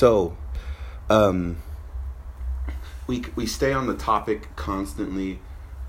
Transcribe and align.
So, 0.00 0.34
um, 1.10 1.58
we 3.06 3.22
we 3.36 3.44
stay 3.44 3.74
on 3.74 3.86
the 3.86 3.92
topic 3.92 4.48
constantly 4.56 5.40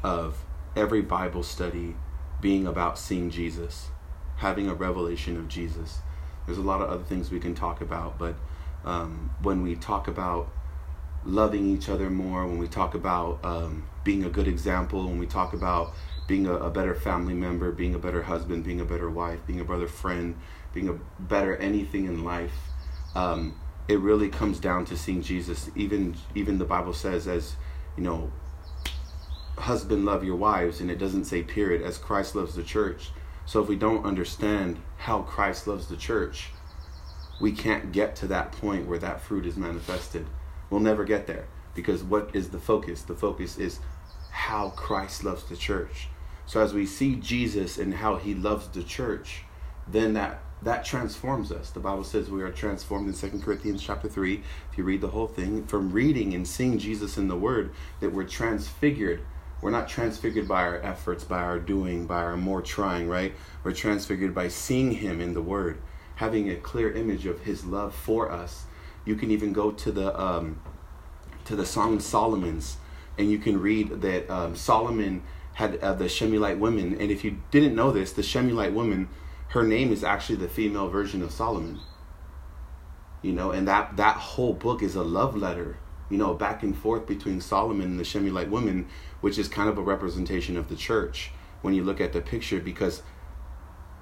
of 0.03 0.43
every 0.75 1.01
Bible 1.01 1.43
study 1.43 1.95
being 2.41 2.67
about 2.67 2.99
seeing 2.99 3.29
Jesus, 3.29 3.87
having 4.35 4.67
a 4.67 4.73
revelation 4.73 5.37
of 5.37 5.47
Jesus. 5.47 5.99
There's 6.45 6.57
a 6.57 6.61
lot 6.61 6.81
of 6.81 6.89
other 6.89 7.05
things 7.05 7.31
we 7.31 7.39
can 7.39 7.55
talk 7.55 7.79
about, 7.79 8.19
but 8.19 8.35
um, 8.83 9.33
when 9.41 9.63
we 9.63 9.77
talk 9.77 10.09
about 10.09 10.49
loving 11.23 11.69
each 11.69 11.87
other 11.87 12.09
more, 12.09 12.45
when 12.45 12.57
we 12.57 12.67
talk 12.67 12.93
about 12.93 13.39
um, 13.45 13.87
being 14.03 14.25
a 14.25 14.29
good 14.29 14.49
example, 14.49 15.05
when 15.05 15.19
we 15.19 15.25
talk 15.25 15.53
about 15.53 15.93
being 16.27 16.47
a, 16.47 16.55
a, 16.55 16.69
better 16.69 16.95
family 16.95 17.33
member, 17.33 17.71
being 17.71 17.95
a 17.95 17.99
better 17.99 18.23
husband, 18.23 18.65
being 18.65 18.81
a 18.81 18.85
better 18.85 19.09
wife, 19.09 19.39
being 19.47 19.61
a 19.61 19.63
better 19.63 19.87
friend, 19.87 20.35
being 20.73 20.89
a 20.89 20.99
better 21.17 21.55
anything 21.55 22.07
in 22.07 22.25
life, 22.25 22.51
um, 23.15 23.55
it 23.91 23.99
really 23.99 24.29
comes 24.29 24.59
down 24.59 24.85
to 24.85 24.97
seeing 24.97 25.21
Jesus. 25.21 25.69
Even 25.75 26.15
even 26.33 26.57
the 26.57 26.65
Bible 26.65 26.93
says, 26.93 27.27
as 27.27 27.55
you 27.97 28.03
know, 28.03 28.31
husband 29.57 30.05
love 30.05 30.23
your 30.23 30.35
wives, 30.35 30.79
and 30.79 30.89
it 30.89 30.97
doesn't 30.97 31.25
say 31.25 31.43
period, 31.43 31.81
as 31.81 31.97
Christ 31.97 32.35
loves 32.35 32.55
the 32.55 32.63
church. 32.63 33.11
So 33.45 33.61
if 33.61 33.67
we 33.67 33.75
don't 33.75 34.05
understand 34.05 34.79
how 34.97 35.23
Christ 35.23 35.67
loves 35.67 35.87
the 35.87 35.97
church, 35.97 36.49
we 37.41 37.51
can't 37.51 37.91
get 37.91 38.15
to 38.17 38.27
that 38.27 38.51
point 38.51 38.87
where 38.87 38.99
that 38.99 39.21
fruit 39.21 39.45
is 39.45 39.57
manifested. 39.57 40.25
We'll 40.69 40.79
never 40.79 41.03
get 41.03 41.27
there 41.27 41.47
because 41.73 42.03
what 42.03 42.33
is 42.33 42.49
the 42.49 42.59
focus? 42.59 43.01
The 43.01 43.15
focus 43.15 43.57
is 43.57 43.79
how 44.29 44.69
Christ 44.69 45.23
loves 45.23 45.43
the 45.43 45.57
church. 45.57 46.07
So 46.45 46.61
as 46.61 46.73
we 46.73 46.85
see 46.85 47.15
Jesus 47.15 47.77
and 47.77 47.95
how 47.95 48.17
he 48.17 48.33
loves 48.33 48.67
the 48.67 48.83
church, 48.83 49.43
then 49.87 50.13
that 50.13 50.41
that 50.63 50.85
transforms 50.85 51.51
us. 51.51 51.71
The 51.71 51.79
Bible 51.79 52.03
says 52.03 52.29
we 52.29 52.43
are 52.43 52.51
transformed 52.51 53.07
in 53.07 53.13
Second 53.13 53.41
Corinthians 53.41 53.81
chapter 53.81 54.07
3. 54.07 54.43
If 54.71 54.77
you 54.77 54.83
read 54.83 55.01
the 55.01 55.09
whole 55.09 55.27
thing, 55.27 55.65
from 55.65 55.91
reading 55.91 56.33
and 56.33 56.47
seeing 56.47 56.77
Jesus 56.77 57.17
in 57.17 57.27
the 57.27 57.35
Word, 57.35 57.71
that 57.99 58.13
we're 58.13 58.25
transfigured. 58.25 59.21
We're 59.61 59.71
not 59.71 59.87
transfigured 59.87 60.47
by 60.47 60.63
our 60.63 60.81
efforts, 60.81 61.23
by 61.23 61.39
our 61.39 61.59
doing, 61.59 62.05
by 62.05 62.21
our 62.21 62.37
more 62.37 62.61
trying, 62.61 63.07
right? 63.07 63.33
We're 63.63 63.73
transfigured 63.73 64.33
by 64.33 64.47
seeing 64.47 64.91
Him 64.91 65.19
in 65.19 65.33
the 65.33 65.41
Word, 65.41 65.79
having 66.15 66.49
a 66.49 66.55
clear 66.55 66.91
image 66.91 67.25
of 67.25 67.41
His 67.41 67.65
love 67.65 67.93
for 67.95 68.31
us. 68.31 68.65
You 69.05 69.15
can 69.15 69.31
even 69.31 69.53
go 69.53 69.71
to 69.71 69.91
the 69.91 70.19
um, 70.19 70.59
to 71.45 71.55
the 71.55 71.65
Song 71.65 71.95
of 71.95 72.03
Solomon's, 72.03 72.77
and 73.17 73.31
you 73.31 73.39
can 73.39 73.59
read 73.59 74.01
that 74.01 74.29
um, 74.29 74.55
Solomon 74.55 75.23
had 75.53 75.79
uh, 75.79 75.93
the 75.93 76.07
Shulamite 76.07 76.59
women. 76.59 76.99
And 76.99 77.11
if 77.11 77.23
you 77.23 77.37
didn't 77.49 77.75
know 77.75 77.91
this, 77.91 78.13
the 78.13 78.23
Shulamite 78.23 78.73
woman 78.73 79.09
her 79.51 79.63
name 79.63 79.91
is 79.91 80.01
actually 80.01 80.37
the 80.37 80.47
female 80.47 80.87
version 80.87 81.21
of 81.21 81.31
Solomon. 81.31 81.79
You 83.21 83.33
know, 83.33 83.51
and 83.51 83.67
that 83.67 83.97
that 83.97 84.15
whole 84.15 84.53
book 84.53 84.81
is 84.81 84.95
a 84.95 85.03
love 85.03 85.35
letter, 85.35 85.77
you 86.09 86.17
know, 86.17 86.33
back 86.33 86.63
and 86.63 86.75
forth 86.75 87.05
between 87.05 87.41
Solomon 87.41 87.87
and 87.87 87.99
the 87.99 88.05
Shulamite 88.05 88.49
woman, 88.49 88.87
which 89.19 89.37
is 89.37 89.49
kind 89.49 89.69
of 89.69 89.77
a 89.77 89.81
representation 89.81 90.55
of 90.55 90.69
the 90.69 90.75
church 90.77 91.31
when 91.61 91.73
you 91.73 91.83
look 91.83 91.99
at 91.99 92.13
the 92.13 92.21
picture 92.21 92.61
because 92.61 93.03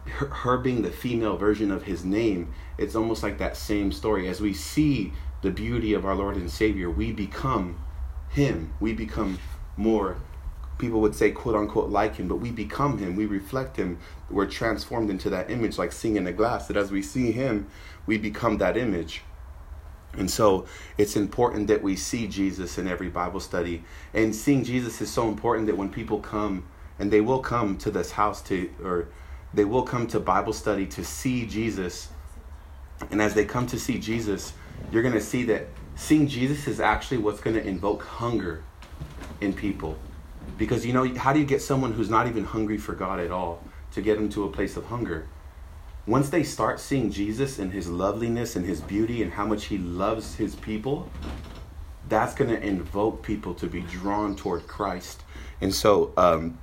her, 0.05 0.27
her 0.27 0.57
being 0.57 0.83
the 0.83 0.91
female 0.91 1.35
version 1.35 1.71
of 1.71 1.83
his 1.83 2.05
name, 2.05 2.53
it's 2.77 2.95
almost 2.95 3.23
like 3.23 3.39
that 3.39 3.57
same 3.57 3.91
story. 3.91 4.27
As 4.27 4.39
we 4.39 4.53
see 4.53 5.13
the 5.41 5.51
beauty 5.51 5.93
of 5.95 6.05
our 6.05 6.15
Lord 6.15 6.35
and 6.35 6.49
Savior, 6.49 6.91
we 6.91 7.11
become 7.11 7.83
him. 8.29 8.73
We 8.79 8.93
become 8.93 9.39
more 9.75 10.17
people 10.79 11.01
would 11.01 11.13
say 11.13 11.29
quote 11.29 11.55
unquote 11.55 11.89
like 11.89 12.15
him, 12.15 12.27
but 12.27 12.37
we 12.37 12.49
become 12.49 12.97
him, 12.97 13.15
we 13.15 13.27
reflect 13.27 13.77
him, 13.77 13.99
we're 14.31 14.47
transformed 14.47 15.09
into 15.11 15.29
that 15.29 15.51
image 15.51 15.77
like 15.77 15.91
seeing 15.91 16.15
in 16.15 16.25
a 16.25 16.31
glass, 16.31 16.67
that 16.67 16.77
as 16.77 16.89
we 16.89 17.03
see 17.03 17.31
him, 17.31 17.67
we 18.07 18.17
become 18.17 18.57
that 18.57 18.75
image. 18.75 19.21
And 20.13 20.31
so 20.31 20.65
it's 20.97 21.15
important 21.15 21.67
that 21.67 21.83
we 21.83 21.95
see 21.95 22.25
Jesus 22.27 22.79
in 22.79 22.87
every 22.87 23.09
Bible 23.09 23.39
study. 23.39 23.83
And 24.13 24.35
seeing 24.35 24.63
Jesus 24.63 25.01
is 25.01 25.11
so 25.11 25.27
important 25.27 25.67
that 25.67 25.77
when 25.77 25.89
people 25.89 26.19
come, 26.19 26.65
and 26.97 27.11
they 27.11 27.21
will 27.21 27.39
come 27.39 27.77
to 27.77 27.91
this 27.91 28.11
house 28.11 28.41
to, 28.43 28.71
or 28.83 29.07
they 29.53 29.65
will 29.65 29.83
come 29.83 30.07
to 30.07 30.19
Bible 30.19 30.53
study 30.53 30.87
to 30.87 31.03
see 31.03 31.45
Jesus. 31.45 32.09
And 33.11 33.21
as 33.21 33.35
they 33.35 33.45
come 33.45 33.67
to 33.67 33.79
see 33.79 33.99
Jesus, 33.99 34.53
you're 34.91 35.03
going 35.03 35.13
to 35.13 35.21
see 35.21 35.43
that 35.43 35.67
seeing 35.95 36.27
Jesus 36.27 36.67
is 36.67 36.79
actually 36.79 37.17
what's 37.17 37.39
going 37.39 37.55
to 37.55 37.65
invoke 37.65 38.03
hunger 38.03 38.63
in 39.41 39.53
people 39.53 39.97
because 40.57 40.85
you 40.85 40.93
know, 40.93 41.13
how 41.15 41.33
do 41.33 41.39
you 41.39 41.45
get 41.45 41.61
someone 41.61 41.93
who's 41.93 42.09
not 42.09 42.27
even 42.27 42.43
hungry 42.43 42.77
for 42.77 42.93
God 42.93 43.19
at 43.19 43.31
all 43.31 43.63
to 43.91 44.01
get 44.01 44.17
them 44.17 44.29
to 44.29 44.43
a 44.45 44.51
place 44.51 44.77
of 44.77 44.85
hunger? 44.85 45.27
Once 46.05 46.29
they 46.29 46.43
start 46.43 46.79
seeing 46.79 47.11
Jesus 47.11 47.59
and 47.59 47.71
his 47.71 47.87
loveliness 47.87 48.55
and 48.55 48.65
his 48.65 48.81
beauty 48.81 49.21
and 49.21 49.33
how 49.33 49.45
much 49.45 49.65
he 49.65 49.77
loves 49.77 50.35
his 50.35 50.55
people, 50.55 51.09
that's 52.07 52.33
going 52.33 52.49
to 52.49 52.61
invoke 52.65 53.21
people 53.21 53.53
to 53.53 53.67
be 53.67 53.81
drawn 53.81 54.35
toward 54.35 54.67
Christ. 54.67 55.23
And 55.61 55.73
so, 55.73 56.11
um, 56.17 56.57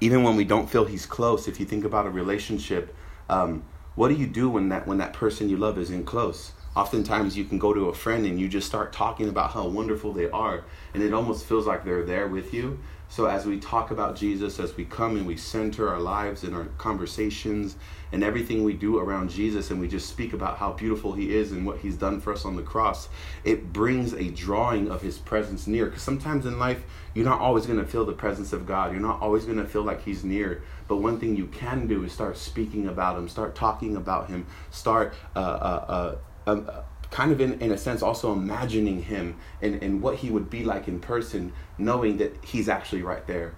even 0.00 0.22
when 0.24 0.36
we 0.36 0.44
don't 0.44 0.68
feel 0.68 0.84
he's 0.84 1.06
close, 1.06 1.46
if 1.46 1.60
you 1.60 1.66
think 1.66 1.84
about 1.84 2.06
a 2.06 2.10
relationship, 2.10 2.94
um, 3.28 3.62
what 3.94 4.08
do 4.08 4.14
you 4.14 4.26
do 4.26 4.50
when 4.50 4.68
that 4.70 4.86
when 4.86 4.98
that 4.98 5.12
person 5.12 5.48
you 5.48 5.56
love 5.56 5.78
isn't 5.78 6.04
close? 6.04 6.52
Oftentimes, 6.76 7.38
you 7.38 7.46
can 7.46 7.58
go 7.58 7.72
to 7.72 7.88
a 7.88 7.94
friend 7.94 8.26
and 8.26 8.38
you 8.38 8.48
just 8.48 8.66
start 8.66 8.92
talking 8.92 9.30
about 9.30 9.52
how 9.52 9.66
wonderful 9.66 10.12
they 10.12 10.28
are, 10.28 10.64
and 10.92 11.02
it 11.02 11.14
almost 11.14 11.46
feels 11.46 11.66
like 11.66 11.86
they're 11.86 12.04
there 12.04 12.28
with 12.28 12.52
you. 12.52 12.78
So, 13.08 13.24
as 13.26 13.46
we 13.46 13.58
talk 13.58 13.92
about 13.92 14.14
Jesus, 14.14 14.60
as 14.60 14.76
we 14.76 14.84
come 14.84 15.16
and 15.16 15.26
we 15.26 15.38
center 15.38 15.88
our 15.88 16.00
lives 16.00 16.42
and 16.42 16.54
our 16.54 16.64
conversations 16.76 17.76
and 18.12 18.22
everything 18.22 18.62
we 18.62 18.74
do 18.74 18.98
around 18.98 19.30
Jesus, 19.30 19.70
and 19.70 19.80
we 19.80 19.88
just 19.88 20.10
speak 20.10 20.34
about 20.34 20.58
how 20.58 20.72
beautiful 20.72 21.14
He 21.14 21.34
is 21.34 21.50
and 21.52 21.64
what 21.64 21.78
He's 21.78 21.96
done 21.96 22.20
for 22.20 22.34
us 22.34 22.44
on 22.44 22.56
the 22.56 22.62
cross, 22.62 23.08
it 23.42 23.72
brings 23.72 24.12
a 24.12 24.30
drawing 24.30 24.90
of 24.90 25.00
His 25.00 25.16
presence 25.16 25.66
near. 25.66 25.86
Because 25.86 26.02
sometimes 26.02 26.44
in 26.44 26.58
life, 26.58 26.82
you're 27.14 27.24
not 27.24 27.40
always 27.40 27.64
going 27.64 27.78
to 27.78 27.86
feel 27.86 28.04
the 28.04 28.12
presence 28.12 28.52
of 28.52 28.66
God. 28.66 28.92
You're 28.92 29.00
not 29.00 29.22
always 29.22 29.46
going 29.46 29.58
to 29.58 29.66
feel 29.66 29.82
like 29.82 30.04
He's 30.04 30.24
near. 30.24 30.62
But 30.88 30.96
one 30.96 31.18
thing 31.18 31.36
you 31.36 31.46
can 31.46 31.86
do 31.86 32.04
is 32.04 32.12
start 32.12 32.36
speaking 32.36 32.86
about 32.86 33.16
Him, 33.16 33.28
start 33.28 33.54
talking 33.54 33.96
about 33.96 34.28
Him, 34.28 34.46
start 34.70 35.14
uh, 35.34 35.38
uh, 35.38 35.84
uh, 35.88 36.14
um, 36.46 36.70
kind 37.10 37.32
of 37.32 37.40
in, 37.40 37.60
in 37.60 37.72
a 37.72 37.78
sense 37.78 38.02
also 38.02 38.32
imagining 38.32 39.02
him 39.02 39.36
and, 39.62 39.82
and 39.82 40.02
what 40.02 40.16
he 40.16 40.30
would 40.30 40.50
be 40.50 40.64
like 40.64 40.88
in 40.88 41.00
person 41.00 41.52
knowing 41.78 42.18
that 42.18 42.44
he's 42.44 42.68
actually 42.68 43.02
right 43.02 43.26
there 43.26 43.54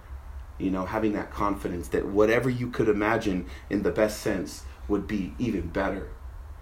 you 0.59 0.69
know 0.69 0.85
having 0.85 1.13
that 1.13 1.31
confidence 1.31 1.87
that 1.87 2.05
whatever 2.05 2.49
you 2.49 2.69
could 2.69 2.89
imagine 2.89 3.47
in 3.69 3.81
the 3.81 3.91
best 3.91 4.19
sense 4.21 4.63
would 4.87 5.07
be 5.07 5.33
even 5.39 5.67
better. 5.67 6.09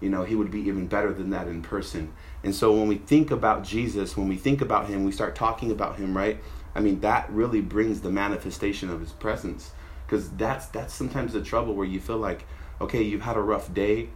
You 0.00 0.08
know 0.10 0.22
he 0.22 0.36
would 0.36 0.50
be 0.50 0.60
even 0.60 0.86
better 0.86 1.12
than 1.12 1.30
that 1.30 1.48
in 1.48 1.60
person. 1.60 2.12
And 2.44 2.54
so 2.54 2.72
when 2.72 2.86
we 2.86 2.96
think 2.96 3.30
about 3.30 3.64
jesus 3.64 4.16
when 4.16 4.28
we 4.28 4.36
think 4.36 4.60
about 4.60 4.88
him 4.88 5.04
we 5.04 5.12
start 5.12 5.34
talking 5.34 5.70
about 5.70 5.96
him 5.96 6.16
right? 6.16 6.40
I 6.74 6.80
mean 6.80 7.00
that 7.00 7.28
really 7.30 7.60
brings 7.60 8.00
the 8.00 8.10
manifestation 8.10 8.88
of 8.88 9.00
his 9.00 9.12
presence. 9.12 9.72
Because 10.06 10.30
that's 10.30 10.66
that's 10.66 10.94
sometimes 10.94 11.32
the 11.32 11.42
trouble 11.42 11.74
where 11.74 11.86
you 11.86 12.00
feel 12.00 12.18
like 12.18 12.46
okay 12.80 13.02
you've 13.02 13.22
had 13.22 13.36
a 13.36 13.42
rough 13.42 13.74
day 13.74 14.08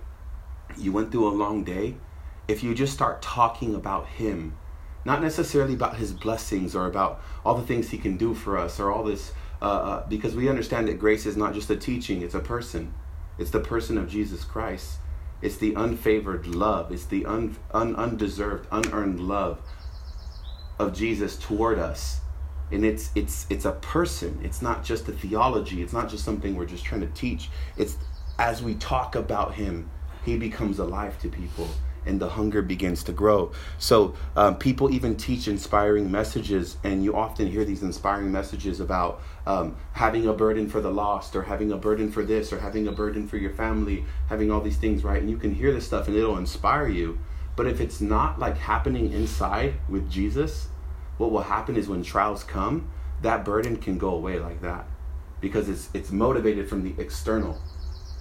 you 0.79 0.93
went 0.93 1.11
through 1.13 1.29
a 1.29 1.35
long 1.35 1.65
day 1.65 1.97
if 2.49 2.63
you 2.63 2.75
just 2.75 2.93
start 2.93 3.23
talking 3.23 3.75
about 3.75 4.07
Him, 4.07 4.57
not 5.05 5.23
necessarily 5.23 5.75
about 5.75 5.97
His 5.97 6.13
blessings 6.13 6.75
or 6.75 6.87
about 6.87 7.21
all 7.45 7.55
the 7.55 7.67
things 7.67 7.91
He 7.91 7.99
can 7.99 8.17
do 8.17 8.35
for 8.35 8.59
us 8.59 8.81
or 8.81 8.91
all 8.91 9.05
this, 9.05 9.33
uh, 9.61 9.65
uh, 9.65 10.09
because 10.09 10.35
we 10.35 10.49
understand 10.49 10.89
that 10.89 10.99
grace 10.99 11.27
is 11.27 11.37
not 11.37 11.55
just 11.55 11.71
a 11.71 11.77
teaching, 11.77 12.23
it's 12.23 12.35
a 12.35 12.41
person. 12.41 12.93
It's 13.39 13.51
the 13.51 13.61
person 13.61 13.97
of 13.97 14.09
Jesus 14.09 14.45
Christ. 14.45 14.99
It's 15.41 15.57
the 15.57 15.73
unfavored 15.73 16.55
love. 16.55 16.93
It's 16.93 17.07
the 17.07 17.25
un, 17.27 17.57
un, 17.73 17.97
undeserved, 17.97 18.69
unearned 18.71 19.21
love 19.21 19.61
of 20.79 20.95
Jesus 20.95 21.37
toward 21.37 21.79
us. 21.79 22.21
And 22.71 22.85
it's 22.85 23.11
it's 23.15 23.47
it's 23.51 23.65
a 23.65 23.73
person. 23.73 24.41
It's 24.43 24.63
not 24.63 24.83
just 24.83 25.09
a 25.09 25.13
theology. 25.13 25.83
It's 25.83 25.93
not 25.93 26.09
just 26.09 26.25
something 26.25 26.55
we're 26.55 26.65
just 26.65 26.85
trying 26.85 27.03
to 27.03 27.09
teach. 27.09 27.51
It's 27.77 27.97
as 28.39 28.63
we 28.63 28.75
talk 28.77 29.15
about 29.15 29.55
him, 29.55 29.91
he 30.25 30.37
becomes 30.37 30.79
alive 30.79 31.21
to 31.21 31.29
people 31.29 31.69
and 32.05 32.21
the 32.21 32.31
hunger 32.31 32.63
begins 32.63 33.05
to 33.05 33.13
grow. 33.13 33.53
So 33.79 34.15
um, 34.35 34.57
people 34.57 34.93
even 34.93 35.17
teach 35.17 35.47
inspiring 35.49 36.11
messages, 36.11 36.77
and 36.83 37.05
you 37.05 37.15
often 37.15 37.47
hear 37.47 37.65
these 37.65 37.83
inspiring 37.83 38.33
messages 38.33 38.81
about 38.81 39.23
um, 39.47 39.77
having 39.93 40.27
a 40.27 40.33
burden 40.33 40.69
for 40.69 40.81
the 40.81 40.91
lost, 40.91 41.37
or 41.37 41.43
having 41.43 41.71
a 41.71 41.77
burden 41.77 42.11
for 42.11 42.25
this, 42.25 42.53
or 42.53 42.59
having 42.59 42.89
a 42.89 42.93
burden 42.93 43.29
for 43.29 43.37
your 43.37 43.53
family, 43.53 44.05
having 44.29 44.51
all 44.51 44.61
these 44.61 44.77
things, 44.77 45.05
right? 45.05 45.21
And 45.21 45.31
you 45.31 45.37
can 45.37 45.55
hear 45.55 45.73
this 45.73 45.87
stuff, 45.87 46.09
and 46.09 46.17
it'll 46.17 46.39
inspire 46.39 46.89
you. 46.89 47.19
But 47.55 47.67
if 47.67 47.81
it's 47.81 48.01
not 48.01 48.39
like 48.39 48.57
happening 48.57 49.13
inside 49.13 49.75
with 49.89 50.11
Jesus, 50.11 50.69
what 51.19 51.31
will 51.31 51.43
happen 51.43 51.77
is 51.77 51.89
when 51.89 52.03
trials 52.03 52.43
come, 52.43 52.91
that 53.21 53.45
burden 53.45 53.77
can 53.77 53.99
go 53.99 54.09
away 54.09 54.41
like 54.41 54.63
that, 54.63 54.87
because 55.41 55.69
it's 55.69 55.89
it's 55.95 56.11
motivated 56.11 56.69
from 56.69 56.83
the 56.83 57.01
external. 57.01 57.61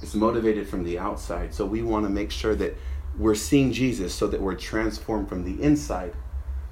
It's 0.01 0.15
motivated 0.15 0.67
from 0.67 0.83
the 0.83 0.97
outside. 0.97 1.53
So 1.53 1.65
we 1.65 1.81
want 1.81 2.05
to 2.05 2.09
make 2.09 2.31
sure 2.31 2.55
that 2.55 2.77
we're 3.17 3.35
seeing 3.35 3.71
Jesus 3.71 4.13
so 4.13 4.27
that 4.27 4.41
we're 4.41 4.55
transformed 4.55 5.29
from 5.29 5.43
the 5.43 5.61
inside 5.63 6.13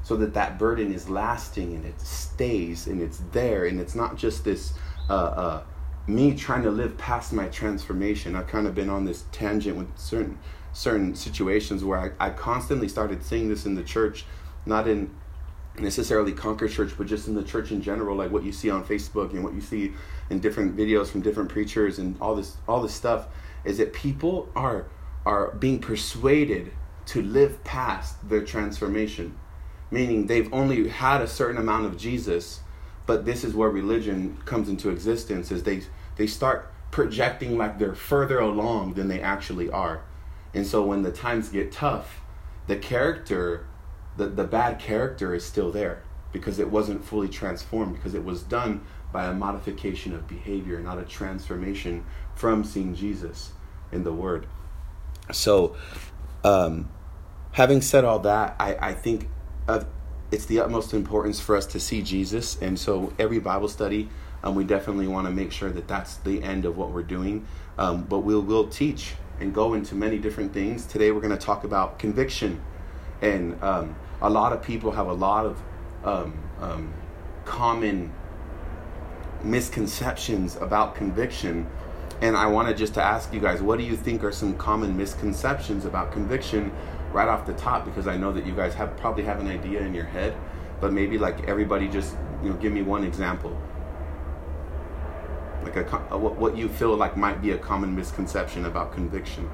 so 0.01 0.15
that 0.15 0.33
that 0.33 0.57
burden 0.57 0.93
is 0.93 1.09
lasting 1.09 1.75
and 1.75 1.85
it 1.85 1.99
stays 1.99 2.87
and 2.87 3.01
it's 3.01 3.21
there 3.33 3.65
and 3.65 3.79
it's 3.81 3.95
not 3.95 4.15
just 4.15 4.45
this 4.45 4.73
uh, 5.09 5.13
uh, 5.13 5.63
me 6.07 6.33
trying 6.33 6.63
to 6.63 6.71
live 6.71 6.97
past 6.97 7.33
my 7.33 7.49
transformation 7.49 8.33
i've 8.33 8.47
kind 8.47 8.65
of 8.65 8.73
been 8.73 8.89
on 8.89 9.03
this 9.03 9.25
tangent 9.33 9.75
with 9.75 9.89
certain 9.99 10.39
certain 10.73 11.15
situations 11.15 11.83
where 11.83 12.15
I, 12.19 12.27
I 12.27 12.29
constantly 12.31 12.87
started 12.87 13.23
seeing 13.23 13.49
this 13.49 13.65
in 13.65 13.75
the 13.75 13.83
church, 13.83 14.25
not 14.65 14.87
in 14.87 15.09
necessarily 15.81 16.31
Conquer 16.31 16.67
Church, 16.67 16.93
but 16.97 17.07
just 17.07 17.27
in 17.27 17.35
the 17.35 17.43
church 17.43 17.71
in 17.71 17.81
general, 17.81 18.15
like 18.15 18.31
what 18.31 18.43
you 18.43 18.51
see 18.51 18.69
on 18.69 18.83
Facebook 18.83 19.31
and 19.31 19.43
what 19.43 19.53
you 19.53 19.61
see 19.61 19.93
in 20.29 20.39
different 20.39 20.75
videos 20.75 21.07
from 21.07 21.21
different 21.21 21.49
preachers 21.49 21.99
and 21.99 22.15
all 22.21 22.35
this 22.35 22.57
all 22.67 22.81
this 22.81 22.93
stuff, 22.93 23.27
is 23.63 23.77
that 23.77 23.93
people 23.93 24.49
are 24.55 24.87
are 25.25 25.51
being 25.51 25.79
persuaded 25.79 26.71
to 27.05 27.21
live 27.21 27.63
past 27.63 28.29
their 28.29 28.43
transformation. 28.43 29.35
Meaning 29.91 30.27
they've 30.27 30.51
only 30.53 30.87
had 30.87 31.21
a 31.21 31.27
certain 31.27 31.57
amount 31.57 31.87
of 31.87 31.97
Jesus, 31.97 32.59
but 33.05 33.25
this 33.25 33.43
is 33.43 33.55
where 33.55 33.69
religion 33.69 34.37
comes 34.45 34.69
into 34.69 34.89
existence, 34.89 35.51
is 35.51 35.63
they 35.63 35.81
they 36.15 36.27
start 36.27 36.71
projecting 36.91 37.57
like 37.57 37.79
they're 37.79 37.95
further 37.95 38.39
along 38.39 38.93
than 38.93 39.07
they 39.07 39.21
actually 39.21 39.69
are. 39.69 40.01
And 40.53 40.65
so 40.65 40.83
when 40.83 41.03
the 41.03 41.11
times 41.11 41.49
get 41.49 41.71
tough, 41.71 42.21
the 42.67 42.75
character, 42.75 43.65
the, 44.17 44.27
the 44.27 44.43
bad 44.43 44.79
character 44.79 45.33
is 45.33 45.45
still 45.45 45.71
there 45.71 46.03
because 46.31 46.59
it 46.59 46.69
wasn't 46.69 47.03
fully 47.03 47.27
transformed, 47.27 47.95
because 47.95 48.13
it 48.13 48.23
was 48.23 48.43
done 48.43 48.81
by 49.11 49.25
a 49.25 49.33
modification 49.33 50.13
of 50.13 50.27
behavior, 50.27 50.79
not 50.79 50.99
a 50.99 51.03
transformation 51.03 52.05
from 52.35 52.63
seeing 52.63 52.93
Jesus 52.93 53.53
in 53.91 54.03
the 54.03 54.13
Word. 54.13 54.45
So, 55.31 55.75
um, 56.43 56.89
having 57.53 57.81
said 57.81 58.05
all 58.05 58.19
that, 58.19 58.55
I, 58.59 58.75
I 58.75 58.93
think 58.93 59.27
it's 60.31 60.45
the 60.45 60.59
utmost 60.59 60.93
importance 60.93 61.39
for 61.39 61.55
us 61.55 61.65
to 61.67 61.79
see 61.79 62.01
Jesus. 62.01 62.61
And 62.61 62.77
so, 62.77 63.13
every 63.17 63.39
Bible 63.39 63.67
study, 63.67 64.09
um, 64.43 64.55
we 64.55 64.63
definitely 64.63 65.07
want 65.07 65.27
to 65.27 65.33
make 65.33 65.51
sure 65.51 65.71
that 65.71 65.87
that's 65.87 66.17
the 66.17 66.43
end 66.43 66.65
of 66.65 66.77
what 66.77 66.91
we're 66.91 67.03
doing. 67.03 67.47
Um, 67.77 68.03
but 68.03 68.19
we'll, 68.19 68.41
we'll 68.41 68.67
teach 68.67 69.13
and 69.39 69.53
go 69.53 69.73
into 69.73 69.95
many 69.95 70.19
different 70.19 70.53
things. 70.53 70.85
Today, 70.85 71.11
we're 71.11 71.21
going 71.21 71.37
to 71.37 71.45
talk 71.45 71.63
about 71.63 71.97
conviction. 71.97 72.61
And 73.21 73.61
um, 73.63 73.95
a 74.21 74.29
lot 74.29 74.53
of 74.53 74.61
people 74.61 74.91
have 74.91 75.07
a 75.07 75.13
lot 75.13 75.45
of 75.45 75.61
um, 76.03 76.37
um, 76.59 76.93
common 77.45 78.11
misconceptions 79.43 80.55
about 80.57 80.95
conviction. 80.95 81.67
And 82.21 82.35
I 82.35 82.47
wanted 82.47 82.77
just 82.77 82.93
to 82.95 83.03
ask 83.03 83.33
you 83.33 83.39
guys, 83.39 83.61
what 83.61 83.77
do 83.77 83.85
you 83.85 83.95
think 83.95 84.23
are 84.23 84.31
some 84.31 84.55
common 84.57 84.97
misconceptions 84.97 85.85
about 85.85 86.11
conviction 86.11 86.71
right 87.11 87.27
off 87.27 87.45
the 87.45 87.53
top? 87.53 87.85
Because 87.85 88.07
I 88.07 88.17
know 88.17 88.31
that 88.33 88.45
you 88.45 88.53
guys 88.53 88.73
have 88.75 88.95
probably 88.97 89.23
have 89.23 89.39
an 89.39 89.47
idea 89.47 89.81
in 89.81 89.93
your 89.93 90.05
head, 90.05 90.35
but 90.81 90.91
maybe 90.91 91.17
like 91.17 91.47
everybody 91.47 91.87
just 91.87 92.15
you 92.43 92.49
know 92.49 92.55
give 92.57 92.73
me 92.73 92.81
one 92.81 93.03
example 93.03 93.57
like 95.63 95.75
a, 95.75 96.07
a, 96.11 96.17
what 96.17 96.55
you 96.55 96.69
feel 96.69 96.95
like 96.95 97.17
might 97.17 97.41
be 97.41 97.51
a 97.51 97.57
common 97.57 97.95
misconception 97.95 98.65
about 98.65 98.93
conviction 98.93 99.49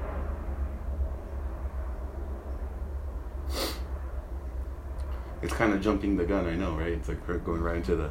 it's 5.42 5.52
kind 5.52 5.72
of 5.72 5.80
jumping 5.80 6.16
the 6.16 6.24
gun 6.24 6.46
i 6.46 6.54
know 6.54 6.76
right? 6.76 6.92
It's 6.92 7.08
like 7.08 7.26
going 7.44 7.62
right 7.62 7.76
into 7.76 7.96
the 7.96 8.10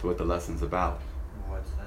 to 0.00 0.06
what 0.06 0.18
the 0.18 0.24
lesson's 0.24 0.62
about. 0.62 1.00
In 1.44 1.50
what 1.50 1.64
sense? 1.64 1.80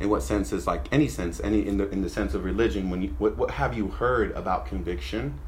In 0.00 0.10
what 0.10 0.22
sense 0.22 0.52
is 0.52 0.66
like 0.66 0.92
any 0.92 1.08
sense 1.08 1.40
any 1.42 1.66
in 1.66 1.78
the 1.78 1.88
in 1.90 2.02
the 2.02 2.08
sense 2.08 2.34
of 2.34 2.44
religion 2.44 2.90
when 2.90 3.02
you 3.02 3.14
what, 3.18 3.36
what 3.36 3.52
have 3.52 3.76
you 3.76 3.88
heard 3.88 4.32
about 4.32 4.66
conviction 4.66 5.38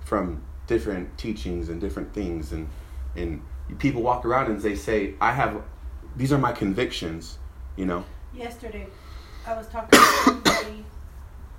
from 0.00 0.42
different 0.66 1.18
teachings 1.18 1.68
and 1.68 1.80
different 1.80 2.12
things? 2.12 2.52
And 2.52 2.68
and 3.16 3.42
people 3.78 4.02
walk 4.02 4.24
around 4.24 4.50
and 4.50 4.60
they 4.60 4.74
say 4.74 5.14
i 5.20 5.32
have 5.32 5.62
these 6.16 6.32
are 6.32 6.38
my 6.38 6.52
convictions 6.52 7.38
you 7.76 7.86
know? 7.86 8.04
Yesterday 8.34 8.86
I 9.46 9.56
was 9.56 9.66
talking 9.68 9.98
to 9.98 10.06
somebody 10.24 10.84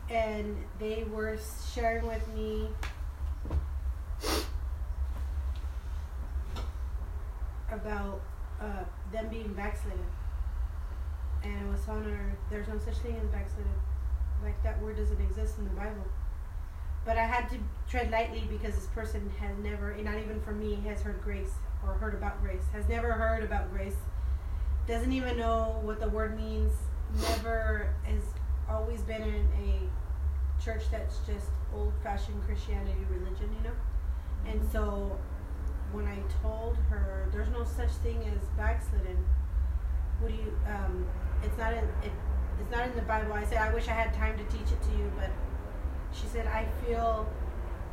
and 0.10 0.56
they 0.80 1.06
were 1.12 1.38
sharing 1.74 2.06
with 2.06 2.28
me 2.36 2.68
about 7.72 8.22
uh, 8.60 8.84
them 9.12 9.28
being 9.30 9.54
backslidden. 9.54 10.06
And 11.44 11.54
it 11.54 11.72
was 11.72 11.88
on 11.88 12.04
her, 12.04 12.38
there's 12.50 12.68
no 12.68 12.78
such 12.78 12.98
thing 12.98 13.16
as 13.18 13.28
backslidden. 13.30 13.72
Like 14.44 14.62
that 14.64 14.82
word 14.82 14.98
doesn't 14.98 15.22
exist 15.22 15.58
in 15.58 15.64
the 15.66 15.72
Bible. 15.72 16.06
But 17.04 17.18
I 17.18 17.26
had 17.26 17.50
to 17.50 17.58
tread 17.90 18.12
lightly 18.12 18.44
because 18.50 18.76
this 18.76 18.86
person 18.88 19.32
has 19.40 19.58
never, 19.58 19.96
not 20.04 20.18
even 20.18 20.40
for 20.42 20.52
me, 20.52 20.80
has 20.86 21.02
heard 21.02 21.22
grace 21.24 21.54
or 21.86 21.94
heard 21.94 22.14
about 22.14 22.42
grace, 22.42 22.62
has 22.74 22.88
never 22.88 23.14
heard 23.14 23.44
about 23.44 23.72
grace 23.72 23.96
doesn't 24.88 25.12
even 25.12 25.38
know 25.38 25.80
what 25.84 26.00
the 26.00 26.10
word 26.10 26.36
means, 26.36 26.74
never 27.22 27.94
has 28.04 28.24
always 28.70 29.02
been 29.02 29.22
in 29.22 29.48
a 29.64 30.64
church 30.64 30.84
that's 30.92 31.20
just 31.20 31.48
old 31.74 31.94
fashioned 32.04 32.44
Christianity 32.46 33.06
religion, 33.10 33.50
you 33.58 33.70
know? 33.70 33.76
And 34.52 34.62
so 34.72 35.18
when 35.92 36.08
I 36.08 36.20
told 36.42 36.78
her 36.90 37.30
there's 37.32 37.50
no 37.50 37.64
such 37.64 37.92
thing 38.04 38.24
as 38.34 38.48
backslidden, 38.58 39.18
what 40.20 40.32
do 40.32 40.38
you 40.38 40.54
um 40.68 41.06
it's 41.44 41.58
not 41.58 41.74
in 41.74 41.84
it 41.84 42.12
it's 42.60 42.72
not 42.72 42.88
in 42.88 42.96
the 42.96 43.02
Bible. 43.02 43.34
I 43.34 43.44
said 43.46 43.58
I 43.58 43.74
wish 43.74 43.88
I 43.88 43.94
had 43.94 44.14
time 44.14 44.38
to 44.38 44.44
teach 44.46 44.72
it 44.72 44.82
to 44.82 44.98
you, 44.98 45.12
but 45.18 45.30
she 46.14 46.28
said 46.28 46.48
I 46.48 46.68
feel 46.86 47.28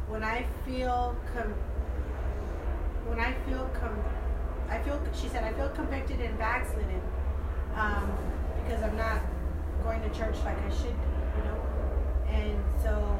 when 0.08 0.22
I 0.22 0.46
feel 0.64 1.16
com 1.34 1.54
when 3.06 3.20
I 3.20 3.32
feel 3.46 3.70
com 3.80 3.96
I 4.70 4.78
feel, 4.82 5.00
she 5.14 5.28
said, 5.28 5.44
I 5.44 5.52
feel 5.54 5.68
convicted 5.70 6.20
and 6.20 6.38
backslidden 6.38 7.00
um, 7.74 8.12
because 8.62 8.82
I'm 8.82 8.96
not 8.96 9.20
going 9.82 10.02
to 10.02 10.08
church 10.10 10.36
like 10.44 10.58
I 10.60 10.70
should, 10.70 10.96
you 11.36 11.44
know. 11.44 11.58
And 12.28 12.62
so 12.82 13.18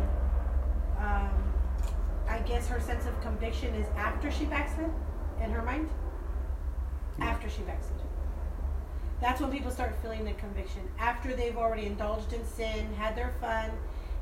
um, 1.00 1.47
I 2.28 2.40
guess 2.40 2.68
her 2.68 2.80
sense 2.80 3.06
of 3.06 3.20
conviction 3.22 3.74
is 3.74 3.86
after 3.96 4.30
she 4.30 4.44
backslid 4.44 4.90
in 5.42 5.50
her 5.50 5.62
mind. 5.62 5.88
After 7.20 7.48
she 7.48 7.62
backslid. 7.62 7.98
That's 9.20 9.40
when 9.40 9.50
people 9.50 9.72
start 9.72 9.96
feeling 10.02 10.24
the 10.24 10.32
conviction. 10.34 10.82
After 10.98 11.34
they've 11.34 11.56
already 11.56 11.86
indulged 11.86 12.32
in 12.32 12.44
sin, 12.46 12.92
had 12.94 13.16
their 13.16 13.34
fun, 13.40 13.70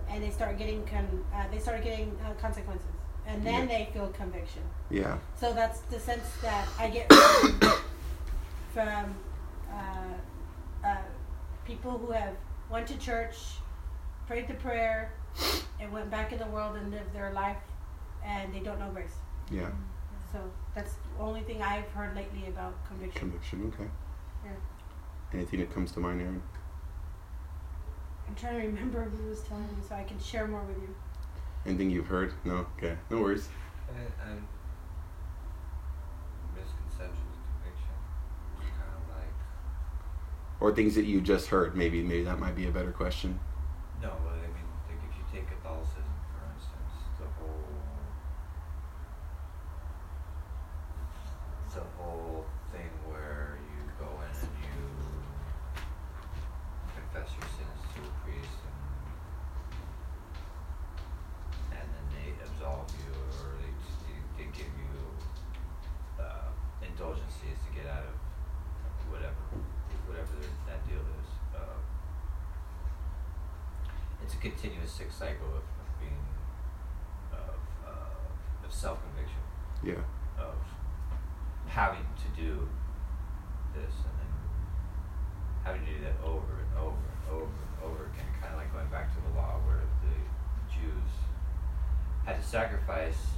and 0.08 0.22
they 0.22 0.30
start 0.30 0.56
getting 0.56 0.84
con- 0.86 1.24
uh, 1.34 1.44
they 1.50 1.58
start 1.58 1.84
getting 1.84 2.16
uh, 2.24 2.32
consequences 2.40 2.86
and 3.26 3.44
then 3.44 3.68
yeah. 3.68 3.78
they 3.78 3.90
feel 3.92 4.08
conviction. 4.08 4.62
Yeah. 4.90 5.18
So 5.38 5.52
that's 5.52 5.80
the 5.80 5.98
sense 5.98 6.24
that 6.42 6.68
I 6.78 6.88
get 6.88 7.12
from, 7.12 7.60
from 8.72 9.14
uh, 9.72 10.86
uh, 10.86 10.96
people 11.64 11.98
who 11.98 12.12
have 12.12 12.34
went 12.70 12.86
to 12.88 12.98
church, 12.98 13.36
prayed 14.26 14.48
the 14.48 14.54
prayer, 14.54 15.12
and 15.80 15.92
went 15.92 16.10
back 16.10 16.32
in 16.32 16.38
the 16.38 16.46
world 16.46 16.76
and 16.76 16.90
lived 16.90 17.12
their 17.12 17.32
life, 17.32 17.56
and 18.26 18.52
they 18.52 18.60
don't 18.60 18.78
know 18.78 18.90
grace. 18.90 19.16
Yeah. 19.50 19.70
So 20.32 20.38
that's 20.74 20.94
the 20.94 21.22
only 21.22 21.40
thing 21.42 21.62
I've 21.62 21.88
heard 21.90 22.14
lately 22.16 22.44
about 22.48 22.74
conviction. 22.86 23.20
Conviction. 23.20 23.72
Okay. 23.74 23.88
Yeah. 24.44 24.52
Anything 25.32 25.60
that 25.60 25.72
comes 25.72 25.92
to 25.92 26.00
mind, 26.00 26.20
Aaron? 26.20 26.42
I'm 28.28 28.34
trying 28.34 28.60
to 28.60 28.66
remember 28.66 29.04
who 29.04 29.28
was 29.28 29.40
telling 29.42 29.62
me 29.64 29.82
so 29.88 29.94
I 29.94 30.02
can 30.02 30.18
share 30.18 30.46
more 30.48 30.62
with 30.64 30.76
you. 30.78 30.94
Anything 31.64 31.90
you've 31.90 32.08
heard? 32.08 32.32
No. 32.44 32.66
Okay. 32.76 32.96
No 33.10 33.20
worries. 33.20 33.48
Uh, 33.88 34.28
um, 34.30 34.46
misconceptions, 36.54 37.36
conviction, 37.62 37.94
kind 38.60 38.92
of 38.94 39.16
like. 39.16 39.34
Or 40.60 40.74
things 40.74 40.94
that 40.96 41.04
you 41.04 41.20
just 41.20 41.48
heard. 41.48 41.76
Maybe. 41.76 42.02
Maybe 42.02 42.24
that 42.24 42.38
might 42.40 42.56
be 42.56 42.66
a 42.66 42.70
better 42.70 42.90
question. 42.92 43.38
No, 44.02 44.12
but 44.24 44.34
I 44.34 44.48
mean, 44.48 44.66
like 44.88 44.98
if 45.08 45.16
you 45.16 45.24
take 45.32 45.48
Catholicism, 45.48 46.04
for 46.34 46.44
instance, 46.52 46.92
the 47.18 47.26
whole, 47.38 47.64
the 51.74 51.82
whole 52.02 52.44
thing 52.72 52.90
where 53.08 53.58
you 53.68 53.82
go 53.98 54.06
in 54.06 54.32
and 54.32 54.56
you 54.64 54.80
confess 56.96 57.28
your 57.36 57.48
sins 57.56 57.80
to 57.94 58.00
a 58.00 58.12
priest 58.24 58.60
and 58.64 58.80
and 61.80 61.86
then 61.88 62.06
they 62.16 62.28
absolve 62.44 62.88
you 62.96 63.12
or 63.12 63.60
they 63.60 63.72
they, 64.08 64.44
they 64.44 64.48
give 64.56 64.72
you 64.72 64.92
uh, 66.20 66.48
indulgences 66.80 67.58
to 67.64 67.70
get 67.76 67.86
out 67.90 68.04
of 68.04 68.16
whatever 69.12 69.44
whatever 70.06 70.36
that 70.66 70.80
deal 70.88 71.04
is. 71.20 71.28
Uh, 71.54 71.76
it's 74.22 74.34
a 74.34 74.35
continuous 74.50 74.92
sick 74.92 75.10
cycle 75.10 75.48
of, 75.48 75.64
of 75.82 75.88
being 75.98 76.22
of 77.32 77.58
uh, 77.86 78.66
of 78.66 78.72
self 78.72 78.98
conviction 79.02 79.42
Yeah. 79.82 80.02
of 80.42 80.54
having 81.66 82.06
to 82.22 82.28
do 82.40 82.68
this 83.74 83.94
and 84.06 84.14
then 84.22 84.32
having 85.64 85.84
to 85.84 85.92
do 85.92 86.00
that 86.04 86.14
over 86.24 86.62
and 86.62 86.72
over 86.78 86.94
and 86.94 87.22
over 87.30 87.44
and 87.50 87.74
over 87.84 88.04
again, 88.14 88.30
kind 88.40 88.54
of 88.54 88.58
like 88.60 88.72
going 88.72 88.88
back 88.88 89.10
to 89.14 89.20
the 89.28 89.36
law 89.36 89.58
where 89.66 89.82
the 90.06 90.14
Jews 90.72 91.10
had 92.24 92.40
to 92.40 92.46
sacrifice 92.46 93.34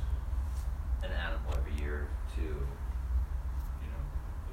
an 1.03 1.11
animal 1.11 1.57
every 1.57 1.73
year 1.83 2.09
to, 2.37 2.43
you 2.43 3.89
know, 3.89 4.03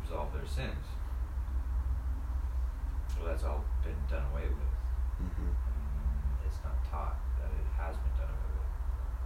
absolve 0.01 0.31
their 0.33 0.47
sins. 0.47 0.85
Well, 3.19 3.27
that's 3.27 3.43
all 3.43 3.63
been 3.83 3.95
done 4.09 4.23
away 4.31 4.43
with. 4.47 4.71
Mm-hmm. 5.23 5.47
And 5.47 6.45
it's 6.45 6.59
not 6.63 6.75
taught 6.91 7.17
that 7.39 7.49
it 7.49 7.67
has 7.77 7.95
been 7.95 8.15
done 8.19 8.29
away 8.29 8.53
with. 8.59 8.71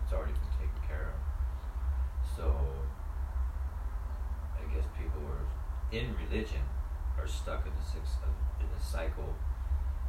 It's 0.10 0.18
already 0.18 0.34
been 0.34 0.58
taken 0.58 0.82
care 0.89 1.13
of. 1.13 1.22
So 2.25 2.50
I 4.58 4.66
guess 4.74 4.82
people 4.98 5.22
who 5.22 5.30
are 5.30 5.46
in 5.94 6.10
religion 6.18 6.66
are 7.13 7.28
stuck 7.30 7.62
in 7.70 7.74
the 7.78 7.86
six 7.86 8.18
uh, 8.25 8.34
in 8.58 8.66
the 8.74 8.82
cycle 8.82 9.38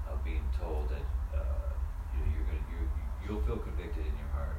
of 0.09 0.25
being 0.25 0.49
told 0.57 0.89
that 0.89 1.05
uh, 1.37 1.69
you 2.17 2.25
know, 2.25 2.29
you're 2.33 2.49
gonna 2.49 2.65
you 2.73 2.81
you'll 3.21 3.45
feel 3.45 3.61
convicted 3.61 4.09
in 4.09 4.17
your 4.17 4.33
heart 4.33 4.57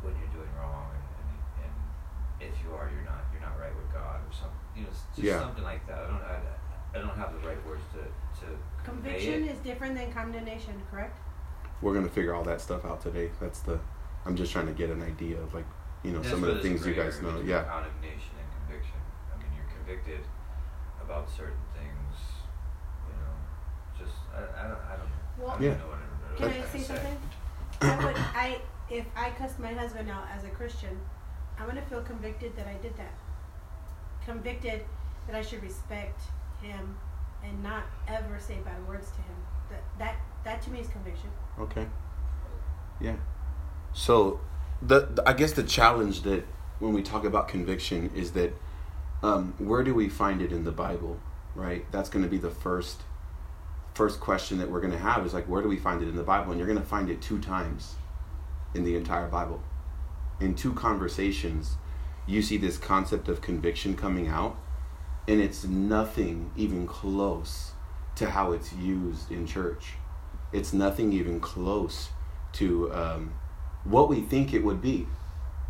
when 0.00 0.16
you're 0.16 0.32
doing 0.32 0.48
wrong, 0.56 0.88
and, 0.96 1.04
and, 1.60 1.68
and 1.68 1.74
if 2.40 2.56
you 2.64 2.72
are, 2.72 2.88
you're 2.88 3.04
not 3.04 3.20
you're 3.36 3.44
not 3.44 3.60
right 3.60 3.74
with 3.76 3.92
God 3.92 4.24
or 4.24 4.32
something. 4.32 4.56
You 4.72 4.88
know, 4.88 4.94
just 5.12 5.28
Yeah. 5.28 5.44
something 5.44 5.64
like 5.64 5.84
that. 5.92 5.98
I 5.98 6.06
don't 6.08 6.24
I, 6.24 6.40
I 6.96 6.98
don't 7.04 7.16
have 7.20 7.36
the 7.36 7.42
right 7.44 7.60
words 7.68 7.84
to 8.00 8.08
to 8.40 8.46
convey 8.80 9.20
Conviction 9.20 9.44
it. 9.44 9.52
is 9.52 9.58
different 9.60 9.92
than 9.92 10.08
condemnation, 10.08 10.72
correct? 10.90 11.20
We're 11.82 11.94
gonna 11.94 12.08
figure 12.08 12.34
all 12.34 12.44
that 12.44 12.60
stuff 12.60 12.84
out 12.84 13.00
today. 13.00 13.30
That's 13.40 13.60
the. 13.60 13.78
I'm 14.26 14.36
just 14.36 14.52
trying 14.52 14.66
to 14.66 14.72
get 14.72 14.90
an 14.90 15.02
idea 15.02 15.40
of 15.40 15.54
like, 15.54 15.64
you 16.02 16.10
know, 16.10 16.18
That's 16.18 16.30
some 16.30 16.44
of 16.44 16.54
the 16.54 16.60
things 16.62 16.86
you 16.86 16.92
guys 16.94 17.14
area 17.16 17.22
know. 17.22 17.28
between 17.38 17.48
Yeah. 17.48 17.62
Condemnation 17.64 18.34
and 18.40 18.48
conviction. 18.66 18.98
I 19.32 19.38
mean, 19.38 19.46
you're 19.56 19.70
convicted 19.76 20.20
about 21.02 21.30
certain 21.30 21.62
things. 21.74 22.16
You 23.06 23.14
know, 23.22 24.04
just 24.04 24.18
I, 24.34 24.38
I 24.64 24.68
don't 24.68 24.80
I 24.82 24.96
don't 24.96 25.08
know. 25.08 25.16
Well, 25.38 25.48
I 25.50 25.52
don't 25.54 25.62
Yeah. 25.62 25.74
know 25.78 25.86
what 25.86 25.98
I, 25.98 26.36
Can 26.36 26.46
what 26.48 26.56
I 26.56 26.60
I'm 26.60 26.68
say 26.72 26.78
to 26.78 26.84
something? 26.84 27.18
I 27.80 28.04
would, 28.04 28.16
I, 28.16 28.60
if 28.90 29.06
I 29.16 29.30
cussed 29.30 29.58
my 29.60 29.72
husband 29.72 30.10
out 30.10 30.24
as 30.36 30.44
a 30.44 30.48
Christian, 30.48 30.98
I'm 31.58 31.66
gonna 31.68 31.82
feel 31.82 32.02
convicted 32.02 32.56
that 32.56 32.66
I 32.66 32.74
did 32.82 32.96
that. 32.96 33.14
Convicted 34.24 34.84
that 35.26 35.36
I 35.36 35.42
should 35.42 35.62
respect 35.62 36.20
him 36.60 36.96
and 37.44 37.62
not 37.62 37.84
ever 38.08 38.38
say 38.40 38.56
bad 38.64 38.86
words 38.88 39.10
to 39.12 39.18
him. 39.18 39.36
That 39.70 39.82
that 39.98 40.16
that 40.44 40.62
to 40.62 40.70
me 40.70 40.80
is 40.80 40.88
conviction. 40.88 41.30
Okay. 41.58 41.86
Yeah. 43.00 43.16
So, 43.92 44.40
the, 44.80 45.06
the 45.06 45.28
I 45.28 45.32
guess 45.32 45.52
the 45.52 45.62
challenge 45.62 46.22
that 46.22 46.44
when 46.78 46.92
we 46.92 47.02
talk 47.02 47.24
about 47.24 47.48
conviction 47.48 48.10
is 48.14 48.32
that 48.32 48.54
um, 49.22 49.54
where 49.58 49.82
do 49.82 49.94
we 49.94 50.08
find 50.08 50.40
it 50.40 50.52
in 50.52 50.64
the 50.64 50.72
Bible? 50.72 51.18
Right. 51.54 51.90
That's 51.90 52.08
going 52.08 52.24
to 52.24 52.30
be 52.30 52.38
the 52.38 52.50
first 52.50 53.02
first 53.94 54.20
question 54.20 54.58
that 54.58 54.70
we're 54.70 54.80
going 54.80 54.92
to 54.92 54.98
have 54.98 55.26
is 55.26 55.34
like 55.34 55.48
where 55.48 55.60
do 55.60 55.68
we 55.68 55.76
find 55.76 56.02
it 56.02 56.08
in 56.08 56.14
the 56.14 56.22
Bible? 56.22 56.52
And 56.52 56.58
you're 56.60 56.68
going 56.68 56.78
to 56.78 56.86
find 56.86 57.10
it 57.10 57.20
two 57.20 57.40
times 57.40 57.96
in 58.74 58.84
the 58.84 58.94
entire 58.96 59.26
Bible. 59.26 59.62
In 60.40 60.54
two 60.54 60.72
conversations, 60.72 61.76
you 62.26 62.42
see 62.42 62.58
this 62.58 62.78
concept 62.78 63.28
of 63.28 63.40
conviction 63.40 63.96
coming 63.96 64.28
out, 64.28 64.56
and 65.26 65.40
it's 65.40 65.64
nothing 65.64 66.52
even 66.56 66.86
close 66.86 67.72
to 68.14 68.30
how 68.30 68.52
it's 68.52 68.72
used 68.72 69.32
in 69.32 69.46
church. 69.46 69.94
It's 70.52 70.72
nothing 70.72 71.12
even 71.12 71.40
close 71.40 72.08
to 72.54 72.92
um, 72.92 73.32
what 73.84 74.08
we 74.08 74.20
think 74.20 74.54
it 74.54 74.64
would 74.64 74.80
be 74.80 75.06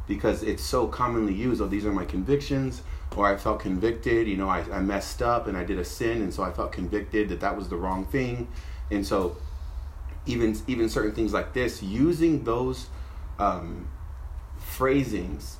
because 0.09 0.43
it's 0.43 0.65
so 0.65 0.89
commonly 0.89 1.35
used. 1.35 1.61
Oh, 1.61 1.67
these 1.67 1.85
are 1.85 1.93
my 1.93 2.05
convictions, 2.05 2.83
or 3.15 3.27
I 3.27 3.37
felt 3.37 3.61
convicted. 3.61 4.27
You 4.27 4.39
know, 4.39 4.49
I, 4.49 4.61
I 4.73 4.81
messed 4.81 5.23
up 5.23 5.47
and 5.47 5.57
I 5.57 5.65
did 5.65 5.79
a 5.79 5.85
sin, 5.85 6.23
and 6.23 6.33
so 6.33 6.43
I 6.43 6.51
felt 6.51 6.73
convicted 6.73 7.29
that 7.29 7.41
that 7.41 7.57
was 7.57 7.69
the 7.69 7.77
wrong 7.77 8.07
thing. 8.07 8.49
And 8.91 9.07
so, 9.07 9.37
even 10.27 10.57
even 10.67 10.89
certain 10.89 11.13
things 11.13 11.33
like 11.33 11.53
this, 11.53 11.83
using 11.83 12.45
those 12.45 12.87
um, 13.39 13.89
phrasings, 14.59 15.59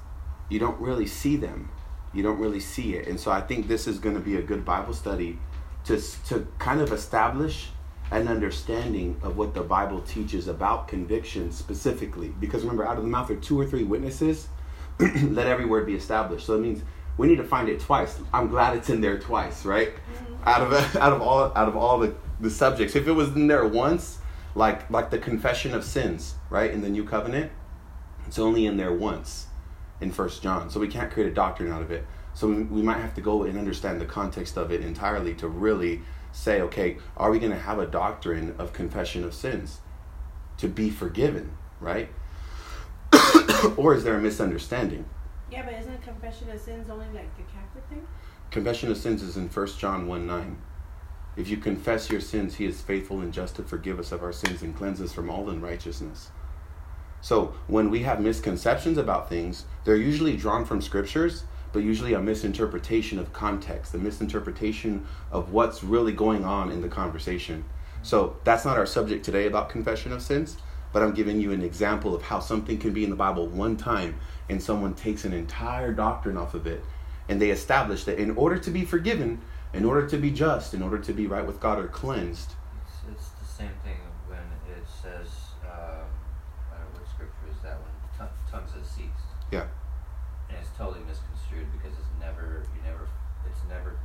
you 0.49 0.59
don't 0.59 0.81
really 0.81 1.07
see 1.07 1.37
them. 1.37 1.71
You 2.15 2.23
don't 2.23 2.39
really 2.39 2.61
see 2.61 2.95
it, 2.95 3.07
and 3.07 3.21
so 3.21 3.31
I 3.31 3.43
think 3.43 3.69
this 3.69 3.87
is 3.87 3.99
going 3.99 4.15
to 4.15 4.21
be 4.21 4.37
a 4.37 4.43
good 4.43 4.65
Bible 4.65 4.95
study 4.95 5.39
to 5.85 6.01
to 6.29 6.47
kind 6.59 6.81
of 6.81 6.91
establish 6.91 7.69
an 8.11 8.29
understanding 8.29 9.21
of 9.23 9.37
what 9.37 9.55
the 9.55 9.63
Bible 9.63 10.01
teaches 10.01 10.49
about 10.49 10.89
conviction 10.89 11.53
specifically. 11.53 12.29
Because 12.41 12.63
remember, 12.63 12.87
out 12.87 12.97
of 12.97 13.03
the 13.03 13.09
mouth 13.09 13.31
of 13.31 13.41
two 13.41 13.61
or 13.61 13.67
three 13.67 13.85
witnesses, 13.85 14.49
let 14.99 15.47
every 15.47 15.67
word 15.67 15.87
be 15.87 15.95
established. 15.95 16.47
So 16.47 16.55
it 16.55 16.61
means 16.61 16.83
we 17.19 17.27
need 17.27 17.37
to 17.37 17.45
find 17.45 17.69
it 17.69 17.81
twice. 17.81 18.19
I'm 18.33 18.49
glad 18.49 18.77
it's 18.77 18.89
in 18.89 19.01
there 19.01 19.19
twice, 19.19 19.65
right? 19.65 19.95
Mm-hmm. 19.95 20.49
Out 20.49 20.63
of 20.63 20.97
out 20.97 21.13
of 21.13 21.23
all 21.23 21.53
out 21.55 21.69
of 21.69 21.77
all 21.77 21.99
the, 21.99 22.15
the 22.41 22.51
subjects. 22.51 22.97
If 22.97 23.07
it 23.07 23.13
was 23.13 23.29
in 23.35 23.47
there 23.47 23.67
once, 23.67 24.19
like 24.55 24.89
like 24.91 25.11
the 25.11 25.19
confession 25.19 25.75
of 25.75 25.85
sins, 25.85 26.35
right, 26.49 26.71
in 26.71 26.81
the 26.81 26.89
new 26.89 27.05
covenant, 27.05 27.53
it's 28.27 28.39
only 28.39 28.67
in 28.67 28.77
there 28.77 28.93
once 28.93 29.47
in 30.01 30.13
First 30.13 30.43
John. 30.43 30.71
So 30.71 30.81
we 30.81 30.89
can't 30.89 31.11
create 31.11 31.29
a 31.29 31.35
doctrine 31.35 31.73
out 31.73 31.83
of 31.83 31.91
it. 31.91 32.07
So 32.35 32.49
we, 32.49 32.63
we 32.63 32.83
might 32.83 32.99
have 32.99 33.15
to 33.15 33.21
go 33.21 33.43
and 33.43 33.59
understand 33.59 34.01
the 34.01 34.07
context 34.07 34.57
of 34.57 34.71
it 34.71 34.81
entirely 34.81 35.35
to 35.35 35.49
really 35.49 36.03
say, 36.33 36.61
okay, 36.61 36.99
are 37.17 37.31
we 37.31 37.39
going 37.39 37.53
to 37.53 37.59
have 37.59 37.79
a 37.79 37.87
doctrine 37.87 38.55
of 38.59 38.73
confession 38.73 39.25
of 39.25 39.35
sins 39.35 39.81
to 40.59 40.69
be 40.69 40.91
forgiven, 40.91 41.57
right? 41.81 42.09
or 43.77 43.95
is 43.95 44.05
there 44.05 44.17
a 44.17 44.21
misunderstanding? 44.21 45.05
Yeah, 45.51 45.65
but 45.65 45.75
isn't 45.75 46.03
confession 46.03 46.51
of 46.51 46.61
sins 46.61 46.91
only 46.91 47.07
like 47.07 47.35
the 47.37 47.43
Catholic 47.45 47.85
thing? 47.89 48.07
Confession 48.51 48.91
of 48.91 48.97
sins 48.97 49.23
is 49.23 49.37
in 49.37 49.49
1 49.49 49.67
John 49.79 50.07
1 50.07 50.27
9. 50.27 50.59
If 51.37 51.49
you 51.49 51.57
confess 51.57 52.11
your 52.11 52.21
sins, 52.21 52.57
he 52.57 52.67
is 52.67 52.81
faithful 52.81 53.21
and 53.21 53.33
just 53.33 53.57
to 53.57 53.63
forgive 53.63 53.99
us 54.01 54.11
of 54.11 54.23
our 54.23 54.33
sins 54.33 54.63
and 54.63 54.77
cleanse 54.77 55.01
us 55.01 55.13
from 55.13 55.31
all 55.31 55.49
unrighteousness. 55.49 56.31
So 57.21 57.55
when 57.67 57.91
we 57.91 58.01
have 58.01 58.21
misconceptions 58.21 58.99
about 58.99 59.29
things, 59.29 59.65
they're 59.85 59.97
usually 59.97 60.37
drawn 60.37 60.65
from 60.65 60.83
scriptures, 60.83 61.45
but 61.73 61.83
usually 61.83 62.15
a 62.15 62.21
misinterpretation 62.21 63.19
of 63.19 63.33
context, 63.33 63.95
a 63.95 63.99
misinterpretation 63.99 65.07
of 65.31 65.53
what's 65.53 65.85
really 65.85 66.13
going 66.13 66.45
on 66.45 66.71
in 66.71 66.81
the 66.81 66.89
conversation. 66.89 67.65
So 68.03 68.37
that's 68.45 68.65
not 68.65 68.79
our 68.79 68.87
subject 68.87 69.25
today 69.25 69.47
about 69.47 69.69
confession 69.69 70.13
of 70.13 70.23
sins, 70.23 70.57
but 70.93 71.03
I'm 71.03 71.13
giving 71.13 71.41
you 71.41 71.53
an 71.53 71.63
example 71.63 72.15
of 72.15 72.23
how 72.23 72.41
something 72.41 72.79
can 72.79 72.93
be 72.93 73.05
in 73.05 73.11
the 73.11 73.17
Bible 73.17 73.47
one 73.47 73.77
time 73.77 74.19
and 74.49 74.63
someone 74.63 74.95
takes 74.95 75.25
an 75.25 75.33
entire 75.33 75.93
doctrine 75.93 76.37
off 76.37 76.55
of 76.55 76.67
it 76.67 76.83
and 77.29 77.41
they 77.41 77.51
establish 77.51 78.05
that 78.05 78.19
in 78.19 78.31
order 78.33 78.59
to 78.59 78.71
be 78.71 78.85
forgiven, 78.85 79.41
in 79.75 79.85
order 79.85 80.09
to 80.09 80.17
be 80.17 80.31
just, 80.31 80.73
in 80.73 80.83
order 80.83 80.99
to 80.99 81.13
be 81.13 81.27
right 81.27 81.47
with 81.47 81.61
God 81.61 81.79
or 81.79 81.89
cleansed, 81.89 82.53
It's, 82.83 82.95
it's 83.13 83.29
the 83.29 83.45
same 83.45 83.75
thing 83.85 84.01
when 84.27 84.41
it 84.75 84.87
says, 84.89 85.29
uh, 85.63 85.69
I 86.73 86.79
don't 86.79 86.95
know 86.95 87.01
what 87.01 87.09
scripture 87.09 87.49
is 87.51 87.61
that 87.63 87.77
one, 87.79 87.93
Ton- 88.17 88.33
tongues 88.51 88.73
have 88.73 88.87
ceased. 88.87 89.29
Yeah. 89.53 89.67
And 90.49 90.57
it's 90.59 90.71
totally 90.79 91.05
misconstrued 91.05 91.69
because 91.77 91.93
it's 91.99 92.15
never, 92.19 92.65
you 92.75 92.81
never, 92.83 93.07
it's 93.45 93.61
never, 93.69 93.99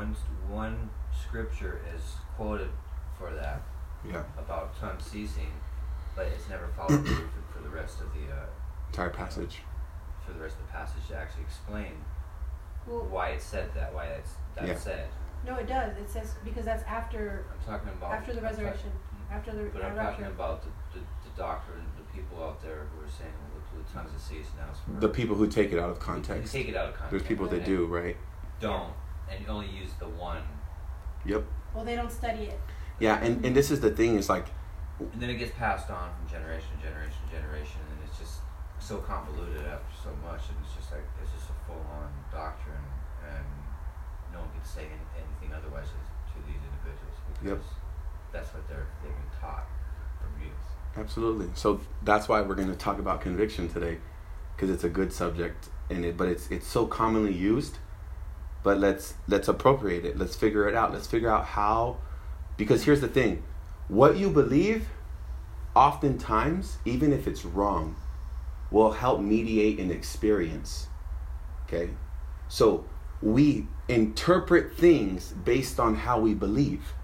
one, 0.00 0.16
one 0.48 0.90
scripture 1.20 1.80
is 1.94 2.02
quoted 2.36 2.70
for 3.18 3.30
that, 3.34 3.60
yeah, 4.08 4.22
about 4.38 4.78
tongue 4.80 4.98
ceasing, 4.98 5.52
but 6.16 6.26
it's 6.26 6.48
never 6.48 6.68
followed 6.68 7.04
through 7.06 7.28
for, 7.28 7.58
for 7.58 7.62
the 7.62 7.68
rest 7.68 8.00
of 8.00 8.06
the, 8.14 8.32
uh, 8.32 8.46
entire 8.90 9.10
passage. 9.10 9.58
for 10.24 10.32
the 10.32 10.40
rest 10.40 10.56
of 10.56 10.66
the 10.66 10.72
passage 10.72 11.06
to 11.08 11.16
actually 11.16 11.42
explain 11.44 11.92
Well, 12.86 13.04
why 13.10 13.30
it 13.30 13.42
said 13.42 13.72
that, 13.74 13.92
why 13.92 14.06
it's, 14.06 14.32
that's 14.54 14.68
Yeah. 14.68 14.78
said. 14.78 15.08
no, 15.46 15.56
it 15.56 15.68
does. 15.68 15.96
It 15.98 16.08
says 16.08 16.32
because 16.44 16.64
that's 16.64 16.82
after 16.84 17.44
I'm 17.52 17.66
talking 17.72 17.92
about. 17.92 18.12
after 18.14 18.32
the 18.32 18.38
I'm 18.38 18.44
talking- 18.44 18.64
resurrection, 18.64 18.92
after 19.30 19.52
the 19.52 19.64
But 19.72 19.84
I'm 19.84 19.98
uh, 19.98 20.02
talking 20.02 20.24
about 20.26 20.62
the, 20.62 20.70
the, 20.94 21.04
the 21.24 21.32
doctrine, 21.36 21.84
the 21.96 22.04
people 22.16 22.42
out 22.42 22.60
there 22.62 22.86
who 22.90 23.04
are 23.04 23.08
saying, 23.10 23.32
well, 23.52 23.62
the, 23.76 23.82
the 23.84 23.92
tongues 23.92 24.14
of 24.14 24.20
cease 24.20 24.46
now 24.56 24.98
The 24.98 25.08
people 25.08 25.36
who 25.36 25.46
take 25.46 25.72
it 25.72 25.78
out 25.78 25.90
of 25.90 25.96
You 25.98 26.02
context. 26.02 26.52
take 26.52 26.68
it 26.68 26.76
out 26.76 26.88
of 26.88 26.94
context. 26.94 27.10
There's 27.10 27.22
people 27.28 27.46
that 27.48 27.56
and 27.58 27.64
do, 27.66 27.84
right? 27.86 28.16
Don't, 28.60 28.92
and 29.30 29.46
only 29.48 29.68
use 29.68 29.90
the 29.98 30.08
one, 30.08 30.42
Yep. 31.24 31.44
Well, 31.74 31.84
they 31.84 31.94
don't 31.96 32.10
study 32.10 32.44
it. 32.44 32.60
Yeah, 32.98 33.22
and, 33.22 33.44
and 33.44 33.54
this 33.54 33.70
is 33.70 33.80
the 33.80 33.90
thing 33.90 34.16
is 34.16 34.28
like, 34.28 34.46
and 34.98 35.20
then 35.20 35.30
it 35.30 35.36
gets 35.36 35.52
passed 35.56 35.90
on 35.90 36.10
from 36.16 36.28
generation 36.28 36.68
to 36.76 36.88
generation 36.88 37.16
to 37.28 37.36
generation, 37.36 37.80
and 37.88 37.98
it's 38.04 38.18
just 38.18 38.40
so 38.78 38.98
convoluted 38.98 39.64
after 39.66 39.92
so 39.96 40.10
much, 40.24 40.48
and 40.48 40.56
it's 40.64 40.74
just 40.76 40.92
like 40.92 41.04
it's 41.22 41.32
just 41.32 41.48
a 41.48 41.56
full-on 41.66 42.08
doctrine, 42.32 42.84
and 43.24 43.46
no 44.32 44.40
one 44.40 44.48
can 44.52 44.64
say 44.64 44.84
any, 44.84 45.06
anything 45.16 45.56
otherwise 45.56 45.88
to 45.88 46.36
these 46.46 46.60
individuals 46.60 47.16
because 47.40 47.64
that's 48.32 48.52
what 48.52 48.66
they're 48.68 48.86
they've 49.02 49.12
been 49.12 49.32
taught 49.40 49.64
from 50.20 50.42
youth. 50.42 50.52
absolutely. 50.96 51.48
So 51.54 51.80
that's 52.02 52.28
why 52.28 52.42
we're 52.42 52.54
going 52.54 52.70
to 52.70 52.76
talk 52.76 52.98
about 52.98 53.20
conviction 53.22 53.68
today, 53.68 53.98
because 54.56 54.68
it's 54.68 54.84
a 54.84 54.90
good 54.90 55.12
subject, 55.12 55.68
and 55.88 56.04
it 56.04 56.16
but 56.16 56.28
it's 56.28 56.50
it's 56.50 56.66
so 56.66 56.86
commonly 56.86 57.32
used. 57.32 57.78
But 58.62 58.78
let's 58.78 59.14
let's 59.26 59.48
appropriate 59.48 60.04
it. 60.04 60.18
Let's 60.18 60.36
figure 60.36 60.68
it 60.68 60.74
out. 60.74 60.92
Let's 60.92 61.06
figure 61.06 61.30
out 61.30 61.46
how, 61.46 61.98
because 62.56 62.84
here's 62.84 63.00
the 63.00 63.08
thing, 63.08 63.42
what 63.88 64.16
you 64.16 64.30
believe, 64.30 64.88
oftentimes, 65.74 66.78
even 66.84 67.12
if 67.12 67.26
it's 67.26 67.44
wrong, 67.44 67.96
will 68.70 68.92
help 68.92 69.20
mediate 69.20 69.78
an 69.78 69.90
experience. 69.90 70.88
Okay, 71.66 71.90
so 72.48 72.84
we 73.22 73.66
interpret 73.88 74.76
things 74.76 75.32
based 75.32 75.80
on 75.80 75.94
how 75.94 76.20
we 76.20 76.34
believe. 76.34 76.94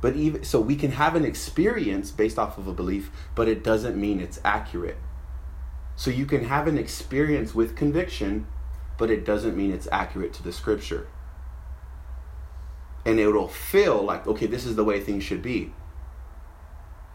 But 0.00 0.16
even 0.16 0.44
so 0.44 0.60
we 0.60 0.76
can 0.76 0.92
have 0.92 1.14
an 1.16 1.24
experience 1.24 2.10
based 2.10 2.38
off 2.38 2.58
of 2.58 2.66
a 2.66 2.74
belief, 2.74 3.10
but 3.34 3.48
it 3.48 3.64
doesn't 3.64 3.98
mean 3.98 4.20
it's 4.20 4.38
accurate. 4.44 4.98
So 5.96 6.10
you 6.10 6.26
can 6.26 6.44
have 6.44 6.66
an 6.66 6.76
experience 6.76 7.54
with 7.54 7.74
conviction, 7.74 8.46
but 8.98 9.10
it 9.10 9.24
doesn't 9.24 9.56
mean 9.56 9.72
it's 9.72 9.88
accurate 9.90 10.32
to 10.34 10.42
the 10.42 10.52
scripture. 10.52 11.08
And 13.04 13.18
it'll 13.20 13.48
feel 13.48 14.02
like, 14.02 14.26
okay, 14.26 14.46
this 14.46 14.64
is 14.64 14.76
the 14.76 14.84
way 14.84 15.00
things 15.00 15.24
should 15.24 15.42
be. 15.42 15.72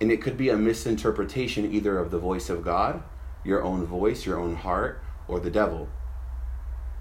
And 0.02 0.12
it 0.12 0.22
could 0.22 0.38
be 0.38 0.50
a 0.50 0.58
misinterpretation 0.58 1.72
either 1.74 1.98
of 1.98 2.12
the 2.12 2.20
voice 2.20 2.50
of 2.50 2.64
God, 2.64 3.04
your 3.44 3.64
own 3.64 3.86
voice, 3.86 4.26
your 4.26 4.40
own 4.40 4.56
heart, 4.56 5.02
or 5.28 5.40
the 5.40 5.50
devil. 5.50 5.90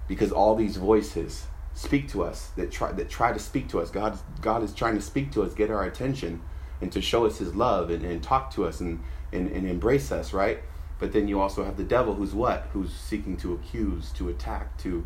Because 0.07 0.31
all 0.31 0.55
these 0.55 0.77
voices 0.77 1.45
speak 1.73 2.09
to 2.09 2.23
us 2.23 2.49
that 2.57 2.71
try 2.71 2.91
that 2.91 3.09
try 3.09 3.31
to 3.31 3.39
speak 3.39 3.69
to 3.69 3.79
us. 3.79 3.89
God 3.89 4.17
God 4.41 4.63
is 4.63 4.73
trying 4.73 4.95
to 4.95 5.01
speak 5.01 5.31
to 5.33 5.43
us, 5.43 5.53
get 5.53 5.69
our 5.69 5.83
attention, 5.83 6.41
and 6.81 6.91
to 6.91 7.01
show 7.01 7.25
us 7.25 7.37
his 7.37 7.55
love 7.55 7.89
and, 7.89 8.03
and 8.03 8.21
talk 8.23 8.51
to 8.55 8.65
us 8.65 8.79
and, 8.79 9.01
and, 9.31 9.49
and 9.51 9.67
embrace 9.67 10.11
us, 10.11 10.33
right? 10.33 10.59
But 10.99 11.13
then 11.13 11.27
you 11.27 11.39
also 11.39 11.63
have 11.63 11.77
the 11.77 11.83
devil 11.83 12.13
who's 12.13 12.33
what? 12.33 12.67
Who's 12.73 12.93
seeking 12.93 13.37
to 13.37 13.53
accuse, 13.53 14.11
to 14.13 14.29
attack, 14.29 14.77
to 14.79 15.05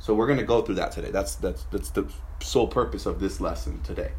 so 0.00 0.14
we're 0.14 0.26
gonna 0.26 0.42
go 0.42 0.62
through 0.62 0.76
that 0.76 0.92
today. 0.92 1.10
That's 1.10 1.36
that's 1.36 1.64
that's 1.64 1.90
the 1.90 2.10
sole 2.40 2.66
purpose 2.66 3.06
of 3.06 3.20
this 3.20 3.40
lesson 3.40 3.82
today. 3.82 4.12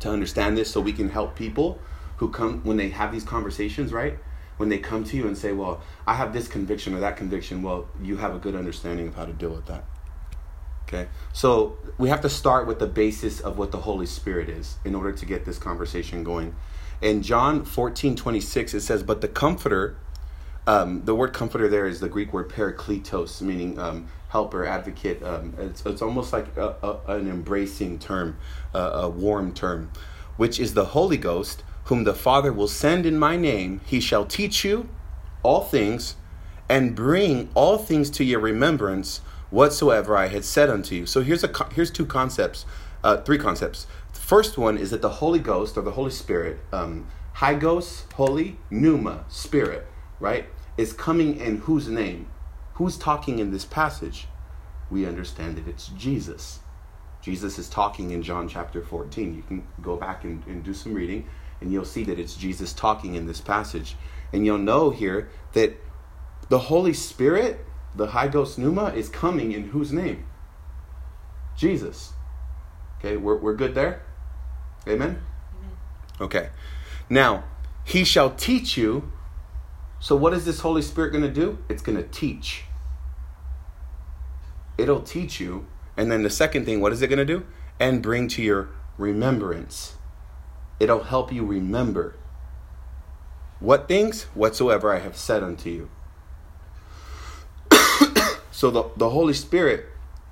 To 0.00 0.10
understand 0.10 0.56
this 0.56 0.70
so 0.70 0.80
we 0.80 0.92
can 0.92 1.08
help 1.08 1.34
people 1.34 1.78
who 2.18 2.30
come 2.30 2.62
when 2.62 2.76
they 2.76 2.90
have 2.90 3.10
these 3.10 3.24
conversations, 3.24 3.92
right? 3.92 4.18
When 4.58 4.68
they 4.68 4.78
come 4.78 5.04
to 5.04 5.16
you 5.16 5.26
and 5.26 5.36
say, 5.36 5.52
Well, 5.52 5.80
I 6.06 6.14
have 6.14 6.32
this 6.32 6.46
conviction 6.46 6.94
or 6.94 7.00
that 7.00 7.16
conviction, 7.16 7.62
well, 7.62 7.88
you 8.02 8.18
have 8.18 8.34
a 8.34 8.38
good 8.38 8.54
understanding 8.54 9.08
of 9.08 9.14
how 9.14 9.24
to 9.24 9.32
deal 9.32 9.50
with 9.50 9.66
that. 9.66 9.84
Okay? 10.86 11.08
So 11.32 11.78
we 11.98 12.08
have 12.10 12.20
to 12.20 12.28
start 12.28 12.66
with 12.66 12.78
the 12.78 12.86
basis 12.86 13.40
of 13.40 13.58
what 13.58 13.72
the 13.72 13.78
Holy 13.78 14.06
Spirit 14.06 14.48
is 14.48 14.76
in 14.84 14.94
order 14.94 15.12
to 15.12 15.26
get 15.26 15.44
this 15.44 15.58
conversation 15.58 16.22
going. 16.22 16.54
In 17.00 17.22
John 17.22 17.64
14, 17.64 18.16
26, 18.16 18.74
it 18.74 18.80
says, 18.80 19.02
But 19.02 19.20
the 19.20 19.28
Comforter, 19.28 19.96
um, 20.66 21.04
the 21.04 21.14
word 21.14 21.32
comforter 21.32 21.68
there 21.68 21.86
is 21.86 22.00
the 22.00 22.08
Greek 22.08 22.32
word 22.32 22.48
parakletos, 22.48 23.40
meaning 23.40 23.78
um, 23.78 24.08
helper, 24.30 24.66
advocate. 24.66 25.22
Um, 25.22 25.54
it's, 25.58 25.84
it's 25.86 26.02
almost 26.02 26.32
like 26.32 26.56
a, 26.56 26.74
a, 26.82 27.16
an 27.16 27.28
embracing 27.28 27.98
term, 27.98 28.36
uh, 28.74 28.90
a 28.94 29.08
warm 29.08 29.54
term, 29.54 29.92
which 30.36 30.58
is 30.58 30.74
the 30.74 30.86
Holy 30.86 31.18
Ghost, 31.18 31.62
whom 31.84 32.04
the 32.04 32.14
Father 32.14 32.52
will 32.52 32.68
send 32.68 33.06
in 33.06 33.18
my 33.18 33.36
name. 33.36 33.80
He 33.86 34.00
shall 34.00 34.24
teach 34.24 34.64
you 34.64 34.88
all 35.42 35.62
things 35.62 36.16
and 36.68 36.96
bring 36.96 37.48
all 37.54 37.78
things 37.78 38.10
to 38.10 38.24
your 38.24 38.40
remembrance 38.40 39.18
whatsoever 39.50 40.16
I 40.16 40.26
had 40.26 40.44
said 40.44 40.68
unto 40.68 40.94
you. 40.94 41.06
So 41.06 41.22
here's 41.22 41.44
a 41.44 41.66
here's 41.72 41.92
two 41.92 42.06
concepts, 42.06 42.66
uh, 43.04 43.18
three 43.18 43.38
concepts. 43.38 43.86
First 44.26 44.58
one 44.58 44.76
is 44.76 44.90
that 44.90 45.02
the 45.02 45.20
Holy 45.22 45.38
Ghost 45.38 45.78
or 45.78 45.82
the 45.82 45.92
Holy 45.92 46.10
Spirit, 46.10 46.58
um, 46.72 47.06
Hagios, 47.34 48.06
holy, 48.14 48.58
pneuma, 48.70 49.24
spirit, 49.28 49.86
right, 50.18 50.46
is 50.76 50.92
coming 50.92 51.36
in 51.36 51.58
whose 51.58 51.86
name? 51.86 52.26
Who's 52.74 52.98
talking 52.98 53.38
in 53.38 53.52
this 53.52 53.64
passage? 53.64 54.26
We 54.90 55.06
understand 55.06 55.56
that 55.58 55.68
it's 55.68 55.86
Jesus. 55.90 56.58
Jesus 57.22 57.56
is 57.56 57.68
talking 57.68 58.10
in 58.10 58.20
John 58.24 58.48
chapter 58.48 58.82
14. 58.82 59.32
You 59.32 59.42
can 59.42 59.64
go 59.80 59.94
back 59.94 60.24
and, 60.24 60.44
and 60.48 60.64
do 60.64 60.74
some 60.74 60.92
reading, 60.92 61.28
and 61.60 61.72
you'll 61.72 61.84
see 61.84 62.02
that 62.02 62.18
it's 62.18 62.34
Jesus 62.34 62.72
talking 62.72 63.14
in 63.14 63.28
this 63.28 63.40
passage. 63.40 63.94
And 64.32 64.44
you'll 64.44 64.58
know 64.58 64.90
here 64.90 65.30
that 65.52 65.76
the 66.48 66.58
Holy 66.58 66.94
Spirit 66.94 67.64
the 67.94 68.08
Hagios 68.08 68.58
Pneuma 68.58 68.86
is 68.86 69.08
coming 69.08 69.52
in 69.52 69.68
whose 69.68 69.92
name? 69.92 70.26
Jesus. 71.56 72.12
Okay, 72.98 73.16
we're, 73.16 73.36
we're 73.36 73.54
good 73.54 73.76
there? 73.76 74.02
Amen? 74.88 75.20
Amen? 75.58 75.76
Okay. 76.20 76.50
Now, 77.08 77.44
he 77.84 78.04
shall 78.04 78.30
teach 78.30 78.76
you. 78.76 79.10
So, 80.00 80.16
what 80.16 80.32
is 80.32 80.44
this 80.44 80.60
Holy 80.60 80.82
Spirit 80.82 81.10
going 81.10 81.24
to 81.24 81.32
do? 81.32 81.58
It's 81.68 81.82
going 81.82 81.96
to 81.96 82.08
teach. 82.08 82.64
It'll 84.78 85.02
teach 85.02 85.40
you. 85.40 85.66
And 85.96 86.10
then 86.10 86.22
the 86.22 86.30
second 86.30 86.66
thing, 86.66 86.80
what 86.80 86.92
is 86.92 87.00
it 87.02 87.08
going 87.08 87.18
to 87.18 87.24
do? 87.24 87.46
And 87.80 88.02
bring 88.02 88.28
to 88.28 88.42
your 88.42 88.68
remembrance. 88.98 89.94
It'll 90.78 91.04
help 91.04 91.32
you 91.32 91.44
remember. 91.44 92.14
What 93.60 93.88
things? 93.88 94.24
Whatsoever 94.34 94.92
I 94.92 94.98
have 94.98 95.16
said 95.16 95.42
unto 95.42 95.70
you. 95.70 95.90
So 98.56 98.70
the, 98.70 98.84
the 98.96 99.10
Holy 99.10 99.34
Spirit 99.34 99.84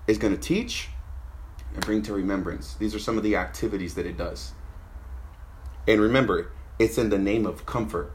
is 0.06 0.16
going 0.16 0.34
to 0.34 0.40
teach 0.40 0.88
and 1.74 1.84
bring 1.84 2.02
to 2.02 2.12
remembrance. 2.12 2.74
These 2.74 2.94
are 2.94 2.98
some 2.98 3.16
of 3.16 3.22
the 3.22 3.36
activities 3.36 3.94
that 3.94 4.06
it 4.06 4.16
does. 4.16 4.52
And 5.86 6.00
remember, 6.00 6.52
it's 6.78 6.98
in 6.98 7.10
the 7.10 7.18
name 7.18 7.46
of 7.46 7.66
comfort. 7.66 8.12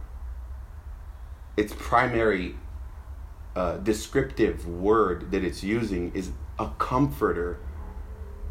Its 1.56 1.74
primary 1.78 2.56
uh, 3.56 3.78
descriptive 3.78 4.68
word 4.68 5.32
that 5.32 5.44
it's 5.44 5.64
using 5.64 6.12
is 6.14 6.32
a 6.58 6.70
comforter. 6.78 7.60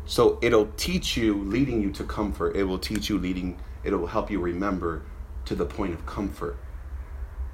So 0.04 0.38
it'll 0.42 0.70
teach 0.76 1.16
you, 1.16 1.42
leading 1.44 1.82
you 1.82 1.90
to 1.92 2.04
comfort. 2.04 2.56
It 2.56 2.64
will 2.64 2.78
teach 2.78 3.08
you, 3.08 3.18
leading, 3.18 3.58
it 3.84 3.92
will 3.92 4.06
help 4.06 4.30
you 4.30 4.40
remember 4.40 5.02
to 5.46 5.54
the 5.54 5.64
point 5.64 5.94
of 5.94 6.06
comfort. 6.06 6.58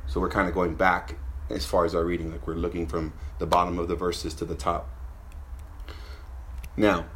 So 0.07 0.21
we're 0.21 0.31
kind 0.31 0.49
of 0.49 0.55
going 0.55 0.75
back 0.75 1.17
as 1.51 1.65
far 1.65 1.85
as 1.85 1.95
our 1.95 2.05
reading. 2.05 2.31
Like 2.31 2.47
we're 2.47 2.55
looking 2.55 2.87
from 2.87 3.13
the 3.39 3.47
bottom 3.47 3.79
of 3.79 3.89
the 3.89 3.97
verses 3.97 4.35
to 4.35 4.45
the 4.45 4.55
top. 4.55 4.89
Now, 6.77 7.07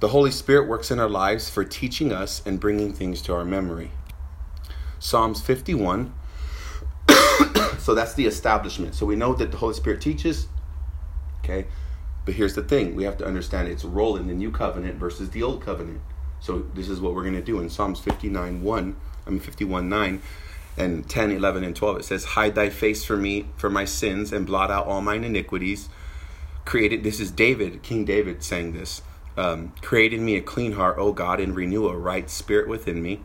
the 0.00 0.08
Holy 0.08 0.30
Spirit 0.30 0.68
works 0.68 0.90
in 0.90 1.00
our 1.00 1.08
lives 1.08 1.50
for 1.50 1.64
teaching 1.64 2.12
us 2.12 2.42
and 2.46 2.60
bringing 2.60 2.92
things 2.92 3.20
to 3.22 3.34
our 3.34 3.44
memory. 3.44 3.90
Psalms 4.98 5.40
51. 5.40 6.12
so 7.78 7.94
that's 7.94 8.14
the 8.14 8.26
establishment. 8.26 8.94
So 8.94 9.06
we 9.06 9.16
know 9.16 9.34
that 9.34 9.50
the 9.50 9.56
Holy 9.56 9.74
Spirit 9.74 10.00
teaches. 10.00 10.46
Okay. 11.44 11.66
But 12.24 12.34
here's 12.34 12.54
the 12.54 12.62
thing 12.62 12.94
we 12.94 13.04
have 13.04 13.16
to 13.18 13.26
understand 13.26 13.68
its 13.68 13.84
role 13.84 14.16
in 14.16 14.26
the 14.26 14.34
new 14.34 14.50
covenant 14.50 14.96
versus 14.98 15.30
the 15.30 15.42
old 15.42 15.62
covenant. 15.62 16.00
So 16.40 16.60
this 16.74 16.88
is 16.88 17.00
what 17.00 17.14
we're 17.14 17.22
going 17.22 17.34
to 17.34 17.42
do 17.42 17.58
in 17.58 17.70
Psalms 17.70 18.00
59 18.00 18.62
1, 18.62 18.96
I 19.26 19.30
mean 19.30 19.40
51 19.40 19.88
9 19.88 20.22
and 20.78 21.08
10, 21.08 21.32
11, 21.32 21.64
and 21.64 21.74
12, 21.74 21.98
it 21.98 22.04
says, 22.04 22.24
Hide 22.24 22.54
thy 22.54 22.70
face 22.70 23.04
from 23.04 23.22
me 23.22 23.46
for 23.56 23.68
my 23.68 23.84
sins 23.84 24.32
and 24.32 24.46
blot 24.46 24.70
out 24.70 24.86
all 24.86 25.00
mine 25.00 25.24
iniquities. 25.24 25.88
Created, 26.64 27.02
this 27.02 27.18
is 27.18 27.30
David, 27.30 27.82
King 27.82 28.04
David 28.04 28.44
saying 28.44 28.74
this. 28.74 29.02
Um, 29.38 29.72
create 29.82 30.12
in 30.12 30.24
me 30.24 30.36
a 30.36 30.40
clean 30.40 30.72
heart, 30.72 30.98
O 30.98 31.12
God, 31.12 31.40
and 31.40 31.54
renew 31.54 31.86
a 31.86 31.96
right 31.96 32.28
spirit 32.28 32.68
within 32.68 33.00
me. 33.00 33.22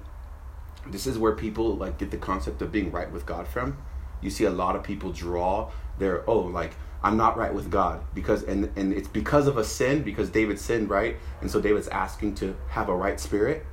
This 0.87 1.07
is 1.07 1.17
where 1.17 1.33
people 1.33 1.75
like 1.75 1.97
get 1.97 2.11
the 2.11 2.17
concept 2.17 2.61
of 2.61 2.71
being 2.71 2.91
right 2.91 3.11
with 3.11 3.25
God 3.25 3.47
from. 3.47 3.77
You 4.21 4.29
see 4.29 4.45
a 4.45 4.51
lot 4.51 4.75
of 4.75 4.83
people 4.83 5.11
draw 5.11 5.71
their 5.97 6.29
oh 6.29 6.39
like 6.39 6.71
I'm 7.03 7.17
not 7.17 7.37
right 7.37 7.53
with 7.53 7.69
God 7.71 8.03
because 8.13 8.43
and 8.43 8.71
and 8.75 8.93
it's 8.93 9.07
because 9.07 9.47
of 9.47 9.57
a 9.57 9.63
sin 9.63 10.03
because 10.03 10.29
David 10.29 10.59
sinned 10.59 10.89
right 10.89 11.17
and 11.41 11.49
so 11.49 11.59
David's 11.59 11.87
asking 11.87 12.35
to 12.35 12.55
have 12.69 12.89
a 12.89 12.95
right 12.95 13.19
spirit 13.19 13.65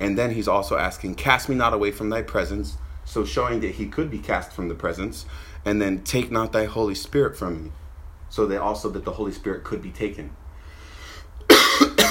and 0.00 0.18
then 0.18 0.32
he's 0.32 0.48
also 0.48 0.76
asking 0.76 1.14
cast 1.14 1.48
me 1.48 1.54
not 1.54 1.72
away 1.72 1.90
from 1.90 2.10
thy 2.10 2.22
presence 2.22 2.78
so 3.06 3.24
showing 3.24 3.60
that 3.60 3.76
he 3.76 3.86
could 3.86 4.10
be 4.10 4.18
cast 4.18 4.52
from 4.52 4.68
the 4.68 4.74
presence, 4.74 5.24
and 5.64 5.80
then 5.80 6.02
take 6.02 6.30
not 6.30 6.52
thy 6.52 6.64
Holy 6.64 6.94
Spirit 6.94 7.36
from 7.38 7.64
me, 7.64 7.72
so 8.28 8.46
that 8.46 8.60
also 8.60 8.90
that 8.90 9.04
the 9.04 9.12
Holy 9.12 9.32
Spirit 9.32 9.64
could 9.64 9.80
be 9.80 9.90
taken. 9.90 10.36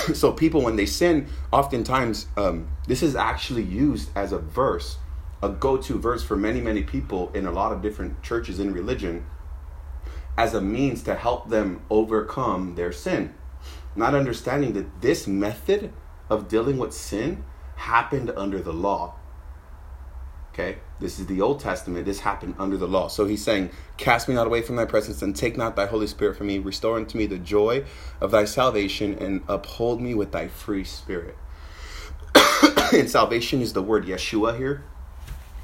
so 0.13 0.31
people, 0.31 0.61
when 0.61 0.75
they 0.75 0.85
sin, 0.85 1.27
oftentimes 1.51 2.27
um, 2.37 2.67
this 2.87 3.01
is 3.01 3.15
actually 3.15 3.63
used 3.63 4.09
as 4.15 4.31
a 4.31 4.39
verse, 4.39 4.97
a 5.41 5.49
go-to 5.49 5.97
verse 5.99 6.23
for 6.23 6.35
many, 6.35 6.61
many 6.61 6.83
people 6.83 7.31
in 7.33 7.45
a 7.45 7.51
lot 7.51 7.71
of 7.71 7.81
different 7.81 8.21
churches 8.21 8.59
in 8.59 8.73
religion, 8.73 9.25
as 10.37 10.53
a 10.53 10.61
means 10.61 11.01
to 11.03 11.15
help 11.15 11.49
them 11.49 11.81
overcome 11.89 12.75
their 12.75 12.91
sin. 12.91 13.33
Not 13.95 14.13
understanding 14.13 14.73
that 14.73 15.01
this 15.01 15.27
method 15.27 15.93
of 16.29 16.47
dealing 16.47 16.77
with 16.77 16.93
sin 16.93 17.43
happened 17.75 18.31
under 18.35 18.59
the 18.59 18.73
law 18.73 19.15
Okay, 20.57 20.77
this 21.01 21.19
is 21.19 21.25
the 21.25 21.41
Old 21.41 21.59
Testament. 21.59 22.05
This 22.05 22.21
happened 22.21 22.55
under 22.57 22.77
the 22.77 22.87
law. 22.87 23.09
So 23.09 23.25
he's 23.25 23.43
saying, 23.43 23.71
Cast 23.97 24.29
me 24.29 24.35
not 24.35 24.47
away 24.47 24.61
from 24.61 24.77
thy 24.77 24.85
presence, 24.85 25.21
and 25.21 25.35
take 25.35 25.57
not 25.57 25.75
thy 25.75 25.85
Holy 25.85 26.07
Spirit 26.07 26.37
from 26.37 26.47
me. 26.47 26.59
Restore 26.59 26.95
unto 26.95 27.17
me 27.17 27.25
the 27.25 27.37
joy 27.37 27.83
of 28.21 28.31
thy 28.31 28.45
salvation, 28.45 29.17
and 29.19 29.43
uphold 29.49 29.99
me 29.99 30.13
with 30.13 30.31
thy 30.31 30.47
free 30.47 30.85
spirit. 30.85 31.35
and 32.93 33.09
salvation 33.09 33.61
is 33.61 33.73
the 33.73 33.81
word 33.81 34.05
Yeshua 34.05 34.55
here, 34.55 34.85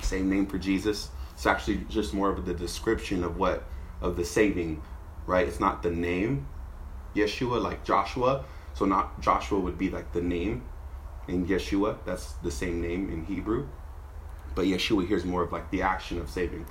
same 0.01 0.30
name 0.30 0.45
for 0.45 0.58
Jesus. 0.58 1.08
It's 1.36 1.45
actually 1.45 1.86
just 1.89 2.13
more 2.13 2.30
of 2.30 2.45
the 2.45 2.54
description 2.54 3.23
of 3.23 3.38
what, 3.38 3.63
of 4.01 4.17
the 4.17 4.25
saving, 4.25 4.82
right? 5.25 5.47
It's 5.47 5.62
not 5.62 5.84
the 5.84 5.91
name 5.91 6.47
Yeshua 7.15 7.63
like 7.63 7.86
Joshua. 7.86 8.43
So 8.73 8.84
not 8.84 9.21
Joshua 9.21 9.58
would 9.58 9.77
be 9.77 9.89
like 9.89 10.12
the 10.12 10.21
name 10.21 10.63
in 11.30 11.47
Yeshua. 11.47 11.95
That's 12.06 12.34
the 12.43 12.51
same 12.51 12.82
name 12.82 13.10
in 13.10 13.23
Hebrew 13.23 13.69
but 14.56 14.66
Yeshua 14.66 15.08
here's 15.08 15.26
more 15.26 15.44
of 15.44 15.52
like 15.52 15.70
the 15.72 15.82
action 15.82 16.20
of 16.20 16.30
saving. 16.30 16.66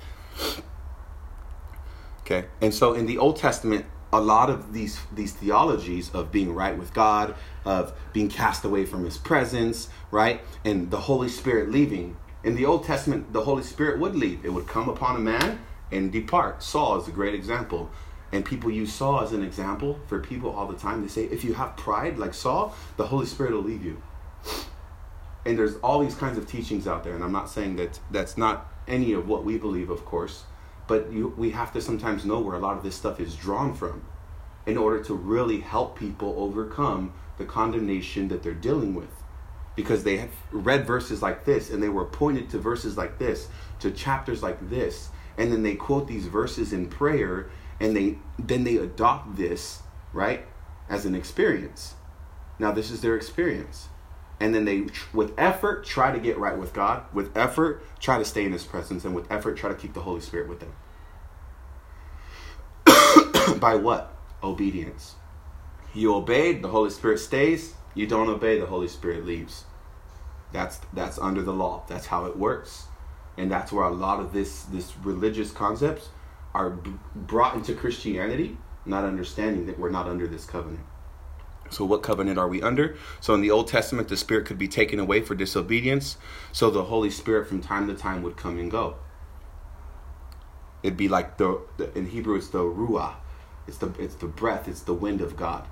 Okay, 2.21 2.45
and 2.61 2.73
so 2.73 2.93
in 2.93 3.05
the 3.05 3.17
Old 3.17 3.37
Testament, 3.37 3.85
a 4.13 4.21
lot 4.21 4.49
of 4.49 4.73
these 4.73 4.99
these 5.13 5.33
theologies 5.33 6.09
of 6.13 6.31
being 6.31 6.53
right 6.53 6.77
with 6.77 6.93
God, 6.93 7.35
of 7.65 7.93
being 8.13 8.29
cast 8.29 8.63
away 8.63 8.85
from 8.85 9.05
His 9.05 9.17
presence, 9.17 9.89
right, 10.11 10.41
and 10.63 10.91
the 10.91 11.01
Holy 11.01 11.29
Spirit 11.29 11.71
leaving. 11.71 12.17
In 12.43 12.55
the 12.55 12.65
Old 12.65 12.85
Testament, 12.85 13.33
the 13.33 13.41
Holy 13.41 13.63
Spirit 13.63 13.99
would 13.99 14.15
leave; 14.15 14.45
it 14.45 14.53
would 14.53 14.67
come 14.67 14.89
upon 14.89 15.15
a 15.15 15.19
man 15.19 15.59
and 15.91 16.11
depart. 16.11 16.63
Saul 16.63 16.99
is 16.99 17.07
a 17.07 17.11
great 17.11 17.35
example. 17.35 17.89
And 18.33 18.45
people 18.45 18.71
use 18.71 18.93
Saul 18.93 19.21
as 19.21 19.33
an 19.33 19.43
example 19.43 19.99
for 20.07 20.19
people 20.19 20.51
all 20.51 20.65
the 20.65 20.77
time. 20.77 21.01
They 21.01 21.09
say, 21.09 21.25
if 21.25 21.43
you 21.43 21.53
have 21.53 21.75
pride 21.75 22.17
like 22.17 22.33
Saul, 22.33 22.73
the 22.95 23.07
Holy 23.07 23.25
Spirit 23.25 23.51
will 23.51 23.61
leave 23.61 23.83
you. 23.83 24.01
And 25.45 25.57
there's 25.57 25.75
all 25.77 25.99
these 25.99 26.15
kinds 26.15 26.37
of 26.37 26.47
teachings 26.47 26.87
out 26.87 27.03
there 27.03 27.13
and 27.15 27.23
i'm 27.23 27.31
not 27.31 27.49
saying 27.49 27.75
that 27.75 27.99
that's 28.11 28.37
not 28.37 28.71
any 28.87 29.13
of 29.13 29.27
what 29.27 29.43
we 29.43 29.57
believe 29.57 29.89
of 29.89 30.05
course 30.05 30.43
but 30.91 31.09
you, 31.09 31.33
we 31.37 31.51
have 31.51 31.71
to 31.71 31.81
sometimes 31.81 32.25
know 32.25 32.41
where 32.41 32.57
a 32.57 32.59
lot 32.59 32.75
of 32.75 32.83
this 32.83 32.95
stuff 32.95 33.19
is 33.21 33.35
drawn 33.35 33.73
from 33.73 34.03
in 34.65 34.77
order 34.77 35.01
to 35.03 35.13
really 35.13 35.61
help 35.61 35.97
people 35.97 36.35
overcome 36.37 37.13
the 37.37 37.45
condemnation 37.45 38.27
that 38.27 38.43
they're 38.43 38.53
dealing 38.53 38.93
with. 38.93 39.09
Because 39.75 40.03
they 40.03 40.17
have 40.17 40.31
read 40.51 40.85
verses 40.85 41.21
like 41.21 41.45
this 41.45 41.69
and 41.69 41.81
they 41.81 41.89
were 41.89 42.03
pointed 42.03 42.49
to 42.49 42.59
verses 42.59 42.97
like 42.97 43.17
this 43.17 43.47
to 43.79 43.89
chapters 43.89 44.43
like 44.43 44.69
this 44.69 45.09
and 45.37 45.49
then 45.49 45.63
they 45.63 45.75
quote 45.75 46.09
these 46.09 46.25
verses 46.25 46.73
in 46.73 46.87
prayer 46.87 47.49
and 47.79 47.95
they 47.95 48.17
then 48.37 48.65
they 48.65 48.75
adopt 48.75 49.37
this 49.37 49.81
right 50.11 50.45
as 50.89 51.05
an 51.05 51.15
experience. 51.15 51.95
Now 52.59 52.73
this 52.73 52.91
is 52.91 52.99
their 52.99 53.15
experience 53.15 53.87
and 54.41 54.53
then 54.55 54.65
they 54.65 54.87
with 55.13 55.33
effort 55.37 55.85
try 55.85 56.11
to 56.11 56.19
get 56.19 56.37
right 56.37 56.57
with 56.57 56.73
god. 56.73 57.05
With 57.13 57.37
effort 57.37 57.83
try 57.99 58.17
to 58.17 58.25
stay 58.25 58.43
in 58.43 58.51
his 58.51 58.65
presence. 58.65 59.05
And 59.05 59.13
with 59.13 59.31
effort 59.31 59.55
try 59.55 59.69
to 59.69 59.75
keep 59.75 59.93
the 59.93 60.01
holy 60.01 60.21
spirit 60.21 60.49
with 60.49 60.59
them. 60.59 60.73
By 63.59 63.75
what? 63.75 64.15
Obedience. 64.43 65.15
You 65.93 66.15
obeyed 66.15 66.63
the 66.63 66.69
holy 66.69 66.89
spirit 66.89 67.19
stays. 67.19 67.75
You 67.93 68.07
don't 68.07 68.29
obey 68.29 68.59
the 68.59 68.65
holy 68.65 68.87
spirit 68.87 69.25
leaves. 69.25 69.65
That's 70.51 70.79
that's 70.91 71.19
under 71.19 71.43
the 71.43 71.53
law. 71.53 71.83
That's 71.87 72.07
how 72.07 72.25
it 72.25 72.35
works. 72.35 72.87
And 73.37 73.51
that's 73.51 73.71
where 73.71 73.85
a 73.85 73.91
lot 73.91 74.19
of 74.19 74.33
this 74.33 74.63
this 74.63 74.93
religious 75.03 75.51
concepts 75.51 76.09
are 76.53 76.69
b- 76.71 76.91
brought 77.15 77.55
into 77.55 77.73
christianity 77.73 78.57
not 78.85 79.05
understanding 79.05 79.65
that 79.67 79.79
we're 79.79 79.89
not 79.89 80.07
under 80.07 80.27
this 80.27 80.43
covenant 80.45 80.83
so, 81.71 81.85
what 81.85 82.03
covenant 82.03 82.37
are 82.37 82.49
we 82.49 82.61
under? 82.61 82.97
So, 83.21 83.33
in 83.33 83.41
the 83.41 83.49
Old 83.49 83.69
Testament, 83.69 84.09
the 84.09 84.17
Spirit 84.17 84.45
could 84.45 84.57
be 84.57 84.67
taken 84.67 84.99
away 84.99 85.21
for 85.21 85.35
disobedience. 85.35 86.17
So, 86.51 86.69
the 86.69 86.83
Holy 86.83 87.09
Spirit 87.09 87.47
from 87.47 87.61
time 87.61 87.87
to 87.87 87.95
time 87.95 88.23
would 88.23 88.35
come 88.35 88.59
and 88.59 88.69
go. 88.69 88.97
It'd 90.83 90.97
be 90.97 91.07
like 91.07 91.37
the, 91.37 91.61
the 91.77 91.97
in 91.97 92.07
Hebrew, 92.07 92.35
it's 92.35 92.49
the 92.49 92.59
ruah. 92.59 93.15
It's 93.67 93.77
the 93.77 93.93
it's 93.99 94.15
the 94.15 94.27
breath. 94.27 94.67
It's 94.67 94.81
the 94.81 94.93
wind 94.93 95.21
of 95.21 95.37
God. 95.37 95.65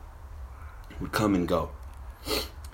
It 0.90 1.02
would 1.02 1.12
come 1.12 1.36
and 1.36 1.48
go. 1.48 1.72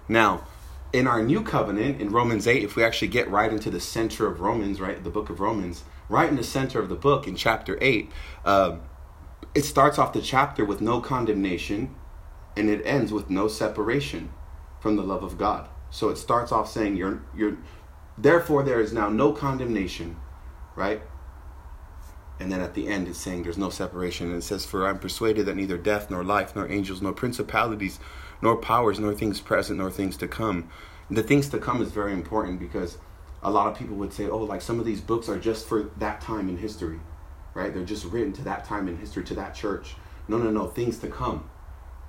Now, 0.07 0.45
in 0.93 1.07
our 1.07 1.23
new 1.23 1.41
covenant 1.41 1.99
in 1.99 2.11
Romans 2.11 2.47
eight, 2.47 2.63
if 2.63 2.75
we 2.75 2.83
actually 2.83 3.07
get 3.07 3.29
right 3.29 3.51
into 3.51 3.71
the 3.71 3.79
center 3.79 4.27
of 4.27 4.39
Romans, 4.39 4.79
right, 4.79 5.03
the 5.03 5.09
book 5.09 5.31
of 5.31 5.39
Romans, 5.39 5.83
right 6.09 6.29
in 6.29 6.35
the 6.35 6.43
center 6.43 6.79
of 6.79 6.89
the 6.89 6.95
book 6.95 7.27
in 7.27 7.35
chapter 7.35 7.77
eight, 7.81 8.11
um, 8.45 8.81
it 9.55 9.65
starts 9.65 9.97
off 9.97 10.13
the 10.13 10.21
chapter 10.21 10.63
with 10.63 10.79
no 10.79 11.01
condemnation 11.01 11.95
and 12.55 12.69
it 12.69 12.81
ends 12.85 13.11
with 13.11 13.29
no 13.29 13.47
separation 13.47 14.29
from 14.79 14.95
the 14.95 15.03
love 15.03 15.23
of 15.23 15.37
God. 15.37 15.67
So 15.89 16.09
it 16.09 16.17
starts 16.17 16.51
off 16.51 16.69
saying 16.69 16.95
you're 16.95 17.21
you're 17.35 17.57
therefore 18.17 18.63
there 18.63 18.81
is 18.81 18.93
now 18.93 19.09
no 19.09 19.31
condemnation, 19.31 20.17
right? 20.75 21.01
And 22.39 22.51
then 22.51 22.61
at 22.61 22.73
the 22.73 22.87
end 22.87 23.07
it's 23.07 23.19
saying 23.19 23.43
there's 23.43 23.57
no 23.57 23.69
separation 23.69 24.27
and 24.27 24.37
it 24.37 24.43
says 24.43 24.65
for 24.65 24.87
I'm 24.87 24.99
persuaded 24.99 25.45
that 25.45 25.55
neither 25.55 25.77
death 25.77 26.09
nor 26.09 26.23
life 26.23 26.55
nor 26.55 26.69
angels 26.69 27.01
nor 27.01 27.13
principalities 27.13 27.99
nor 28.41 28.57
powers 28.57 28.99
nor 28.99 29.13
things 29.13 29.39
present 29.39 29.79
nor 29.79 29.91
things 29.91 30.17
to 30.17 30.27
come. 30.27 30.69
The 31.09 31.23
things 31.23 31.49
to 31.49 31.59
come 31.59 31.81
is 31.81 31.91
very 31.91 32.13
important 32.13 32.59
because 32.59 32.97
a 33.43 33.51
lot 33.51 33.67
of 33.67 33.77
people 33.77 33.95
would 33.97 34.11
say, 34.11 34.27
"Oh, 34.27 34.39
like 34.39 34.61
some 34.61 34.79
of 34.79 34.85
these 34.85 35.01
books 35.01 35.29
are 35.29 35.37
just 35.37 35.67
for 35.67 35.83
that 35.97 36.19
time 36.19 36.49
in 36.49 36.57
history." 36.57 36.99
Right? 37.53 37.73
They're 37.73 37.85
just 37.85 38.05
written 38.05 38.33
to 38.33 38.43
that 38.43 38.65
time 38.65 38.87
in 38.89 38.97
history 38.97 39.23
to 39.23 39.35
that 39.35 39.55
church. 39.55 39.95
No, 40.27 40.37
no, 40.37 40.51
no, 40.51 40.67
things 40.67 40.97
to 40.99 41.07
come 41.07 41.49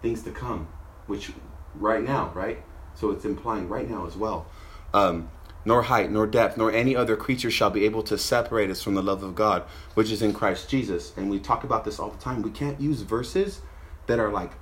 things 0.06 0.22
to 0.22 0.30
come, 0.30 0.68
which 1.08 1.32
right 1.74 2.02
now, 2.02 2.30
right? 2.32 2.62
So 2.94 3.10
it's 3.10 3.24
implying 3.24 3.68
right 3.68 3.90
now 3.90 4.06
as 4.06 4.16
well. 4.16 4.46
Um, 4.94 5.30
nor 5.64 5.82
height, 5.82 6.12
nor 6.12 6.28
depth, 6.28 6.56
nor 6.56 6.70
any 6.70 6.94
other 6.94 7.16
creature 7.16 7.50
shall 7.50 7.70
be 7.70 7.84
able 7.84 8.04
to 8.04 8.16
separate 8.16 8.70
us 8.70 8.80
from 8.80 8.94
the 8.94 9.02
love 9.02 9.24
of 9.24 9.34
God, 9.34 9.64
which 9.94 10.12
is 10.12 10.22
in 10.22 10.32
Christ 10.32 10.70
Jesus. 10.70 11.12
And 11.16 11.28
we 11.28 11.40
talk 11.40 11.64
about 11.64 11.84
this 11.84 11.98
all 11.98 12.10
the 12.10 12.18
time. 12.18 12.42
We 12.42 12.50
can't 12.50 12.80
use 12.80 13.00
verses 13.00 13.62
that 14.06 14.20
are 14.20 14.30
like 14.30 14.52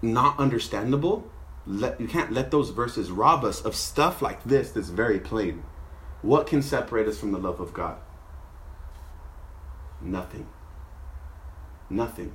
not 0.00 0.38
understandable. 0.38 1.30
Let, 1.66 2.00
you 2.00 2.08
can't 2.08 2.32
let 2.32 2.50
those 2.50 2.70
verses 2.70 3.10
rob 3.10 3.44
us 3.44 3.60
of 3.60 3.76
stuff 3.76 4.22
like 4.22 4.42
this 4.44 4.70
that's 4.70 4.88
very 4.88 5.20
plain. 5.20 5.62
What 6.22 6.46
can 6.46 6.62
separate 6.62 7.06
us 7.06 7.18
from 7.18 7.32
the 7.32 7.38
love 7.38 7.60
of 7.60 7.74
God? 7.74 7.98
Nothing. 10.00 10.46
Nothing. 11.90 12.32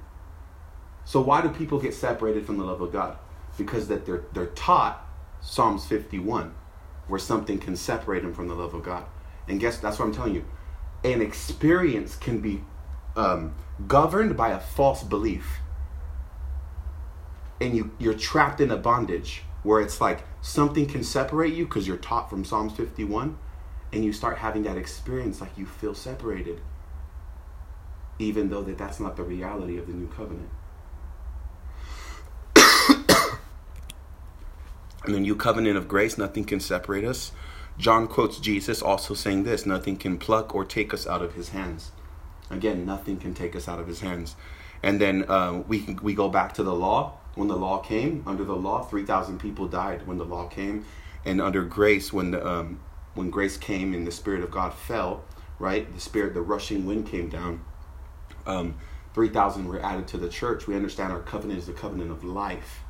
So 1.06 1.22
why 1.22 1.42
do 1.42 1.50
people 1.50 1.80
get 1.80 1.94
separated 1.94 2.46
from 2.46 2.58
the 2.58 2.64
love 2.64 2.82
of 2.82 2.92
God? 2.92 3.18
Because 3.58 3.88
that 3.88 4.06
they're 4.06 4.24
they're 4.34 4.48
taught 4.48 5.08
Psalms 5.40 5.86
51, 5.86 6.54
where 7.08 7.20
something 7.20 7.60
can 7.60 7.76
separate 7.76 8.24
them 8.24 8.34
from 8.34 8.48
the 8.48 8.56
love 8.56 8.74
of 8.74 8.84
God. 8.84 9.06
And 9.48 9.60
guess 9.60 9.78
that's 9.78 10.00
what 10.00 10.06
I'm 10.06 10.14
telling 10.14 10.34
you. 10.34 10.46
An 11.04 11.22
experience 11.22 12.16
can 12.16 12.40
be 12.40 12.64
um, 13.16 13.54
governed 13.88 14.36
by 14.36 14.50
a 14.50 14.60
false 14.60 15.04
belief, 15.04 15.60
and 17.62 17.78
you 17.78 17.92
you're 18.00 18.16
trapped 18.16 18.60
in 18.60 18.72
a 18.72 18.78
bondage 18.78 19.44
where 19.62 19.82
it's 19.82 20.02
like 20.02 20.24
something 20.42 20.88
can 20.88 21.04
separate 21.04 21.54
you 21.54 21.66
because 21.66 21.88
you're 21.88 21.98
taught 21.98 22.32
from 22.32 22.44
Psalms 22.44 22.74
51, 22.74 23.38
and 23.94 24.04
you 24.04 24.12
start 24.12 24.40
having 24.40 24.64
that 24.64 24.78
experience 24.78 25.40
like 25.40 25.56
you 25.56 25.68
feel 25.68 25.94
separated, 25.94 26.62
even 28.18 28.50
though 28.50 28.64
that 28.64 28.80
that's 28.80 29.00
not 29.00 29.16
the 29.16 29.24
reality 29.24 29.78
of 29.78 29.86
the 29.86 29.94
new 29.94 30.08
covenant. 30.08 30.50
In 35.08 35.14
the 35.14 35.20
new 35.20 35.36
covenant 35.36 35.78
of 35.78 35.88
grace, 35.88 36.18
nothing 36.18 36.46
can 36.46 36.60
separate 36.60 37.04
us. 37.04 37.32
John 37.78 38.08
quotes 38.08 38.40
Jesus 38.40 38.82
also 38.82 39.14
saying 39.14 39.44
this 39.44 39.66
nothing 39.66 39.98
can 39.98 40.18
pluck 40.18 40.56
or 40.56 40.64
take 40.64 40.94
us 40.94 41.06
out 41.06 41.22
of 41.22 41.34
his 41.34 41.50
hands. 41.50 41.92
Again, 42.50 42.86
nothing 42.86 43.18
can 43.18 43.34
take 43.34 43.56
us 43.56 43.68
out 43.68 43.80
of 43.80 43.88
his 43.88 44.02
hands. 44.02 44.36
And 44.82 45.02
then 45.02 45.26
uh, 45.30 45.64
we, 45.68 45.98
we 46.02 46.14
go 46.14 46.30
back 46.30 46.54
to 46.54 46.64
the 46.64 46.74
law. 46.74 47.18
When 47.36 47.48
the 47.48 47.58
law 47.58 47.80
came, 47.80 48.24
under 48.26 48.46
the 48.46 48.56
law, 48.56 48.84
3,000 48.84 49.40
people 49.40 49.68
died 49.68 50.08
when 50.08 50.18
the 50.18 50.24
law 50.24 50.48
came. 50.48 50.86
And 51.26 51.42
under 51.42 51.64
grace, 51.64 52.14
when, 52.14 52.32
the, 52.32 52.48
um, 52.48 52.80
when 53.14 53.30
grace 53.30 53.58
came 53.58 53.94
and 53.94 54.08
the 54.08 54.12
Spirit 54.12 54.42
of 54.42 54.52
God 54.52 54.74
fell, 54.74 55.24
right? 55.60 55.92
The 55.94 56.00
Spirit, 56.00 56.34
the 56.34 56.42
rushing 56.42 56.86
wind 56.86 57.08
came 57.08 57.30
down. 57.30 57.66
Um, 58.46 58.76
3,000 59.14 59.68
were 59.68 59.84
added 59.84 60.08
to 60.10 60.18
the 60.18 60.30
church. 60.30 60.68
We 60.68 60.76
understand 60.76 61.12
our 61.12 61.22
covenant 61.22 61.60
is 61.60 61.68
the 61.68 61.74
covenant 61.74 62.12
of 62.12 62.24
life 62.24 62.82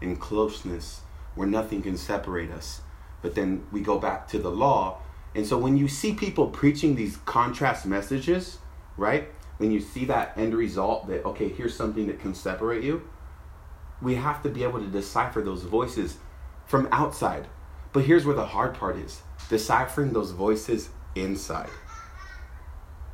and 0.00 0.20
closeness 0.20 1.00
where 1.38 1.46
nothing 1.46 1.80
can 1.80 1.96
separate 1.96 2.50
us. 2.50 2.80
But 3.22 3.36
then 3.36 3.64
we 3.70 3.80
go 3.80 4.00
back 4.00 4.26
to 4.28 4.40
the 4.40 4.50
law. 4.50 4.98
And 5.36 5.46
so 5.46 5.56
when 5.56 5.76
you 5.76 5.86
see 5.86 6.12
people 6.12 6.48
preaching 6.48 6.96
these 6.96 7.18
contrast 7.18 7.86
messages, 7.86 8.58
right? 8.96 9.28
When 9.58 9.70
you 9.70 9.78
see 9.78 10.04
that 10.06 10.36
end 10.36 10.52
result 10.52 11.06
that, 11.06 11.24
okay, 11.24 11.48
here's 11.48 11.76
something 11.76 12.08
that 12.08 12.18
can 12.18 12.34
separate 12.34 12.82
you, 12.82 13.08
we 14.02 14.16
have 14.16 14.42
to 14.42 14.48
be 14.48 14.64
able 14.64 14.80
to 14.80 14.88
decipher 14.88 15.40
those 15.40 15.62
voices 15.62 16.16
from 16.66 16.88
outside. 16.90 17.46
But 17.92 18.04
here's 18.04 18.26
where 18.26 18.34
the 18.34 18.46
hard 18.46 18.74
part 18.74 18.96
is 18.96 19.22
deciphering 19.48 20.12
those 20.12 20.32
voices 20.32 20.90
inside. 21.14 21.70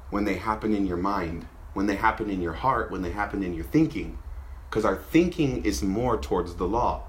When 0.08 0.24
they 0.24 0.36
happen 0.36 0.74
in 0.74 0.86
your 0.86 0.96
mind, 0.96 1.46
when 1.74 1.86
they 1.86 1.96
happen 1.96 2.30
in 2.30 2.40
your 2.40 2.54
heart, 2.54 2.90
when 2.90 3.02
they 3.02 3.10
happen 3.10 3.42
in 3.42 3.52
your 3.52 3.66
thinking. 3.66 4.18
Because 4.70 4.86
our 4.86 4.96
thinking 4.96 5.62
is 5.66 5.82
more 5.82 6.16
towards 6.18 6.54
the 6.54 6.66
law 6.66 7.04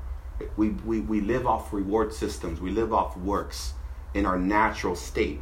we, 0.58 0.69
we, 0.69 1.00
we 1.00 1.21
live 1.21 1.48
off 1.48 1.71
reward 1.74 2.13
systems, 2.13 2.60
we 2.60 2.71
live 2.71 2.93
off 2.93 3.17
works 3.17 3.74
in 4.13 4.26
our 4.26 4.38
natural 4.38 4.95
state. 4.95 5.39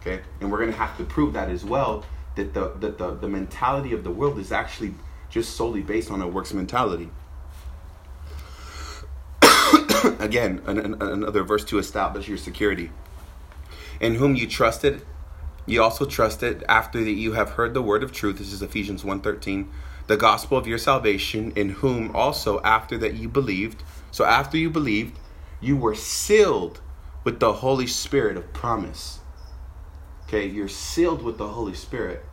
Okay? 0.00 0.20
And 0.40 0.50
we're 0.50 0.58
going 0.58 0.72
to 0.72 0.78
have 0.78 0.96
to 0.98 1.04
prove 1.04 1.32
that 1.34 1.48
as 1.48 1.64
well 1.64 2.04
that 2.36 2.54
the, 2.54 2.72
that 2.80 2.98
the, 2.98 3.14
the 3.14 3.28
mentality 3.28 3.92
of 3.92 4.04
the 4.04 4.10
world 4.10 4.38
is 4.38 4.52
actually 4.52 4.94
just 5.28 5.56
solely 5.56 5.82
based 5.82 6.10
on 6.10 6.20
a 6.20 6.28
works 6.28 6.52
mentality. 6.52 7.10
Again, 10.18 10.62
an, 10.66 10.78
an, 10.78 11.02
another 11.02 11.42
verse 11.42 11.64
to 11.66 11.78
establish 11.78 12.28
your 12.28 12.38
security. 12.38 12.90
In 14.00 14.14
whom 14.16 14.34
you 14.34 14.46
trusted, 14.46 15.02
you 15.66 15.82
also 15.82 16.04
trusted 16.04 16.64
after 16.68 17.04
that 17.04 17.12
you 17.12 17.32
have 17.32 17.50
heard 17.50 17.74
the 17.74 17.82
word 17.82 18.02
of 18.02 18.12
truth. 18.12 18.38
This 18.38 18.52
is 18.52 18.62
Ephesians 18.62 19.02
1.13. 19.02 19.68
The 20.10 20.16
gospel 20.16 20.58
of 20.58 20.66
your 20.66 20.76
salvation, 20.76 21.52
in 21.54 21.68
whom 21.68 22.10
also 22.16 22.60
after 22.62 22.98
that 22.98 23.14
you 23.14 23.28
believed, 23.28 23.84
so 24.10 24.24
after 24.24 24.56
you 24.56 24.68
believed, 24.68 25.20
you 25.60 25.76
were 25.76 25.94
sealed 25.94 26.80
with 27.22 27.38
the 27.38 27.52
Holy 27.52 27.86
Spirit 27.86 28.36
of 28.36 28.52
promise. 28.52 29.20
Okay, 30.24 30.46
you're 30.46 30.66
sealed 30.66 31.22
with 31.22 31.38
the 31.38 31.46
Holy 31.46 31.74
Spirit. 31.74 32.24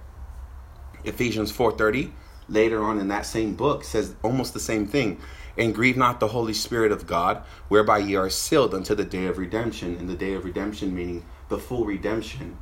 Ephesians 1.04 1.52
4:30 1.52 2.14
later 2.50 2.84
on 2.84 2.98
in 2.98 3.10
that 3.10 3.28
same 3.28 3.54
book 3.54 3.84
says 3.84 4.16
almost 4.24 4.56
the 4.56 4.60
same 4.60 4.88
thing. 4.88 5.22
And 5.56 5.76
grieve 5.76 5.98
not 5.98 6.20
the 6.20 6.30
Holy 6.30 6.54
Spirit 6.54 6.92
of 6.92 7.06
God, 7.06 7.44
whereby 7.68 8.00
ye 8.00 8.16
are 8.16 8.32
sealed 8.32 8.74
unto 8.74 8.96
the 8.96 9.06
day 9.06 9.28
of 9.28 9.38
redemption. 9.38 9.96
And 10.00 10.10
the 10.10 10.16
day 10.16 10.34
of 10.34 10.46
redemption 10.46 10.96
meaning 10.96 11.26
the 11.48 11.60
full 11.60 11.86
redemption 11.86 12.58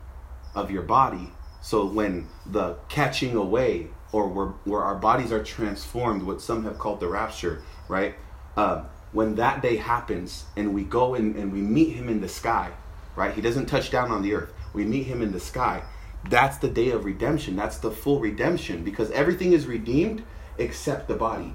of 0.53 0.71
your 0.71 0.83
body. 0.83 1.31
So 1.61 1.85
when 1.85 2.27
the 2.45 2.75
catching 2.89 3.37
away, 3.37 3.91
or 4.11 4.27
where, 4.27 4.47
where 4.63 4.81
our 4.81 4.95
bodies 4.95 5.31
are 5.31 5.43
transformed, 5.43 6.23
what 6.23 6.41
some 6.41 6.63
have 6.63 6.77
called 6.77 6.99
the 6.99 7.07
rapture, 7.07 7.61
right? 7.87 8.15
Uh, 8.55 8.83
when 9.11 9.35
that 9.35 9.61
day 9.61 9.77
happens 9.77 10.45
and 10.55 10.73
we 10.73 10.83
go 10.83 11.15
and 11.15 11.51
we 11.51 11.61
meet 11.61 11.93
him 11.93 12.09
in 12.09 12.21
the 12.21 12.29
sky, 12.29 12.71
right? 13.15 13.33
He 13.33 13.41
doesn't 13.41 13.67
touch 13.67 13.91
down 13.91 14.11
on 14.11 14.21
the 14.21 14.33
earth. 14.33 14.53
We 14.73 14.83
meet 14.83 15.03
him 15.03 15.21
in 15.21 15.31
the 15.31 15.39
sky. 15.39 15.83
That's 16.29 16.57
the 16.57 16.67
day 16.67 16.91
of 16.91 17.05
redemption. 17.05 17.55
That's 17.55 17.77
the 17.77 17.91
full 17.91 18.19
redemption 18.19 18.83
because 18.83 19.11
everything 19.11 19.53
is 19.53 19.67
redeemed 19.67 20.23
except 20.57 21.07
the 21.07 21.15
body. 21.15 21.53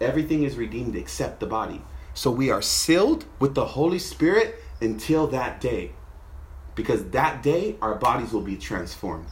Everything 0.00 0.42
is 0.42 0.56
redeemed 0.56 0.94
except 0.94 1.40
the 1.40 1.46
body. 1.46 1.82
So 2.14 2.30
we 2.30 2.50
are 2.50 2.62
sealed 2.62 3.24
with 3.40 3.54
the 3.54 3.64
Holy 3.64 3.98
Spirit 3.98 4.62
until 4.80 5.26
that 5.28 5.60
day. 5.60 5.92
Because 6.74 7.10
that 7.10 7.42
day, 7.42 7.76
our 7.80 7.94
bodies 7.94 8.32
will 8.32 8.42
be 8.42 8.56
transformed. 8.56 9.26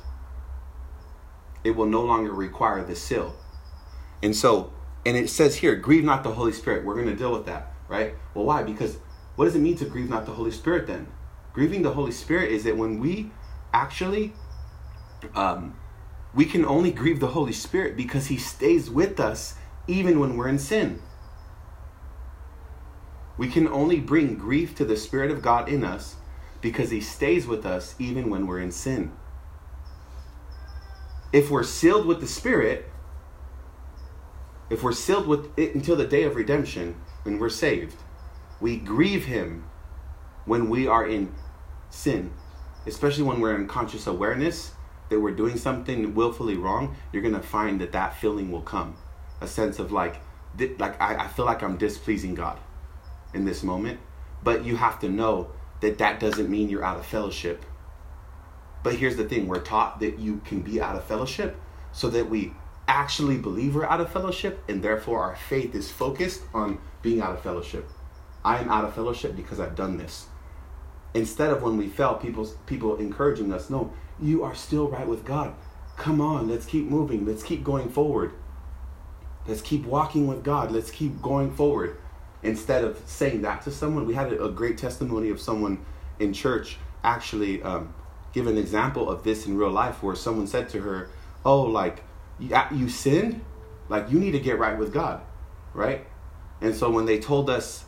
It 1.64 1.72
will 1.72 1.86
no 1.86 2.02
longer 2.02 2.32
require 2.32 2.84
the 2.84 2.94
seal. 2.94 3.34
And 4.22 4.36
so, 4.36 4.72
and 5.04 5.16
it 5.16 5.28
says 5.28 5.56
here, 5.56 5.74
grieve 5.74 6.04
not 6.04 6.22
the 6.22 6.32
Holy 6.32 6.52
Spirit. 6.52 6.84
We're 6.84 6.94
going 6.94 7.08
to 7.08 7.16
deal 7.16 7.32
with 7.32 7.46
that, 7.46 7.72
right? 7.88 8.14
Well, 8.34 8.44
why? 8.44 8.62
Because 8.62 8.98
what 9.36 9.46
does 9.46 9.56
it 9.56 9.60
mean 9.60 9.76
to 9.76 9.84
grieve 9.84 10.08
not 10.08 10.26
the 10.26 10.32
Holy 10.32 10.50
Spirit 10.50 10.86
then? 10.86 11.08
Grieving 11.52 11.82
the 11.82 11.92
Holy 11.92 12.12
Spirit 12.12 12.50
is 12.52 12.64
that 12.64 12.76
when 12.76 13.00
we 13.00 13.30
actually, 13.72 14.32
um, 15.34 15.76
we 16.34 16.44
can 16.44 16.64
only 16.64 16.90
grieve 16.90 17.20
the 17.20 17.28
Holy 17.28 17.52
Spirit 17.52 17.96
because 17.96 18.26
He 18.26 18.36
stays 18.36 18.90
with 18.90 19.20
us 19.20 19.54
even 19.86 20.18
when 20.18 20.36
we're 20.36 20.48
in 20.48 20.58
sin. 20.58 21.00
We 23.36 23.48
can 23.48 23.66
only 23.68 24.00
bring 24.00 24.36
grief 24.36 24.74
to 24.76 24.84
the 24.84 24.96
Spirit 24.96 25.30
of 25.30 25.42
God 25.42 25.68
in 25.68 25.84
us 25.84 26.16
because 26.60 26.90
He 26.90 27.00
stays 27.00 27.46
with 27.46 27.66
us 27.66 27.94
even 27.98 28.30
when 28.30 28.46
we're 28.46 28.60
in 28.60 28.72
sin. 28.72 29.12
If 31.34 31.50
we're 31.50 31.64
sealed 31.64 32.06
with 32.06 32.20
the 32.20 32.28
Spirit, 32.28 32.88
if 34.70 34.84
we're 34.84 34.92
sealed 34.92 35.26
with 35.26 35.50
it 35.58 35.74
until 35.74 35.96
the 35.96 36.06
day 36.06 36.22
of 36.22 36.36
redemption, 36.36 36.94
when 37.24 37.40
we're 37.40 37.48
saved, 37.48 37.96
we 38.60 38.76
grieve 38.76 39.24
Him 39.24 39.64
when 40.44 40.70
we 40.70 40.86
are 40.86 41.04
in 41.04 41.34
sin, 41.90 42.32
especially 42.86 43.24
when 43.24 43.40
we're 43.40 43.56
in 43.56 43.66
conscious 43.66 44.06
awareness 44.06 44.74
that 45.08 45.18
we're 45.18 45.34
doing 45.34 45.56
something 45.56 46.14
willfully 46.14 46.56
wrong. 46.56 46.94
You're 47.12 47.24
gonna 47.24 47.42
find 47.42 47.80
that 47.80 47.90
that 47.90 48.14
feeling 48.20 48.52
will 48.52 48.62
come, 48.62 48.94
a 49.40 49.48
sense 49.48 49.80
of 49.80 49.90
like, 49.90 50.20
like 50.78 51.02
I, 51.02 51.16
I 51.24 51.26
feel 51.26 51.46
like 51.46 51.64
I'm 51.64 51.76
displeasing 51.76 52.36
God 52.36 52.60
in 53.34 53.44
this 53.44 53.64
moment, 53.64 53.98
but 54.44 54.64
you 54.64 54.76
have 54.76 55.00
to 55.00 55.08
know 55.08 55.50
that 55.80 55.98
that 55.98 56.20
doesn't 56.20 56.48
mean 56.48 56.68
you're 56.68 56.84
out 56.84 57.00
of 57.00 57.04
fellowship. 57.04 57.64
But 58.84 58.96
here's 58.96 59.16
the 59.16 59.24
thing 59.24 59.48
we're 59.48 59.62
taught 59.62 59.98
that 60.00 60.18
you 60.20 60.42
can 60.44 60.60
be 60.60 60.80
out 60.80 60.94
of 60.94 61.04
fellowship 61.04 61.56
so 61.90 62.08
that 62.10 62.28
we 62.28 62.52
actually 62.86 63.38
believe 63.38 63.74
we're 63.74 63.86
out 63.86 64.00
of 64.00 64.12
fellowship, 64.12 64.62
and 64.68 64.82
therefore 64.82 65.22
our 65.22 65.36
faith 65.36 65.74
is 65.74 65.90
focused 65.90 66.42
on 66.52 66.78
being 67.00 67.20
out 67.20 67.32
of 67.32 67.42
fellowship. 67.42 67.88
I 68.44 68.58
am 68.58 68.68
out 68.68 68.84
of 68.84 68.94
fellowship 68.94 69.34
because 69.34 69.58
I've 69.58 69.74
done 69.74 69.96
this. 69.96 70.26
Instead 71.14 71.50
of 71.50 71.62
when 71.62 71.78
we 71.78 71.88
fell, 71.88 72.16
people 72.16 72.46
people 72.66 72.96
encouraging 72.96 73.52
us, 73.54 73.70
no, 73.70 73.90
you 74.20 74.44
are 74.44 74.54
still 74.54 74.88
right 74.88 75.08
with 75.08 75.24
God. 75.24 75.54
Come 75.96 76.20
on, 76.20 76.48
let's 76.48 76.66
keep 76.66 76.86
moving. 76.86 77.24
Let's 77.24 77.42
keep 77.42 77.64
going 77.64 77.88
forward. 77.88 78.32
Let's 79.46 79.62
keep 79.62 79.86
walking 79.86 80.26
with 80.26 80.44
God. 80.44 80.72
Let's 80.72 80.90
keep 80.90 81.22
going 81.22 81.54
forward 81.54 81.96
instead 82.42 82.84
of 82.84 83.00
saying 83.06 83.42
that 83.42 83.62
to 83.62 83.70
someone. 83.70 84.06
We 84.06 84.14
had 84.14 84.32
a, 84.32 84.48
great 84.50 84.76
testimony 84.76 85.30
of 85.30 85.40
someone 85.40 85.84
in 86.18 86.32
church 86.32 86.76
actually 87.02 87.62
um, 87.62 87.94
give 88.34 88.46
an 88.48 88.58
example 88.58 89.08
of 89.08 89.22
this 89.22 89.46
in 89.46 89.56
real 89.56 89.70
life 89.70 90.02
where 90.02 90.16
someone 90.16 90.46
said 90.46 90.68
to 90.70 90.80
her, 90.80 91.08
Oh, 91.44 91.62
like, 91.62 92.02
you, 92.38 92.54
uh, 92.54 92.66
you 92.72 92.88
sinned? 92.88 93.42
Like, 93.88 94.10
you 94.10 94.18
need 94.18 94.32
to 94.32 94.40
get 94.40 94.58
right 94.58 94.76
with 94.76 94.92
God, 94.92 95.22
right? 95.72 96.06
And 96.60 96.74
so 96.74 96.90
when 96.90 97.06
they 97.06 97.18
told 97.18 97.48
us 97.48 97.84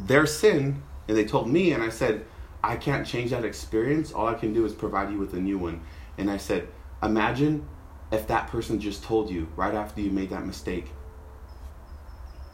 their 0.00 0.26
sin, 0.26 0.82
and 1.06 1.16
they 1.16 1.24
told 1.24 1.48
me, 1.48 1.72
and 1.72 1.82
I 1.82 1.90
said, 1.90 2.24
I 2.62 2.76
can't 2.76 3.06
change 3.06 3.30
that 3.30 3.44
experience. 3.44 4.12
All 4.12 4.26
I 4.26 4.34
can 4.34 4.54
do 4.54 4.64
is 4.64 4.72
provide 4.72 5.12
you 5.12 5.18
with 5.18 5.34
a 5.34 5.40
new 5.40 5.58
one. 5.58 5.82
And 6.16 6.30
I 6.30 6.38
said, 6.38 6.68
Imagine 7.02 7.66
if 8.10 8.26
that 8.28 8.48
person 8.48 8.80
just 8.80 9.04
told 9.04 9.30
you 9.30 9.48
right 9.54 9.74
after 9.74 10.00
you 10.00 10.10
made 10.10 10.30
that 10.30 10.46
mistake, 10.46 10.90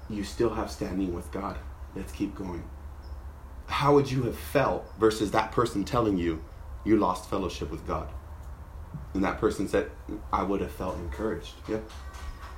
you 0.09 0.25
still 0.25 0.51
have 0.51 0.71
standing 0.71 1.15
with 1.15 1.31
God. 1.31 1.59
Let's 1.95 2.11
keep 2.11 2.35
going. 2.35 2.65
How 3.67 3.95
would 3.95 4.11
you 4.11 4.25
have 4.25 4.37
felt 4.37 4.93
versus 4.99 5.31
that 5.31 5.53
person 5.53 5.85
telling 5.85 6.19
you 6.19 6.43
you 6.85 6.97
lost 6.97 7.29
fellowship 7.29 7.71
with 7.71 7.87
God? 7.87 8.09
And 9.15 9.25
that 9.25 9.39
person 9.39 9.69
said, 9.69 9.91
I 10.33 10.43
would 10.43 10.61
have 10.61 10.73
felt 10.73 10.97
encouraged. 10.97 11.55
Yeah. 11.69 11.79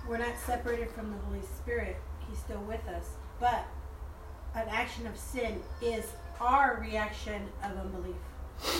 We're 0.08 0.18
not 0.18 0.34
separated 0.44 0.90
from 0.90 1.10
the 1.10 1.18
Holy 1.18 1.42
Spirit. 1.58 1.96
He's 2.28 2.38
still 2.38 2.60
with 2.60 2.86
us. 2.88 3.10
But 3.40 3.66
an 4.54 4.68
action 4.68 5.06
of 5.06 5.16
sin 5.16 5.62
is 5.80 6.06
our 6.40 6.78
reaction 6.80 7.42
of 7.62 7.76
unbelief. 7.76 8.16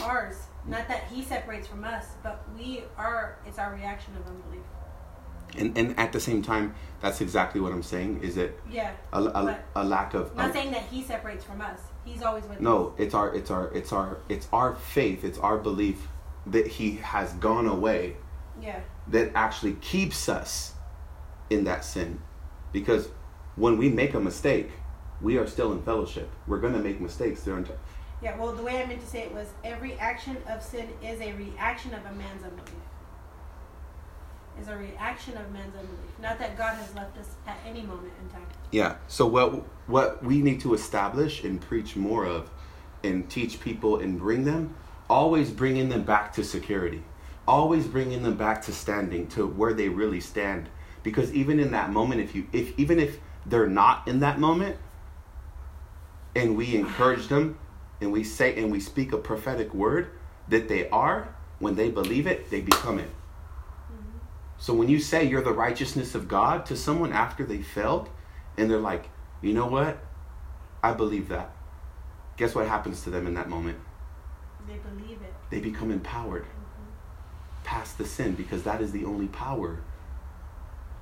Ours. 0.02 0.36
Not 0.66 0.86
that 0.88 1.04
he 1.12 1.22
separates 1.22 1.66
from 1.66 1.84
us, 1.84 2.06
but 2.22 2.44
we 2.56 2.84
are 2.96 3.38
it's 3.46 3.58
our 3.58 3.74
reaction 3.74 4.14
of 4.16 4.26
unbelief 4.26 4.62
and 5.56 5.76
and 5.76 5.98
at 5.98 6.12
the 6.12 6.20
same 6.20 6.42
time 6.42 6.74
that's 7.00 7.20
exactly 7.20 7.60
what 7.60 7.72
i'm 7.72 7.82
saying 7.82 8.20
is 8.22 8.36
it 8.36 8.58
yeah 8.70 8.92
a, 9.12 9.22
a, 9.22 9.58
a 9.76 9.84
lack 9.84 10.14
of 10.14 10.34
not 10.36 10.52
saying 10.52 10.70
that 10.70 10.82
he 10.82 11.02
separates 11.02 11.44
from 11.44 11.60
us 11.60 11.80
he's 12.04 12.22
always 12.22 12.44
with 12.44 12.60
no 12.60 12.88
us. 12.88 12.94
it's 12.98 13.14
our 13.14 13.34
it's 13.34 13.50
our 13.50 13.72
it's 13.74 13.92
our 13.92 14.18
it's 14.28 14.48
our 14.52 14.74
faith 14.74 15.24
it's 15.24 15.38
our 15.38 15.58
belief 15.58 16.08
that 16.46 16.66
he 16.66 16.96
has 16.96 17.32
gone 17.34 17.66
away 17.66 18.16
yeah. 18.60 18.80
that 19.08 19.30
actually 19.34 19.74
keeps 19.74 20.28
us 20.28 20.74
in 21.50 21.64
that 21.64 21.84
sin. 21.84 22.20
Because 22.72 23.08
when 23.56 23.78
we 23.78 23.88
make 23.88 24.14
a 24.14 24.20
mistake 24.20 24.70
we 25.20 25.38
are 25.38 25.46
still 25.46 25.70
in 25.72 25.80
fellowship. 25.82 26.28
We're 26.48 26.58
going 26.58 26.72
to 26.72 26.80
make 26.80 27.00
mistakes 27.00 27.44
during 27.44 27.64
time 27.64 27.78
yeah 28.22 28.36
well 28.38 28.52
the 28.52 28.62
way 28.62 28.80
i 28.80 28.86
meant 28.86 29.00
to 29.00 29.06
say 29.06 29.22
it 29.22 29.34
was 29.34 29.48
every 29.64 29.94
action 29.94 30.36
of 30.48 30.62
sin 30.62 30.88
is 31.02 31.20
a 31.20 31.32
reaction 31.32 31.92
of 31.92 32.00
a 32.06 32.12
man's 32.12 32.44
unbelief 32.44 32.81
is 34.60 34.68
a 34.68 34.76
reaction 34.76 35.36
of 35.36 35.50
man's 35.52 35.74
unbelief. 35.74 35.98
Not 36.20 36.38
that 36.38 36.56
God 36.56 36.74
has 36.74 36.94
left 36.94 37.16
us 37.18 37.30
at 37.46 37.58
any 37.66 37.82
moment 37.82 38.12
in 38.22 38.28
time. 38.30 38.46
Yeah. 38.70 38.96
So 39.08 39.26
what 39.26 39.64
what 39.86 40.24
we 40.24 40.42
need 40.42 40.60
to 40.60 40.74
establish 40.74 41.44
and 41.44 41.60
preach 41.60 41.96
more 41.96 42.24
of 42.26 42.50
and 43.02 43.28
teach 43.28 43.60
people 43.60 43.98
and 43.98 44.18
bring 44.18 44.44
them 44.44 44.74
always 45.08 45.50
bringing 45.50 45.88
them 45.88 46.04
back 46.04 46.32
to 46.32 46.44
security. 46.44 47.02
Always 47.46 47.86
bringing 47.86 48.22
them 48.22 48.36
back 48.36 48.62
to 48.62 48.72
standing 48.72 49.26
to 49.28 49.46
where 49.46 49.74
they 49.74 49.88
really 49.88 50.20
stand 50.20 50.68
because 51.02 51.32
even 51.32 51.58
in 51.58 51.72
that 51.72 51.90
moment 51.90 52.20
if 52.20 52.34
you 52.34 52.46
if 52.52 52.78
even 52.78 52.98
if 52.98 53.18
they're 53.44 53.66
not 53.66 54.06
in 54.06 54.20
that 54.20 54.38
moment 54.38 54.76
and 56.34 56.56
we 56.56 56.76
encourage 56.76 57.26
them 57.28 57.58
and 58.00 58.12
we 58.12 58.24
say 58.24 58.56
and 58.56 58.70
we 58.70 58.80
speak 58.80 59.12
a 59.12 59.18
prophetic 59.18 59.74
word 59.74 60.08
that 60.48 60.68
they 60.68 60.88
are 60.90 61.34
when 61.58 61.74
they 61.74 61.90
believe 61.90 62.26
it 62.26 62.50
they 62.50 62.60
become 62.60 62.98
it 62.98 63.10
so 64.62 64.72
when 64.72 64.88
you 64.88 65.00
say 65.00 65.24
you're 65.24 65.42
the 65.42 65.52
righteousness 65.52 66.14
of 66.14 66.28
God 66.28 66.66
to 66.66 66.76
someone 66.76 67.12
after 67.12 67.44
they 67.44 67.62
failed, 67.62 68.08
and 68.56 68.70
they're 68.70 68.78
like, 68.78 69.08
you 69.40 69.52
know 69.52 69.66
what? 69.66 69.98
I 70.84 70.92
believe 70.92 71.30
that. 71.30 71.50
Guess 72.36 72.54
what 72.54 72.68
happens 72.68 73.02
to 73.02 73.10
them 73.10 73.26
in 73.26 73.34
that 73.34 73.48
moment? 73.48 73.76
They 74.68 74.76
believe 74.76 75.20
it. 75.20 75.34
They 75.50 75.58
become 75.58 75.90
empowered 75.90 76.44
mm-hmm. 76.44 77.64
past 77.64 77.98
the 77.98 78.04
sin 78.04 78.36
because 78.36 78.62
that 78.62 78.80
is 78.80 78.92
the 78.92 79.04
only 79.04 79.26
power 79.26 79.80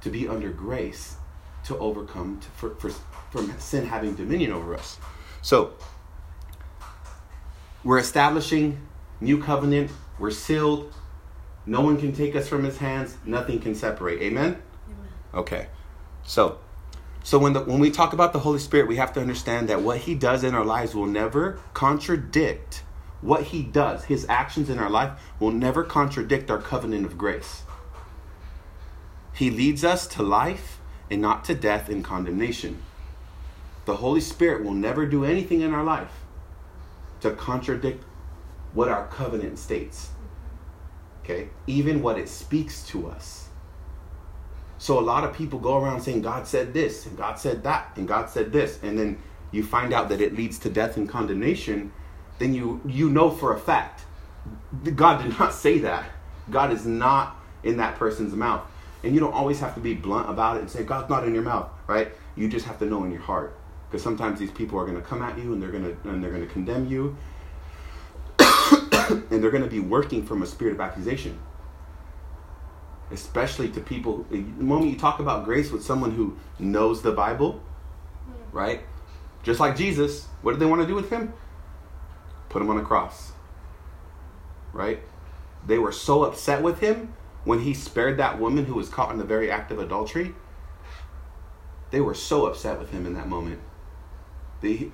to 0.00 0.08
be 0.08 0.26
under 0.26 0.48
grace 0.48 1.16
to 1.64 1.76
overcome 1.76 2.40
to, 2.40 2.48
for, 2.52 2.74
for, 2.76 2.88
from 3.30 3.52
sin 3.58 3.84
having 3.84 4.14
dominion 4.14 4.52
over 4.52 4.74
us. 4.74 4.96
So 5.42 5.74
we're 7.84 7.98
establishing 7.98 8.80
new 9.20 9.42
covenant. 9.42 9.90
We're 10.18 10.30
sealed 10.30 10.94
no 11.70 11.82
one 11.82 11.98
can 11.98 12.12
take 12.12 12.34
us 12.34 12.48
from 12.48 12.64
his 12.64 12.78
hands. 12.78 13.16
Nothing 13.24 13.60
can 13.60 13.76
separate. 13.76 14.20
Amen? 14.22 14.60
Amen. 14.88 15.08
Okay. 15.32 15.68
So, 16.24 16.58
so 17.22 17.38
when 17.38 17.52
the, 17.52 17.60
when 17.60 17.78
we 17.78 17.92
talk 17.92 18.12
about 18.12 18.32
the 18.32 18.40
Holy 18.40 18.58
Spirit, 18.58 18.88
we 18.88 18.96
have 18.96 19.12
to 19.12 19.20
understand 19.20 19.68
that 19.68 19.80
what 19.80 19.98
he 19.98 20.16
does 20.16 20.42
in 20.42 20.52
our 20.52 20.64
lives 20.64 20.96
will 20.96 21.06
never 21.06 21.60
contradict 21.72 22.82
what 23.20 23.44
he 23.44 23.62
does. 23.62 24.06
His 24.06 24.26
actions 24.28 24.68
in 24.68 24.80
our 24.80 24.90
life 24.90 25.12
will 25.38 25.52
never 25.52 25.84
contradict 25.84 26.50
our 26.50 26.60
covenant 26.60 27.06
of 27.06 27.16
grace. 27.16 27.62
He 29.32 29.48
leads 29.48 29.84
us 29.84 30.08
to 30.08 30.24
life 30.24 30.80
and 31.08 31.22
not 31.22 31.44
to 31.44 31.54
death 31.54 31.88
and 31.88 32.02
condemnation. 32.02 32.82
The 33.84 33.98
Holy 33.98 34.20
Spirit 34.20 34.64
will 34.64 34.74
never 34.74 35.06
do 35.06 35.24
anything 35.24 35.60
in 35.60 35.72
our 35.72 35.84
life 35.84 36.24
to 37.20 37.30
contradict 37.30 38.02
what 38.72 38.88
our 38.88 39.06
covenant 39.06 39.60
states 39.60 40.10
okay? 41.30 41.48
Even 41.66 42.02
what 42.02 42.18
it 42.18 42.28
speaks 42.28 42.84
to 42.88 43.08
us. 43.08 43.48
So 44.78 44.98
a 44.98 45.00
lot 45.00 45.24
of 45.24 45.34
people 45.34 45.58
go 45.58 45.82
around 45.82 46.00
saying, 46.00 46.22
God 46.22 46.46
said 46.46 46.72
this, 46.72 47.06
and 47.06 47.16
God 47.16 47.38
said 47.38 47.62
that, 47.64 47.92
and 47.96 48.08
God 48.08 48.30
said 48.30 48.50
this, 48.50 48.78
and 48.82 48.98
then 48.98 49.18
you 49.52 49.62
find 49.62 49.92
out 49.92 50.08
that 50.08 50.20
it 50.20 50.34
leads 50.34 50.58
to 50.60 50.70
death 50.70 50.96
and 50.96 51.08
condemnation, 51.08 51.92
then 52.38 52.54
you 52.54 52.80
you 52.86 53.10
know 53.10 53.30
for 53.30 53.54
a 53.54 53.58
fact 53.58 54.04
God 54.94 55.22
did 55.22 55.38
not 55.38 55.52
say 55.52 55.78
that. 55.80 56.08
God 56.50 56.72
is 56.72 56.86
not 56.86 57.36
in 57.62 57.76
that 57.76 57.96
person's 57.96 58.34
mouth. 58.34 58.62
And 59.02 59.14
you 59.14 59.20
don't 59.20 59.32
always 59.32 59.60
have 59.60 59.74
to 59.74 59.80
be 59.80 59.94
blunt 59.94 60.30
about 60.30 60.56
it 60.56 60.60
and 60.60 60.70
say, 60.70 60.82
God's 60.82 61.10
not 61.10 61.26
in 61.26 61.34
your 61.34 61.42
mouth, 61.42 61.68
right? 61.86 62.08
You 62.36 62.48
just 62.48 62.66
have 62.66 62.78
to 62.78 62.86
know 62.86 63.04
in 63.04 63.10
your 63.10 63.20
heart, 63.20 63.58
because 63.88 64.02
sometimes 64.02 64.38
these 64.38 64.50
people 64.50 64.78
are 64.78 64.84
going 64.84 64.96
to 64.96 65.02
come 65.02 65.22
at 65.22 65.38
you 65.38 65.52
and 65.52 65.62
they're 65.62 65.70
going 65.70 65.84
to 65.84 66.08
and 66.08 66.22
they're 66.22 66.30
going 66.30 66.46
to 66.46 66.52
condemn 66.52 66.86
you, 66.86 67.16
and 69.30 69.42
they're 69.42 69.50
going 69.50 69.64
to 69.64 69.70
be 69.70 69.80
working 69.80 70.24
from 70.24 70.42
a 70.42 70.46
spirit 70.46 70.74
of 70.74 70.80
accusation. 70.80 71.38
Especially 73.10 73.68
to 73.70 73.80
people, 73.80 74.24
the 74.30 74.38
moment 74.38 74.92
you 74.92 74.98
talk 74.98 75.18
about 75.18 75.44
grace 75.44 75.72
with 75.72 75.82
someone 75.82 76.12
who 76.12 76.36
knows 76.58 77.02
the 77.02 77.10
Bible, 77.10 77.60
right? 78.52 78.82
Just 79.42 79.58
like 79.58 79.76
Jesus, 79.76 80.26
what 80.42 80.52
did 80.52 80.60
they 80.60 80.66
want 80.66 80.80
to 80.82 80.86
do 80.86 80.94
with 80.94 81.10
him? 81.10 81.32
Put 82.48 82.62
him 82.62 82.70
on 82.70 82.78
a 82.78 82.84
cross. 82.84 83.32
Right? 84.72 85.02
They 85.66 85.78
were 85.78 85.92
so 85.92 86.24
upset 86.24 86.62
with 86.62 86.78
him 86.78 87.14
when 87.44 87.60
he 87.60 87.74
spared 87.74 88.18
that 88.18 88.38
woman 88.38 88.66
who 88.66 88.74
was 88.74 88.88
caught 88.88 89.10
in 89.10 89.18
the 89.18 89.24
very 89.24 89.50
act 89.50 89.72
of 89.72 89.78
adultery. 89.78 90.34
They 91.90 92.00
were 92.00 92.14
so 92.14 92.46
upset 92.46 92.78
with 92.78 92.90
him 92.90 93.06
in 93.06 93.14
that 93.14 93.28
moment. 93.28 93.60
They, 94.60 94.92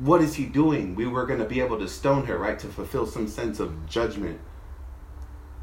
what 0.00 0.20
is 0.20 0.34
he 0.34 0.46
doing? 0.46 0.94
We 0.94 1.06
were 1.06 1.26
going 1.26 1.40
to 1.40 1.44
be 1.44 1.60
able 1.60 1.78
to 1.78 1.88
stone 1.88 2.26
her, 2.26 2.38
right? 2.38 2.58
To 2.58 2.66
fulfill 2.66 3.06
some 3.06 3.28
sense 3.28 3.60
of 3.60 3.88
judgment. 3.88 4.40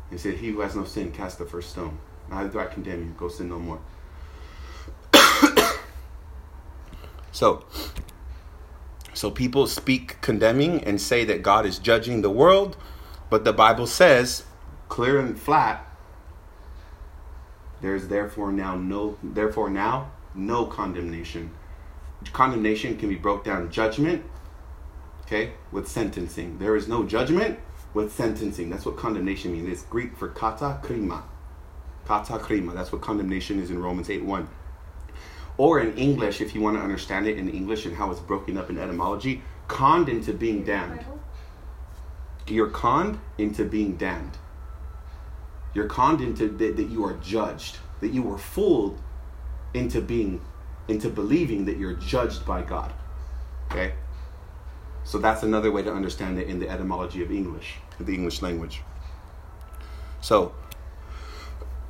He 0.10 0.17
said, 0.17 0.36
He 0.36 0.50
who 0.50 0.62
has 0.62 0.76
no 0.76 0.84
sin, 0.86 1.12
cast 1.12 1.39
the 1.39 1.45
first 1.45 1.71
stone. 1.71 1.98
Neither 2.30 2.50
do 2.50 2.60
I 2.60 2.65
condemn 2.65 3.00
you. 3.06 3.13
Go 3.17 3.28
sin 3.28 3.50
no 3.50 3.60
more. 3.60 3.80
So, 7.36 7.65
so 9.13 9.30
people 9.30 9.67
speak 9.67 10.21
condemning 10.21 10.82
and 10.86 11.02
say 11.02 11.26
that 11.26 11.43
God 11.43 11.65
is 11.65 11.80
judging 11.80 12.21
the 12.21 12.30
world, 12.30 12.78
but 13.30 13.43
the 13.43 13.52
Bible 13.52 13.88
says, 13.88 14.45
clear 14.88 15.19
and 15.19 15.38
flat, 15.38 15.86
there's 17.82 18.08
therefore 18.08 18.54
now 18.54 18.78
no 18.78 19.17
therefore 19.21 19.69
now 19.69 20.12
no 20.34 20.65
condemnation. 20.65 21.52
Condemnation 22.33 22.97
can 22.97 23.09
be 23.09 23.15
broke 23.15 23.43
down 23.43 23.71
judgment, 23.71 24.23
okay, 25.21 25.53
with 25.71 25.88
sentencing. 25.88 26.57
There 26.59 26.75
is 26.75 26.88
no 26.88 27.03
judgment 27.03 27.59
with 27.93 28.13
sentencing. 28.13 28.69
That's 28.69 28.85
what 28.85 28.97
condemnation 28.97 29.53
means. 29.53 29.69
It's 29.69 29.83
Greek 29.83 30.17
for 30.17 30.27
kata 30.27 30.79
krima. 30.83 31.23
Kata 32.05 32.33
krima. 32.33 32.73
That's 32.73 32.91
what 32.91 33.01
condemnation 33.01 33.59
is 33.59 33.71
in 33.71 33.81
Romans 33.81 34.09
8 34.09 34.23
1 34.23 34.47
or 35.57 35.79
in 35.79 35.97
English, 35.97 36.41
if 36.41 36.53
you 36.53 36.61
want 36.61 36.77
to 36.77 36.83
understand 36.83 37.27
it 37.27 37.38
in 37.38 37.49
English 37.49 37.85
and 37.85 37.95
how 37.95 38.11
it's 38.11 38.19
broken 38.19 38.57
up 38.57 38.69
in 38.69 38.77
etymology, 38.77 39.41
conned 39.67 40.09
into 40.09 40.33
being 40.33 40.63
damned. 40.63 41.05
You're 42.47 42.69
conned 42.69 43.19
into 43.38 43.63
being 43.65 43.95
damned. 43.95 44.38
You're 45.73 45.88
conned 45.88 46.21
into 46.21 46.49
that, 46.49 46.75
that 46.75 46.89
you 46.89 47.03
are 47.05 47.13
judged, 47.13 47.77
that 48.01 48.09
you 48.09 48.21
were 48.21 48.38
fooled 48.38 49.01
into 49.73 50.01
being, 50.01 50.41
into 50.88 51.10
believing 51.10 51.65
that 51.65 51.78
you're 51.78 51.93
judged 51.93 52.45
by 52.45 52.62
God. 52.62 52.93
Okay? 53.71 53.93
So 55.04 55.17
that's 55.17 55.43
another 55.43 55.71
way 55.71 55.84
to 55.84 55.93
understand 55.93 56.39
it 56.39 56.48
in 56.48 56.60
the 56.60 56.69
etymology 56.69 57.24
of 57.24 57.32
English, 57.32 57.76
the 58.00 58.13
English 58.13 58.41
language. 58.41 58.82
So, 60.21 60.54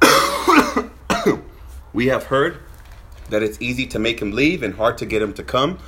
we 1.93 2.07
have 2.07 2.25
heard 2.25 2.59
that 3.29 3.41
it's 3.41 3.61
easy 3.61 3.87
to 3.87 3.99
make 3.99 4.21
him 4.21 4.31
leave 4.31 4.61
and 4.61 4.75
hard 4.75 4.97
to 4.99 5.05
get 5.05 5.21
him 5.21 5.33
to 5.33 5.43
come. 5.43 5.79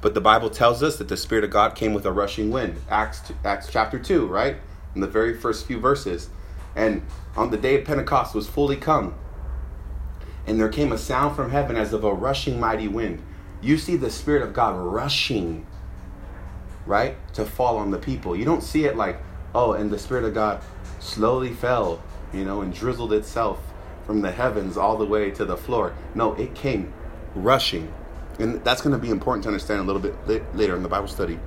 But 0.00 0.14
the 0.14 0.20
Bible 0.20 0.50
tells 0.50 0.82
us 0.82 0.96
that 0.98 1.08
the 1.08 1.16
Spirit 1.16 1.44
of 1.44 1.50
God 1.50 1.74
came 1.74 1.92
with 1.94 2.06
a 2.06 2.12
rushing 2.12 2.50
wind. 2.50 2.76
Acts, 2.88 3.32
Acts 3.44 3.68
chapter 3.70 3.98
2, 3.98 4.26
right? 4.26 4.56
In 4.94 5.00
the 5.00 5.06
very 5.06 5.36
first 5.36 5.66
few 5.66 5.80
verses. 5.80 6.30
And 6.76 7.02
on 7.36 7.50
the 7.50 7.56
day 7.56 7.80
of 7.80 7.84
Pentecost 7.84 8.34
was 8.34 8.46
fully 8.46 8.76
come. 8.76 9.14
And 10.46 10.60
there 10.60 10.68
came 10.68 10.92
a 10.92 10.98
sound 10.98 11.34
from 11.34 11.50
heaven 11.50 11.76
as 11.76 11.92
of 11.92 12.04
a 12.04 12.12
rushing 12.12 12.60
mighty 12.60 12.88
wind. 12.88 13.22
You 13.60 13.78
see 13.78 13.96
the 13.96 14.10
Spirit 14.10 14.42
of 14.42 14.52
God 14.52 14.76
rushing, 14.76 15.66
right? 16.86 17.16
To 17.34 17.44
fall 17.44 17.78
on 17.78 17.90
the 17.90 17.98
people. 17.98 18.36
You 18.36 18.44
don't 18.44 18.62
see 18.62 18.84
it 18.84 18.96
like, 18.96 19.20
oh, 19.54 19.72
and 19.72 19.90
the 19.90 19.98
Spirit 19.98 20.24
of 20.24 20.34
God 20.34 20.62
slowly 21.00 21.52
fell, 21.52 22.02
you 22.32 22.44
know, 22.44 22.60
and 22.60 22.72
drizzled 22.72 23.12
itself 23.12 23.60
from 24.04 24.22
the 24.22 24.30
heavens 24.30 24.76
all 24.76 24.96
the 24.96 25.04
way 25.04 25.30
to 25.32 25.44
the 25.44 25.56
floor. 25.56 25.94
No, 26.14 26.34
it 26.34 26.54
came 26.54 26.92
rushing. 27.34 27.92
And 28.38 28.62
that's 28.62 28.82
going 28.82 28.92
to 28.92 28.98
be 28.98 29.10
important 29.10 29.42
to 29.44 29.48
understand 29.48 29.80
a 29.80 29.82
little 29.82 30.00
bit 30.00 30.14
later 30.54 30.76
in 30.76 30.82
the 30.82 30.88
Bible 30.88 31.08
study. 31.08 31.40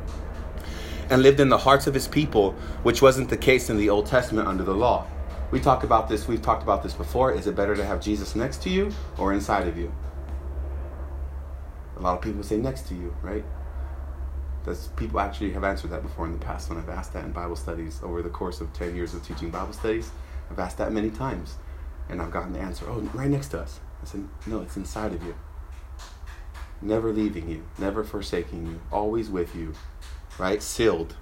And 1.09 1.21
lived 1.21 1.39
in 1.39 1.49
the 1.49 1.57
hearts 1.57 1.88
of 1.88 1.93
his 1.93 2.07
people, 2.07 2.51
which 2.83 3.01
wasn't 3.01 3.29
the 3.29 3.38
case 3.38 3.69
in 3.69 3.77
the 3.77 3.89
Old 3.89 4.07
Testament 4.07 4.47
under 4.47 4.63
the 4.63 4.73
law. 4.73 5.07
We 5.51 5.59
talk 5.59 5.83
about 5.83 6.07
this, 6.07 6.27
we've 6.27 6.41
talked 6.41 6.62
about 6.62 6.83
this 6.83 6.93
before. 6.93 7.33
Is 7.33 7.47
it 7.47 7.55
better 7.55 7.75
to 7.75 7.83
have 7.83 8.01
Jesus 8.01 8.35
next 8.35 8.62
to 8.63 8.69
you 8.69 8.91
or 9.17 9.33
inside 9.33 9.67
of 9.67 9.77
you? 9.77 9.91
A 11.97 12.01
lot 12.01 12.15
of 12.15 12.21
people 12.21 12.43
say 12.43 12.57
next 12.57 12.88
to 12.89 12.95
you, 12.95 13.15
right? 13.23 13.43
That's, 14.63 14.88
people 14.89 15.19
actually 15.19 15.51
have 15.53 15.63
answered 15.63 15.89
that 15.91 16.03
before 16.03 16.25
in 16.25 16.33
the 16.33 16.45
past 16.45 16.69
when 16.69 16.77
I've 16.77 16.89
asked 16.89 17.13
that 17.13 17.25
in 17.25 17.31
Bible 17.31 17.55
studies 17.55 17.99
over 18.03 18.21
the 18.21 18.29
course 18.29 18.62
of 18.62 18.71
10 18.73 18.95
years 18.95 19.13
of 19.15 19.25
teaching 19.25 19.49
Bible 19.49 19.73
studies. 19.73 20.12
I've 20.51 20.59
asked 20.59 20.77
that 20.77 20.91
many 20.91 21.09
times. 21.09 21.55
And 22.09 22.21
I've 22.21 22.31
gotten 22.31 22.53
the 22.53 22.59
answer, 22.59 22.85
oh, 22.88 22.99
right 23.13 23.29
next 23.29 23.49
to 23.49 23.59
us. 23.59 23.79
I 24.01 24.05
said, 24.05 24.27
no, 24.45 24.62
it's 24.62 24.77
inside 24.77 25.13
of 25.13 25.23
you. 25.23 25.35
Never 26.81 27.12
leaving 27.12 27.49
you, 27.49 27.65
never 27.77 28.03
forsaking 28.03 28.65
you, 28.65 28.79
always 28.91 29.29
with 29.29 29.55
you, 29.55 29.73
right? 30.38 30.62
Sealed. 30.62 31.15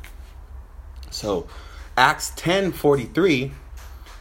So, 1.10 1.48
Acts 1.98 2.32
10 2.36 2.74
43 2.74 3.52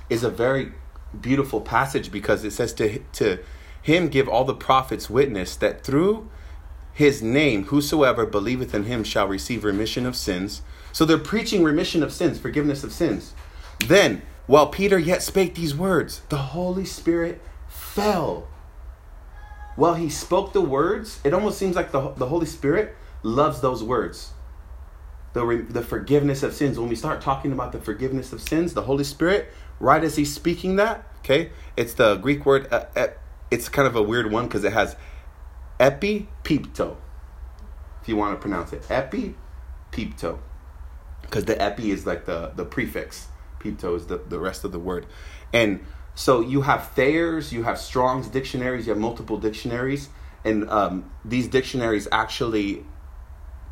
is 0.09 0.23
a 0.23 0.31
very 0.31 0.73
beautiful 1.21 1.61
passage 1.61 2.11
because 2.11 2.45
it 2.45 2.53
says 2.53 2.73
to, 2.75 2.99
to 3.13 3.39
him 3.83 4.09
give 4.09 4.29
all 4.29 4.45
the 4.45 4.55
prophets 4.55 5.09
witness 5.09 5.57
that 5.57 5.83
through 5.85 6.29
his 6.93 7.23
name 7.23 7.65
whosoever 7.65 8.25
believeth 8.27 8.75
in 8.75 8.85
him 8.85 9.05
shall 9.05 9.29
receive 9.29 9.65
remission 9.65 10.07
of 10.07 10.17
sins. 10.17 10.63
So 10.93 11.05
they're 11.05 11.19
preaching 11.19 11.63
remission 11.63 12.03
of 12.03 12.13
sins, 12.13 12.39
forgiveness 12.39 12.83
of 12.83 12.93
sins. 12.93 13.35
Then 13.87 14.23
while 14.47 14.69
Peter 14.69 14.99
yet 14.99 15.23
spake 15.23 15.55
these 15.55 15.75
words, 15.75 16.23
the 16.29 16.37
Holy 16.37 16.85
Spirit 16.85 17.41
fell. 17.69 18.47
While 19.75 19.95
he 19.95 20.09
spoke 20.09 20.53
the 20.53 20.61
words, 20.61 21.21
it 21.25 21.35
almost 21.35 21.59
seems 21.59 21.77
like 21.77 21.93
the, 21.93 22.13
the 22.13 22.27
Holy 22.27 22.47
Spirit 22.47 22.97
loves 23.23 23.61
those 23.61 23.83
words. 23.83 24.33
The, 25.33 25.67
the 25.69 25.83
forgiveness 25.83 26.43
of 26.43 26.55
sins. 26.55 26.79
When 26.79 26.89
we 26.89 26.97
start 26.97 27.21
talking 27.21 27.53
about 27.53 27.73
the 27.73 27.81
forgiveness 27.81 28.33
of 28.33 28.41
sins, 28.41 28.73
the 28.73 28.83
Holy 28.83 29.05
Spirit, 29.05 29.53
right 29.81 30.03
as 30.03 30.17
he's 30.17 30.33
speaking 30.33 30.77
that, 30.77 31.07
okay, 31.19 31.51
it's 31.77 31.95
the 31.95 32.17
Greek 32.17 32.47
word, 32.47 32.69
uh, 32.73 32.87
uh, 32.95 33.09
it's 33.51 33.69
kind 33.69 33.87
of 33.87 33.97
a 33.97 34.03
weird 34.03 34.31
one 34.31 34.47
because 34.47 34.65
it 34.65 34.73
has 34.73 34.97
epipepto, 35.79 36.97
if 38.03 38.09
you 38.09 38.17
want 38.17 38.37
to 38.37 38.41
pronounce 38.41 38.73
it. 38.73 38.83
Epipepto. 38.83 40.39
Because 41.23 41.45
the 41.45 41.61
epi 41.61 41.91
is 41.91 42.07
like 42.07 42.25
the, 42.25 42.53
the 42.55 42.65
prefix 42.65 43.29
Pepto 43.59 43.97
is 43.97 44.07
the, 44.07 44.19
the 44.19 44.39
rest 44.39 44.65
of 44.65 44.73
the 44.73 44.79
word. 44.79 45.07
And 45.53 45.85
so 46.15 46.41
you 46.41 46.63
have 46.63 46.93
Thayer's, 46.93 47.53
you 47.53 47.65
have 47.65 47.79
Strong's 47.79 48.29
dictionaries, 48.29 48.87
you 48.87 48.93
have 48.93 49.01
multiple 49.01 49.39
dictionaries, 49.39 50.09
and 50.45 50.69
um, 50.71 51.11
these 51.25 51.49
dictionaries 51.49 52.07
actually 52.13 52.85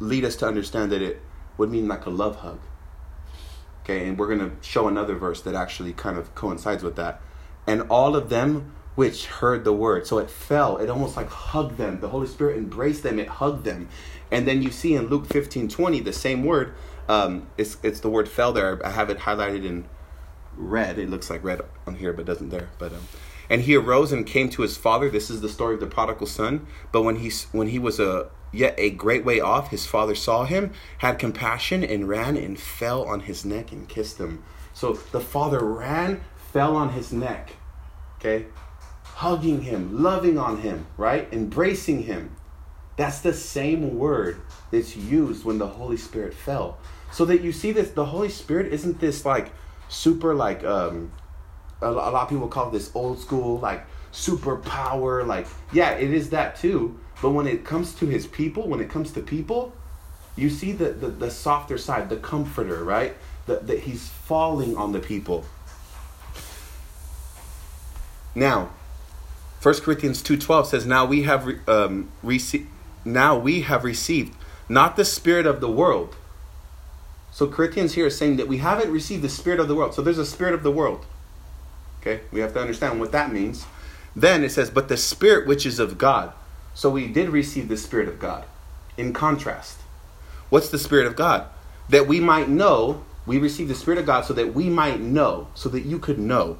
lead 0.00 0.24
us 0.24 0.36
to 0.36 0.46
understand 0.46 0.90
that 0.92 1.02
it 1.02 1.20
would 1.56 1.70
mean 1.70 1.88
like 1.88 2.06
a 2.06 2.10
love 2.10 2.36
hug. 2.36 2.60
Okay, 3.84 4.08
and 4.08 4.18
we're 4.18 4.26
going 4.26 4.50
to 4.50 4.52
show 4.66 4.88
another 4.88 5.14
verse 5.14 5.42
that 5.42 5.54
actually 5.54 5.92
kind 5.92 6.16
of 6.16 6.34
coincides 6.34 6.82
with 6.82 6.96
that. 6.96 7.20
And 7.66 7.82
all 7.82 8.16
of 8.16 8.30
them 8.30 8.72
which 8.94 9.26
heard 9.26 9.64
the 9.64 9.72
word. 9.72 10.06
So 10.06 10.18
it 10.18 10.30
fell, 10.30 10.76
it 10.78 10.88
almost 10.88 11.16
like 11.16 11.28
hugged 11.28 11.78
them. 11.78 12.00
The 12.00 12.08
Holy 12.08 12.26
Spirit 12.26 12.56
embraced 12.56 13.02
them, 13.02 13.18
it 13.18 13.28
hugged 13.28 13.64
them. 13.64 13.88
And 14.30 14.46
then 14.46 14.62
you 14.62 14.70
see 14.70 14.94
in 14.94 15.08
Luke 15.08 15.26
15 15.26 15.68
20, 15.68 16.00
the 16.00 16.12
same 16.12 16.44
word, 16.44 16.74
um, 17.08 17.48
it's 17.58 17.76
it's 17.82 18.00
the 18.00 18.08
word 18.08 18.28
fell 18.28 18.52
there. 18.52 18.84
I 18.84 18.90
have 18.90 19.10
it 19.10 19.18
highlighted 19.18 19.64
in 19.64 19.84
red. 20.56 20.98
It 20.98 21.10
looks 21.10 21.28
like 21.28 21.44
red 21.44 21.60
on 21.86 21.96
here, 21.96 22.12
but 22.12 22.24
doesn't 22.24 22.48
there. 22.48 22.70
But 22.78 22.92
um, 22.92 23.06
and 23.50 23.62
he 23.62 23.76
arose 23.76 24.12
and 24.12 24.26
came 24.26 24.48
to 24.50 24.62
his 24.62 24.76
father. 24.76 25.10
This 25.10 25.28
is 25.28 25.40
the 25.40 25.48
story 25.48 25.74
of 25.74 25.80
the 25.80 25.86
prodigal 25.86 26.26
son. 26.26 26.66
But 26.92 27.02
when 27.02 27.16
he 27.16 27.30
when 27.52 27.68
he 27.68 27.78
was 27.78 28.00
a 28.00 28.30
yet 28.54 28.74
a 28.78 28.90
great 28.90 29.24
way 29.24 29.40
off, 29.40 29.70
his 29.70 29.86
father 29.86 30.14
saw 30.14 30.44
him, 30.44 30.72
had 30.98 31.18
compassion, 31.18 31.84
and 31.84 32.08
ran 32.08 32.36
and 32.36 32.58
fell 32.58 33.04
on 33.04 33.20
his 33.20 33.44
neck 33.44 33.72
and 33.72 33.88
kissed 33.88 34.18
him. 34.18 34.42
So 34.72 34.94
the 35.12 35.20
father 35.20 35.64
ran, 35.64 36.20
fell 36.52 36.76
on 36.76 36.90
his 36.90 37.12
neck, 37.12 37.50
okay, 38.18 38.46
hugging 39.02 39.62
him, 39.62 40.02
loving 40.02 40.38
on 40.38 40.58
him, 40.58 40.86
right, 40.96 41.28
embracing 41.32 42.04
him. 42.04 42.34
That's 42.96 43.20
the 43.20 43.34
same 43.34 43.98
word 43.98 44.40
that's 44.70 44.96
used 44.96 45.44
when 45.44 45.58
the 45.58 45.66
Holy 45.66 45.96
Spirit 45.96 46.32
fell. 46.32 46.78
So 47.10 47.24
that 47.26 47.42
you 47.42 47.52
see 47.52 47.72
this, 47.72 47.90
the 47.90 48.06
Holy 48.06 48.28
Spirit 48.28 48.72
isn't 48.72 49.00
this 49.00 49.24
like 49.24 49.52
super 49.88 50.34
like 50.34 50.64
um 50.64 51.12
a, 51.82 51.88
a 51.88 51.90
lot 51.90 52.14
of 52.14 52.28
people 52.28 52.48
call 52.48 52.70
this 52.70 52.90
old 52.94 53.18
school 53.18 53.58
like 53.58 53.86
super 54.12 54.56
power 54.56 55.24
like 55.24 55.46
yeah 55.72 55.90
it 55.90 56.12
is 56.12 56.30
that 56.30 56.56
too 56.56 56.98
but 57.24 57.30
when 57.30 57.46
it 57.46 57.64
comes 57.64 57.94
to 57.94 58.04
his 58.04 58.26
people 58.26 58.68
when 58.68 58.80
it 58.80 58.90
comes 58.90 59.10
to 59.10 59.20
people 59.20 59.72
you 60.36 60.50
see 60.50 60.72
the 60.72 60.90
the, 60.90 61.08
the 61.08 61.30
softer 61.30 61.78
side 61.78 62.10
the 62.10 62.18
comforter 62.18 62.84
right 62.84 63.16
that 63.46 63.78
he's 63.80 64.08
falling 64.08 64.76
on 64.76 64.92
the 64.92 65.00
people 65.00 65.46
now 68.34 68.68
1 69.64 69.76
Corinthians 69.76 70.20
2:12 70.22 70.66
says, 70.66 70.84
"Now 70.84 71.06
we 71.06 71.22
have 71.22 71.46
re- 71.46 71.58
um, 71.66 72.10
received 72.22 72.68
now 73.02 73.34
we 73.34 73.62
have 73.62 73.82
received 73.82 74.36
not 74.68 74.96
the 74.96 75.06
spirit 75.06 75.46
of 75.46 75.62
the 75.62 75.70
world." 75.70 76.16
So 77.32 77.46
Corinthians 77.46 77.94
here 77.94 78.08
is 78.08 78.18
saying 78.18 78.36
that 78.36 78.46
we 78.46 78.58
haven't 78.58 78.92
received 78.92 79.22
the 79.22 79.30
spirit 79.30 79.58
of 79.58 79.68
the 79.68 79.74
world. 79.74 79.94
So 79.94 80.02
there's 80.02 80.18
a 80.18 80.26
spirit 80.26 80.52
of 80.52 80.62
the 80.62 80.70
world. 80.70 81.06
Okay? 82.02 82.20
We 82.30 82.40
have 82.40 82.52
to 82.52 82.60
understand 82.60 83.00
what 83.00 83.10
that 83.12 83.32
means. 83.32 83.64
Then 84.14 84.44
it 84.44 84.52
says, 84.52 84.68
"But 84.68 84.88
the 84.88 84.98
spirit 84.98 85.46
which 85.46 85.64
is 85.64 85.78
of 85.78 85.96
God." 85.96 86.34
So 86.74 86.90
we 86.90 87.06
did 87.06 87.30
receive 87.30 87.68
the 87.68 87.76
spirit 87.76 88.08
of 88.08 88.18
God. 88.18 88.44
In 88.96 89.12
contrast, 89.12 89.78
what's 90.50 90.68
the 90.68 90.78
spirit 90.78 91.06
of 91.06 91.16
God? 91.16 91.46
That 91.88 92.06
we 92.06 92.20
might 92.20 92.48
know, 92.48 93.04
we 93.26 93.38
receive 93.38 93.68
the 93.68 93.74
spirit 93.74 93.98
of 93.98 94.06
God 94.06 94.24
so 94.24 94.34
that 94.34 94.54
we 94.54 94.68
might 94.68 95.00
know, 95.00 95.48
so 95.54 95.68
that 95.70 95.82
you 95.82 95.98
could 95.98 96.18
know 96.18 96.58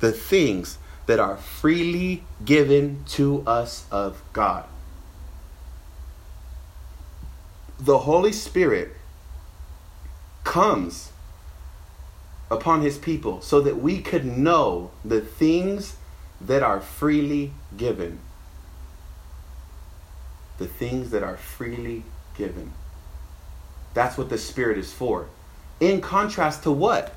the 0.00 0.12
things 0.12 0.78
that 1.06 1.18
are 1.18 1.36
freely 1.36 2.22
given 2.44 3.04
to 3.08 3.42
us 3.46 3.86
of 3.90 4.22
God. 4.32 4.64
The 7.78 7.98
Holy 7.98 8.32
Spirit 8.32 8.92
comes 10.44 11.12
upon 12.50 12.82
his 12.82 12.98
people 12.98 13.40
so 13.40 13.60
that 13.60 13.78
we 13.78 14.00
could 14.00 14.24
know 14.24 14.90
the 15.04 15.20
things 15.20 15.96
that 16.40 16.62
are 16.62 16.80
freely 16.80 17.52
given. 17.76 18.18
The 20.60 20.68
things 20.68 21.10
that 21.10 21.24
are 21.24 21.36
freely 21.36 22.04
given. 22.38 22.72
That's 23.92 24.16
what 24.16 24.28
the 24.28 24.38
Spirit 24.38 24.78
is 24.78 24.92
for. 24.92 25.26
In 25.80 26.00
contrast 26.00 26.62
to 26.62 26.70
what? 26.70 27.14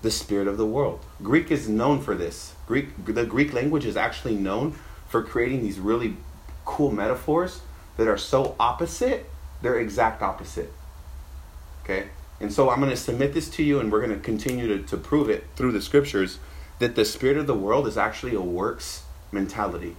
The 0.00 0.10
Spirit 0.10 0.48
of 0.48 0.56
the 0.56 0.64
world. 0.64 1.04
Greek 1.22 1.50
is 1.50 1.68
known 1.68 2.00
for 2.00 2.14
this. 2.14 2.54
Greek, 2.66 3.04
the 3.04 3.26
Greek 3.26 3.52
language 3.52 3.84
is 3.84 3.96
actually 3.96 4.36
known 4.36 4.78
for 5.08 5.22
creating 5.22 5.62
these 5.62 5.78
really 5.78 6.16
cool 6.64 6.90
metaphors 6.90 7.60
that 7.96 8.08
are 8.08 8.16
so 8.16 8.54
opposite, 8.58 9.28
they're 9.60 9.78
exact 9.78 10.22
opposite. 10.22 10.72
Okay? 11.82 12.08
And 12.40 12.52
so 12.52 12.70
I'm 12.70 12.78
going 12.78 12.90
to 12.90 12.96
submit 12.96 13.34
this 13.34 13.48
to 13.50 13.62
you, 13.62 13.80
and 13.80 13.92
we're 13.92 14.00
going 14.00 14.16
to 14.16 14.24
continue 14.24 14.66
to, 14.68 14.82
to 14.84 14.96
prove 14.96 15.28
it 15.28 15.44
through 15.56 15.72
the 15.72 15.82
scriptures 15.82 16.38
that 16.78 16.94
the 16.94 17.04
spirit 17.04 17.36
of 17.36 17.46
the 17.46 17.54
world 17.54 17.86
is 17.86 17.96
actually 17.96 18.34
a 18.34 18.40
works 18.40 19.02
mentality. 19.30 19.96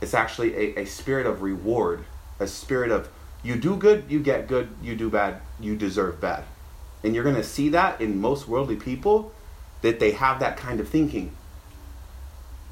It's 0.00 0.14
actually 0.14 0.54
a, 0.54 0.80
a 0.80 0.84
spirit 0.86 1.26
of 1.26 1.42
reward, 1.42 2.04
a 2.38 2.46
spirit 2.46 2.90
of 2.90 3.08
you 3.42 3.56
do 3.56 3.76
good, 3.76 4.04
you 4.08 4.20
get 4.20 4.48
good, 4.48 4.68
you 4.82 4.96
do 4.96 5.08
bad, 5.08 5.40
you 5.60 5.76
deserve 5.76 6.20
bad. 6.20 6.44
And 7.04 7.14
you're 7.14 7.24
going 7.24 7.36
to 7.36 7.44
see 7.44 7.68
that 7.70 8.00
in 8.00 8.20
most 8.20 8.48
worldly 8.48 8.76
people 8.76 9.32
that 9.82 10.00
they 10.00 10.10
have 10.12 10.40
that 10.40 10.56
kind 10.56 10.80
of 10.80 10.88
thinking. 10.88 11.32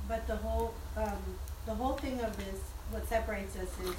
But 0.08 0.26
the 0.26 0.36
whole 0.36 0.74
um, 0.96 1.22
the 1.66 1.74
whole 1.74 1.94
thing 1.94 2.20
of 2.20 2.36
this, 2.36 2.60
what 2.90 3.08
separates 3.08 3.56
us 3.56 3.68
is 3.84 3.94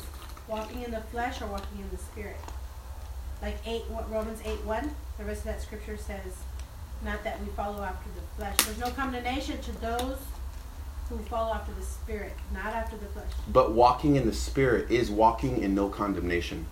walking 0.47 0.83
in 0.83 0.91
the 0.91 1.01
flesh 1.01 1.41
or 1.41 1.47
walking 1.47 1.79
in 1.79 1.89
the 1.89 1.97
spirit. 1.97 2.37
Like 3.41 3.57
eight, 3.65 3.83
Romans 4.09 4.39
eight 4.45 4.63
one. 4.65 4.91
The 5.17 5.23
rest 5.23 5.39
of 5.39 5.45
that 5.45 5.61
scripture 5.61 5.97
says, 5.97 6.33
not 7.03 7.23
that 7.23 7.39
we 7.41 7.47
follow 7.53 7.83
after 7.83 8.09
the 8.15 8.21
flesh. 8.35 8.57
There's 8.65 8.79
no 8.79 8.89
condemnation 8.91 9.61
to 9.61 9.71
those 9.81 10.17
who 11.09 11.17
follow 11.19 11.53
after 11.53 11.71
the 11.73 11.85
spirit, 11.85 12.33
not 12.53 12.67
after 12.73 12.97
the 12.97 13.05
flesh. 13.07 13.31
But 13.51 13.73
walking 13.73 14.15
in 14.15 14.25
the 14.25 14.33
spirit 14.33 14.89
is 14.89 15.11
walking 15.11 15.61
in 15.61 15.75
no 15.75 15.89
condemnation. 15.89 16.65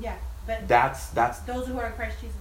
Yeah, 0.00 0.16
but 0.46 0.68
That's 0.68 1.08
that's 1.10 1.38
those 1.40 1.66
who 1.66 1.78
are 1.78 1.86
in 1.86 1.92
Christ 1.92 2.20
Jesus. 2.20 2.36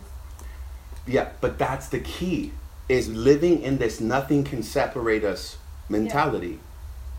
Yeah, 1.06 1.30
but 1.42 1.58
that's 1.58 1.88
the 1.88 2.00
key 2.00 2.52
is 2.90 3.08
living 3.10 3.62
in 3.62 3.78
this 3.78 4.00
nothing 4.00 4.44
can 4.44 4.64
separate 4.64 5.24
us 5.24 5.58
mentality. 5.90 6.60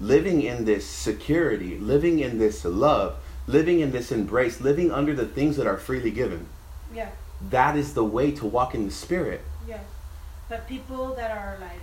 Living 0.00 0.42
in 0.42 0.64
this 0.64 0.86
security, 0.86 1.76
living 1.78 2.18
in 2.20 2.38
this 2.38 2.64
love, 2.64 3.16
living 3.46 3.80
in 3.80 3.90
this 3.90 4.12
embrace, 4.12 4.60
living 4.60 4.92
under 4.92 5.14
the 5.14 5.26
things 5.26 5.56
that 5.56 5.66
are 5.66 5.76
freely 5.76 6.10
given. 6.10 6.46
Yeah, 6.94 7.10
That 7.50 7.76
is 7.76 7.94
the 7.94 8.04
way 8.04 8.30
to 8.32 8.46
walk 8.46 8.74
in 8.74 8.84
the 8.86 8.92
spirit. 8.92 9.40
yeah. 9.66 9.80
But 10.48 10.66
people 10.68 11.14
that 11.16 11.30
are 11.30 11.58
like 11.60 11.80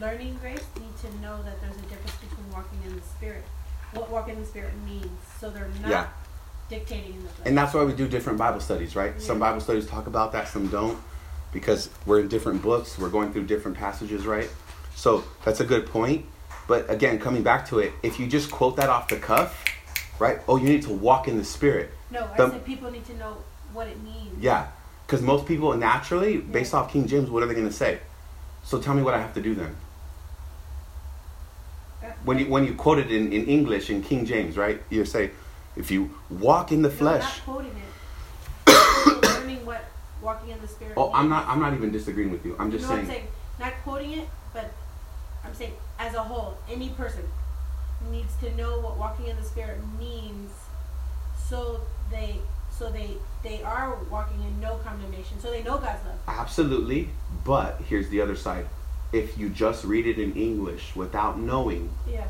learning 0.00 0.36
grace 0.40 0.64
need 0.80 0.96
to 0.98 1.20
know 1.20 1.42
that 1.42 1.60
there's 1.60 1.76
a 1.76 1.82
difference 1.82 2.16
between 2.16 2.50
walking 2.52 2.78
in 2.86 2.96
the 2.96 3.02
spirit. 3.02 3.44
What 3.92 4.10
walking 4.10 4.34
in 4.34 4.40
the 4.40 4.46
spirit 4.46 4.72
means, 4.84 5.06
so 5.40 5.50
they're 5.50 5.68
not 5.82 5.90
Yeah. 5.90 6.06
dictating 6.68 7.14
in 7.14 7.22
the 7.22 7.28
flesh. 7.28 7.46
And 7.48 7.56
that's 7.58 7.74
why 7.74 7.84
we 7.84 7.92
do 7.92 8.08
different 8.08 8.38
Bible 8.38 8.60
studies, 8.60 8.96
right? 8.96 9.20
Some 9.20 9.38
Bible 9.38 9.60
studies 9.60 9.86
talk 9.86 10.06
about 10.06 10.32
that, 10.32 10.48
some 10.48 10.68
don't, 10.68 10.98
because 11.52 11.90
we're 12.06 12.20
in 12.20 12.28
different 12.28 12.62
books, 12.62 12.98
we're 12.98 13.10
going 13.10 13.32
through 13.32 13.44
different 13.44 13.76
passages, 13.76 14.26
right? 14.26 14.48
So 14.94 15.24
that's 15.44 15.60
a 15.60 15.64
good 15.64 15.86
point. 15.86 16.24
But 16.68 16.88
again, 16.88 17.18
coming 17.18 17.42
back 17.42 17.68
to 17.68 17.80
it, 17.80 17.92
if 18.02 18.18
you 18.18 18.26
just 18.26 18.50
quote 18.50 18.76
that 18.76 18.88
off 18.88 19.08
the 19.08 19.16
cuff, 19.16 19.64
right? 20.18 20.38
Oh, 20.48 20.56
you 20.56 20.68
need 20.68 20.82
to 20.82 20.92
walk 20.92 21.28
in 21.28 21.36
the 21.36 21.44
spirit. 21.44 21.90
no, 22.10 22.28
I 22.32 22.36
the- 22.36 22.50
said 22.50 22.64
people 22.64 22.90
need 22.90 23.04
to 23.06 23.16
know 23.16 23.36
what 23.72 23.88
it 23.88 24.02
means. 24.02 24.38
Yeah, 24.40 24.66
because 25.06 25.20
most 25.22 25.46
people 25.46 25.74
naturally, 25.76 26.36
based 26.38 26.72
off 26.74 26.92
King 26.92 27.06
James, 27.06 27.28
what 27.30 27.42
are 27.42 27.46
they 27.46 27.54
going 27.54 27.66
to 27.66 27.72
say? 27.72 27.98
So 28.62 28.80
tell 28.80 28.94
me 28.94 29.02
what 29.02 29.14
I 29.14 29.18
have 29.18 29.34
to 29.34 29.40
do 29.42 29.54
then. 29.54 29.76
Uh, 32.02 32.06
When 32.24 32.38
you 32.38 32.46
when 32.46 32.64
you 32.64 32.74
quote 32.74 32.98
it 32.98 33.10
in, 33.10 33.32
in 33.32 33.46
English 33.46 33.90
in 33.90 34.02
King 34.02 34.24
James, 34.26 34.56
right? 34.56 34.82
You 34.90 35.04
say, 35.04 35.30
if 35.76 35.90
you 35.90 36.10
walk 36.30 36.72
in 36.72 36.82
the 36.82 36.88
no, 36.88 36.94
flesh. 36.94 37.22
not 37.22 37.44
quoting 37.44 37.74
it. 37.76 39.22
Learning 39.22 39.64
what 39.66 39.84
walking 40.22 40.50
in 40.50 40.60
the 40.60 40.68
spirit. 40.68 40.94
Oh, 40.96 41.12
I'm 41.12 41.28
not 41.28 41.46
I'm 41.48 41.60
not 41.60 41.74
even 41.74 41.90
disagreeing 41.92 42.30
with 42.30 42.44
you. 42.46 42.56
I'm 42.58 42.70
just 42.70 42.82
you 42.82 42.88
know 42.88 42.96
saying. 42.96 43.06
what 43.08 43.14
I'm 43.14 43.20
saying? 43.20 43.28
Not 43.60 43.72
quoting 43.84 44.12
it, 44.12 44.28
but 44.52 44.72
I'm 45.44 45.54
saying 45.54 45.72
as 45.98 46.14
a 46.14 46.22
whole, 46.22 46.56
any 46.70 46.90
person 46.90 47.24
needs 48.10 48.34
to 48.40 48.54
know 48.56 48.80
what 48.80 48.96
walking 48.98 49.26
in 49.28 49.36
the 49.36 49.44
spirit 49.44 49.78
means, 49.98 50.50
so 51.48 51.82
they 52.10 52.38
so 52.82 52.90
they 52.90 53.10
they 53.44 53.62
are 53.62 53.96
walking 54.10 54.42
in 54.42 54.60
no 54.60 54.76
condemnation, 54.78 55.38
so 55.38 55.50
they 55.50 55.62
know 55.62 55.78
God's 55.78 56.04
love. 56.04 56.18
Absolutely, 56.26 57.10
but 57.44 57.80
here's 57.88 58.08
the 58.08 58.20
other 58.20 58.34
side. 58.36 58.66
If 59.12 59.38
you 59.38 59.50
just 59.50 59.84
read 59.84 60.06
it 60.06 60.18
in 60.18 60.34
English 60.34 60.96
without 60.96 61.38
knowing, 61.38 61.90
Yeah, 62.10 62.24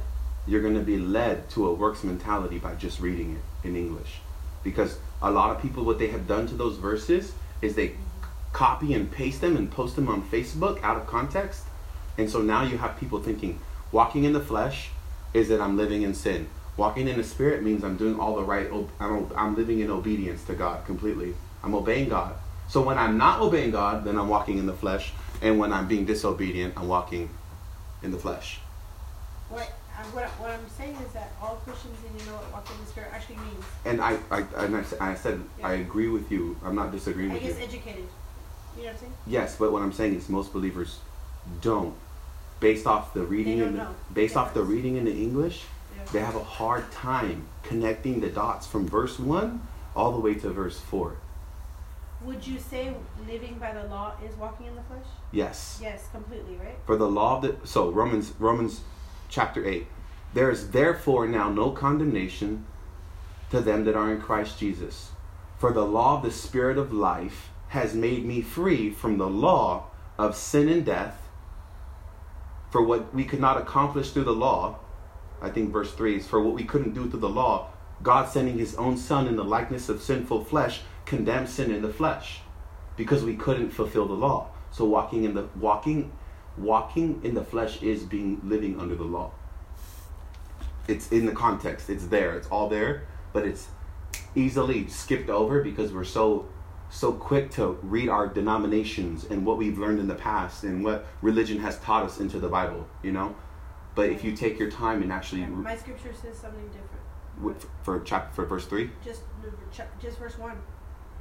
you're 0.47 0.61
going 0.61 0.75
to 0.75 0.81
be 0.81 0.99
led 0.99 1.49
to 1.51 1.69
a 1.69 1.73
works 1.73 2.05
mentality 2.05 2.59
by 2.59 2.75
just 2.75 3.01
reading 3.01 3.37
it 3.37 3.67
in 3.67 3.77
English. 3.77 4.21
Because 4.63 4.99
a 5.23 5.31
lot 5.31 5.55
of 5.55 5.63
people, 5.63 5.85
what 5.85 5.99
they 5.99 6.09
have 6.09 6.29
done 6.29 6.47
to 6.49 6.55
those 6.55 6.77
verses 6.77 7.33
is 7.63 7.75
they 7.75 7.93
copy 8.53 8.93
and 8.93 9.11
paste 9.11 9.41
them 9.41 9.57
and 9.57 9.71
post 9.71 9.97
them 9.97 10.09
on 10.09 10.23
Facebook 10.23 10.83
out 10.83 10.97
of 10.97 11.07
context. 11.07 11.65
And 12.19 12.29
so 12.29 12.43
now 12.43 12.63
you 12.63 12.77
have 12.79 12.99
people 12.99 13.21
thinking, 13.21 13.59
walking 13.91 14.25
in 14.25 14.35
the 14.35 14.41
flesh 14.41 14.91
is 15.33 15.49
that 15.49 15.61
I'm 15.61 15.77
living 15.77 16.03
in 16.03 16.15
sin. 16.15 16.49
Walking 16.83 17.07
in 17.07 17.17
the 17.17 17.23
spirit 17.23 17.63
means 17.63 17.85
I'm 17.85 17.97
doing 17.97 18.19
all 18.19 18.35
the 18.35 18.43
right, 18.43 18.69
I'm, 18.99 19.31
I'm 19.37 19.55
living 19.55 19.79
in 19.79 19.89
obedience 19.89 20.43
to 20.47 20.55
God 20.55 20.85
completely. 20.85 21.33
I'm 21.63 21.77
obeying 21.77 22.09
God. 22.09 22.35
So 22.69 22.83
when 22.83 22.99
I'm 22.99 23.17
not 23.17 23.41
obeying 23.41 23.71
God, 23.71 24.05
then 24.05 24.19
I'm 24.19 24.29
walking 24.29 24.59
in 24.59 24.67
the 24.67 24.73
flesh. 24.73 25.13
And 25.41 25.61
when 25.61 25.73
I'm 25.73 25.87
being 25.87 26.05
disobedient, 26.05 26.75
I'm 26.77 26.89
walking 26.89 27.31
in 28.03 28.11
the 28.11 28.19
flesh. 28.19 28.59
what 29.49 29.73
I, 29.97 30.03
what, 30.07 30.25
I- 30.25 30.29
what 30.43 30.51
I'm 30.51 30.69
saying 30.77 30.97
is 31.07 31.13
that 31.13 31.31
all 31.41 31.55
Christians 31.65 31.97
need 32.03 32.19
to 32.19 32.27
know 32.27 32.33
what 32.33 32.53
walking 32.53 32.75
in 32.77 32.85
the 32.85 32.91
spirit 32.91 33.11
actually 33.15 33.37
means. 33.37 33.65
And 33.85 34.01
I, 34.01 34.19
I, 34.33 34.39
and 34.57 34.77
I, 34.77 34.85
I 35.13 35.15
said 35.15 35.41
Yeah. 35.61 35.69
I 35.69 35.73
agree 35.75 36.09
with 36.09 36.33
you. 36.33 36.57
I'm 36.65 36.75
not 36.75 36.91
disagreeing 36.91 37.31
I 37.31 37.35
with 37.35 37.45
guess 37.45 37.59
you. 37.59 37.65
educated. 37.65 38.09
You 38.77 38.83
know 38.83 38.89
what 38.89 38.95
I'm 38.95 38.99
saying? 38.99 39.13
Yes, 39.29 39.55
but 39.57 39.71
what 39.71 39.83
I'm 39.83 39.93
saying 39.93 40.17
is 40.17 40.29
most 40.29 40.53
believers 40.53 40.99
don't, 41.61 41.95
based 42.59 42.89
off 42.89 43.15
the 43.15 43.23
reading 43.23 43.59
in 43.59 43.77
the, 43.77 43.87
based 44.13 44.37
off 44.37 44.53
the 44.53 44.65
reading 44.65 44.97
in 44.97 45.05
the 45.05 45.13
English. 45.13 45.63
They 46.13 46.21
have 46.21 46.37
a 46.37 46.43
hard 46.43 46.91
time 46.91 47.47
connecting 47.63 48.21
the 48.21 48.29
dots 48.29 48.67
from 48.67 48.89
verse 48.89 49.19
one 49.19 49.67
all 49.95 50.13
the 50.13 50.21
way 50.21 50.35
to 50.35 50.51
verse 50.51 50.79
four. 50.79 51.17
Would 52.25 52.47
you 52.47 52.59
say 52.59 52.95
living 53.27 53.59
by 53.59 53.73
the 53.73 53.85
law 53.85 54.15
is 54.25 54.35
walking 54.37 54.67
in 54.67 54.77
the 54.77 54.83
flesh? 54.83 55.07
Yes. 55.33 55.81
Yes, 55.83 56.09
completely, 56.13 56.57
right? 56.57 56.79
For 56.87 56.97
the 56.97 57.09
law 57.09 57.37
of 57.37 57.43
the 57.43 57.67
so 57.67 57.91
Romans 57.91 58.33
Romans 58.39 58.83
chapter 59.29 59.67
eight. 59.67 59.87
There 60.35 60.51
is 60.51 60.71
therefore 60.71 61.27
now 61.27 61.51
no 61.51 61.71
condemnation 61.71 62.65
to 63.51 63.61
them 63.61 63.85
that 63.85 63.97
are 63.97 64.13
in 64.13 64.21
Christ 64.21 64.59
Jesus. 64.59 65.11
For 65.59 65.73
the 65.73 65.85
law 65.85 66.17
of 66.17 66.23
the 66.23 66.31
Spirit 66.31 66.79
of 66.79 66.93
life 66.93 67.51
has 67.69 67.95
made 67.95 68.25
me 68.25 68.41
free 68.41 68.91
from 68.91 69.19
the 69.19 69.29
law 69.29 69.91
of 70.19 70.37
sin 70.37 70.69
and 70.69 70.85
death. 70.85 71.19
For 72.71 72.83
what 72.83 73.15
we 73.15 73.25
could 73.25 73.41
not 73.41 73.59
accomplish 73.59 74.13
through 74.13 74.25
the 74.25 74.33
law, 74.33 74.79
I 75.43 75.51
think 75.51 75.73
verse 75.73 75.93
3 75.93 76.17
is 76.17 76.27
for 76.27 76.41
what 76.41 76.55
we 76.55 76.65
couldn't 76.65 76.95
do 76.95 77.11
through 77.11 77.21
the 77.21 77.29
law, 77.29 77.69
God 78.03 78.29
sending 78.29 78.59
his 78.59 78.77
own 78.77 78.97
son 78.97 79.27
in 79.27 79.37
the 79.37 79.45
likeness 79.45 79.89
of 79.89 80.01
sinful 80.01 80.45
flesh 80.45 80.81
condemned 81.05 81.49
sin 81.49 81.71
in 81.71 81.83
the 81.83 81.93
flesh 81.93 82.41
because 82.97 83.25
we 83.25 83.37
couldn't 83.37 83.71
fulfill 83.71 84.07
the 84.07 84.15
law. 84.15 84.49
So 84.71 84.85
walking 84.85 85.25
in 85.25 85.35
the 85.35 85.49
walking 85.57 86.13
walking 86.57 87.21
in 87.25 87.35
the 87.35 87.45
flesh 87.45 87.83
is 87.83 88.05
being 88.05 88.41
living 88.45 88.79
under 88.79 88.95
the 88.95 89.05
law. 89.05 89.33
It's 90.87 91.11
in 91.11 91.27
the 91.27 91.33
context. 91.33 91.91
It's 91.91 92.07
there. 92.07 92.37
It's 92.37 92.49
all 92.49 92.69
there, 92.69 93.05
but 93.33 93.47
it's 93.47 93.69
easily 94.35 94.89
skipped 94.89 95.31
over 95.31 95.63
because 95.63 95.93
we're 95.93 96.05
so 96.05 96.47
so 96.91 97.11
quick 97.13 97.51
to 97.51 97.79
read 97.83 98.09
our 98.09 98.27
denominations 98.27 99.25
and 99.25 99.47
what 99.47 99.57
we've 99.57 99.79
learned 99.79 99.99
in 99.99 100.07
the 100.07 100.15
past 100.15 100.63
and 100.63 100.85
what 100.85 101.07
religion 101.23 101.59
has 101.59 101.79
taught 101.79 102.05
us 102.05 102.21
into 102.21 102.39
the 102.39 102.49
Bible, 102.49 102.87
you 103.03 103.11
know? 103.11 103.35
But 103.95 104.09
if 104.11 104.25
you 104.25 104.33
take 104.37 104.59
your 104.59 104.71
time 104.71 105.03
and 105.03 105.13
actually 105.13 105.45
My 105.47 105.77
scripture 105.77 106.13
says 106.15 106.39
something 106.39 106.69
different. 106.69 107.67
for 107.83 108.01
chapter 108.01 108.33
for 108.35 108.45
verse 108.47 108.67
three, 108.67 108.91
Just 109.05 109.23
just 110.01 110.19
verse 110.19 110.39
one. 110.39 110.57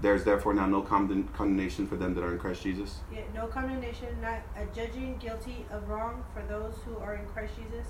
there's 0.01 0.23
therefore 0.23 0.53
now 0.53 0.65
no 0.67 0.81
condemnation 0.81 1.85
for 1.87 1.95
them 1.95 2.13
that 2.15 2.23
are 2.23 2.31
in 2.31 2.39
Christ 2.39 2.63
Jesus. 2.63 2.99
Yeah, 3.13 3.21
no 3.33 3.47
condemnation, 3.47 4.09
not 4.21 4.39
a 4.55 4.65
judging 4.75 5.17
guilty 5.17 5.65
of 5.69 5.87
wrong 5.89 6.23
for 6.33 6.41
those 6.43 6.75
who 6.85 6.97
are 6.97 7.15
in 7.15 7.25
Christ 7.27 7.53
Jesus, 7.55 7.87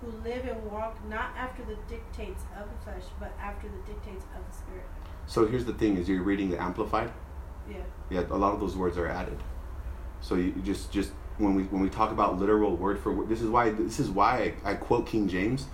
who 0.00 0.08
live 0.28 0.44
and 0.46 0.62
walk 0.70 0.96
not 1.08 1.30
after 1.36 1.62
the 1.64 1.76
dictates 1.88 2.42
of 2.58 2.66
the 2.70 2.84
flesh, 2.84 3.04
but 3.18 3.32
after 3.40 3.68
the 3.68 3.92
dictates 3.92 4.24
of 4.36 4.46
the 4.48 4.56
Spirit. 4.56 4.86
So 5.26 5.46
here's 5.46 5.64
the 5.64 5.74
thing: 5.74 5.96
is 5.96 6.08
you're 6.08 6.22
reading 6.22 6.50
the 6.50 6.60
Amplified. 6.60 7.12
Yeah. 7.68 7.76
Yeah, 8.10 8.20
a 8.30 8.38
lot 8.38 8.54
of 8.54 8.60
those 8.60 8.76
words 8.76 8.96
are 8.96 9.06
added. 9.08 9.38
So 10.20 10.34
you 10.36 10.52
you 10.56 10.62
just 10.62 10.90
just 10.92 11.12
when 11.40 11.54
we 11.54 11.64
when 11.64 11.82
we 11.82 11.88
talk 11.88 12.10
about 12.10 12.38
literal 12.38 12.76
word 12.76 12.98
for 13.00 13.12
word, 13.12 13.28
this 13.28 13.40
is 13.40 13.48
why 13.48 13.70
this 13.70 13.98
is 13.98 14.10
why 14.10 14.54
I, 14.64 14.72
I 14.72 14.74
quote 14.74 15.06
King 15.06 15.28
James, 15.28 15.66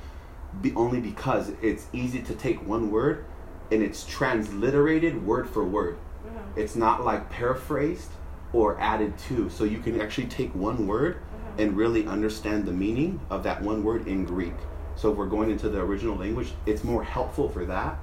be, 0.61 0.73
only 0.75 1.01
because 1.01 1.53
it's 1.63 1.87
easy 1.93 2.23
to 2.23 2.35
take 2.35 2.67
one 2.67 2.91
word, 2.91 3.25
and 3.71 3.83
it's 3.83 4.05
transliterated 4.07 5.27
word 5.27 5.49
for 5.49 5.65
word. 5.65 5.99
Uh-huh. 6.27 6.41
It's 6.57 6.77
not 6.77 7.05
like 7.05 7.29
paraphrased 7.31 8.11
or 8.53 8.79
added 8.81 9.19
to. 9.19 9.51
So 9.51 9.65
you 9.65 9.79
can 9.79 10.01
actually 10.01 10.29
take 10.29 10.55
one 10.55 10.87
word 10.87 11.17
Uh-huh. 11.17 11.63
and 11.63 11.77
really 11.77 12.07
understand 12.07 12.65
the 12.65 12.73
meaning 12.73 13.21
of 13.29 13.43
that 13.43 13.61
one 13.63 13.83
word 13.83 14.07
in 14.07 14.25
Greek. 14.25 14.55
So 14.95 15.11
if 15.11 15.19
we're 15.19 15.27
going 15.27 15.51
into 15.51 15.69
the 15.69 15.81
original 15.81 16.17
language, 16.17 16.53
it's 16.65 16.83
more 16.83 17.03
helpful 17.05 17.49
for 17.49 17.67
that. 17.67 17.99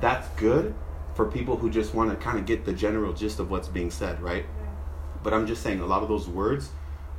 That's 0.00 0.28
good 0.40 0.74
for 1.14 1.26
people 1.26 1.56
who 1.56 1.68
just 1.68 1.94
want 1.94 2.10
to 2.10 2.16
kind 2.16 2.38
of 2.38 2.46
get 2.46 2.64
the 2.64 2.72
general 2.72 3.12
gist 3.12 3.40
of 3.40 3.50
what's 3.50 3.68
being 3.68 3.90
said, 3.90 4.22
right? 4.22 4.44
Yeah. 4.44 4.66
But 5.22 5.34
I'm 5.34 5.46
just 5.46 5.62
saying 5.62 5.80
a 5.80 5.86
lot 5.86 6.02
of 6.02 6.08
those 6.08 6.28
words 6.28 6.70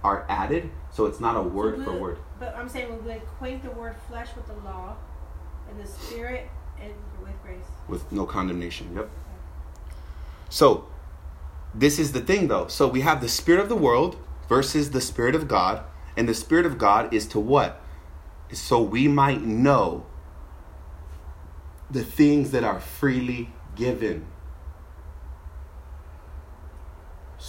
are 0.04 0.26
added, 0.30 0.70
so 0.92 1.06
it's 1.06 1.20
not 1.20 1.36
a 1.36 1.42
word 1.42 1.78
So 1.78 1.84
for 1.84 1.94
word. 2.00 2.18
But 2.40 2.56
I'm 2.56 2.70
saying 2.70 3.04
we 3.06 3.12
equate 3.12 3.64
the 3.64 3.72
word 3.72 3.96
flesh 4.08 4.30
with 4.36 4.48
the 4.48 4.56
law, 4.66 4.96
and 5.70 5.80
the 5.80 5.88
Spirit 5.88 6.50
and 6.82 6.94
with 7.22 7.34
grace. 7.44 7.66
with 7.88 8.12
no 8.12 8.26
condemnation. 8.26 8.96
Yep. 8.96 9.10
So, 10.50 10.88
this 11.76 12.00
is 12.00 12.14
the 12.14 12.22
thing 12.22 12.48
though. 12.48 12.68
So, 12.68 12.88
we 12.88 13.02
have 13.02 13.22
the 13.22 13.30
spirit 13.30 13.60
of 13.60 13.70
the 13.70 13.76
world 13.76 14.18
versus 14.48 14.92
the 14.92 15.02
spirit 15.02 15.36
of 15.36 15.48
God, 15.48 15.84
and 16.18 16.28
the 16.28 16.34
spirit 16.34 16.66
of 16.66 16.78
God 16.78 17.14
is 17.14 17.28
to 17.28 17.40
what? 17.40 17.82
So 18.52 18.82
we 18.82 19.08
might 19.08 19.44
know 19.44 20.06
the 21.90 22.04
things 22.04 22.52
that 22.52 22.64
are 22.64 22.80
freely 22.80 23.50
given. 23.76 24.26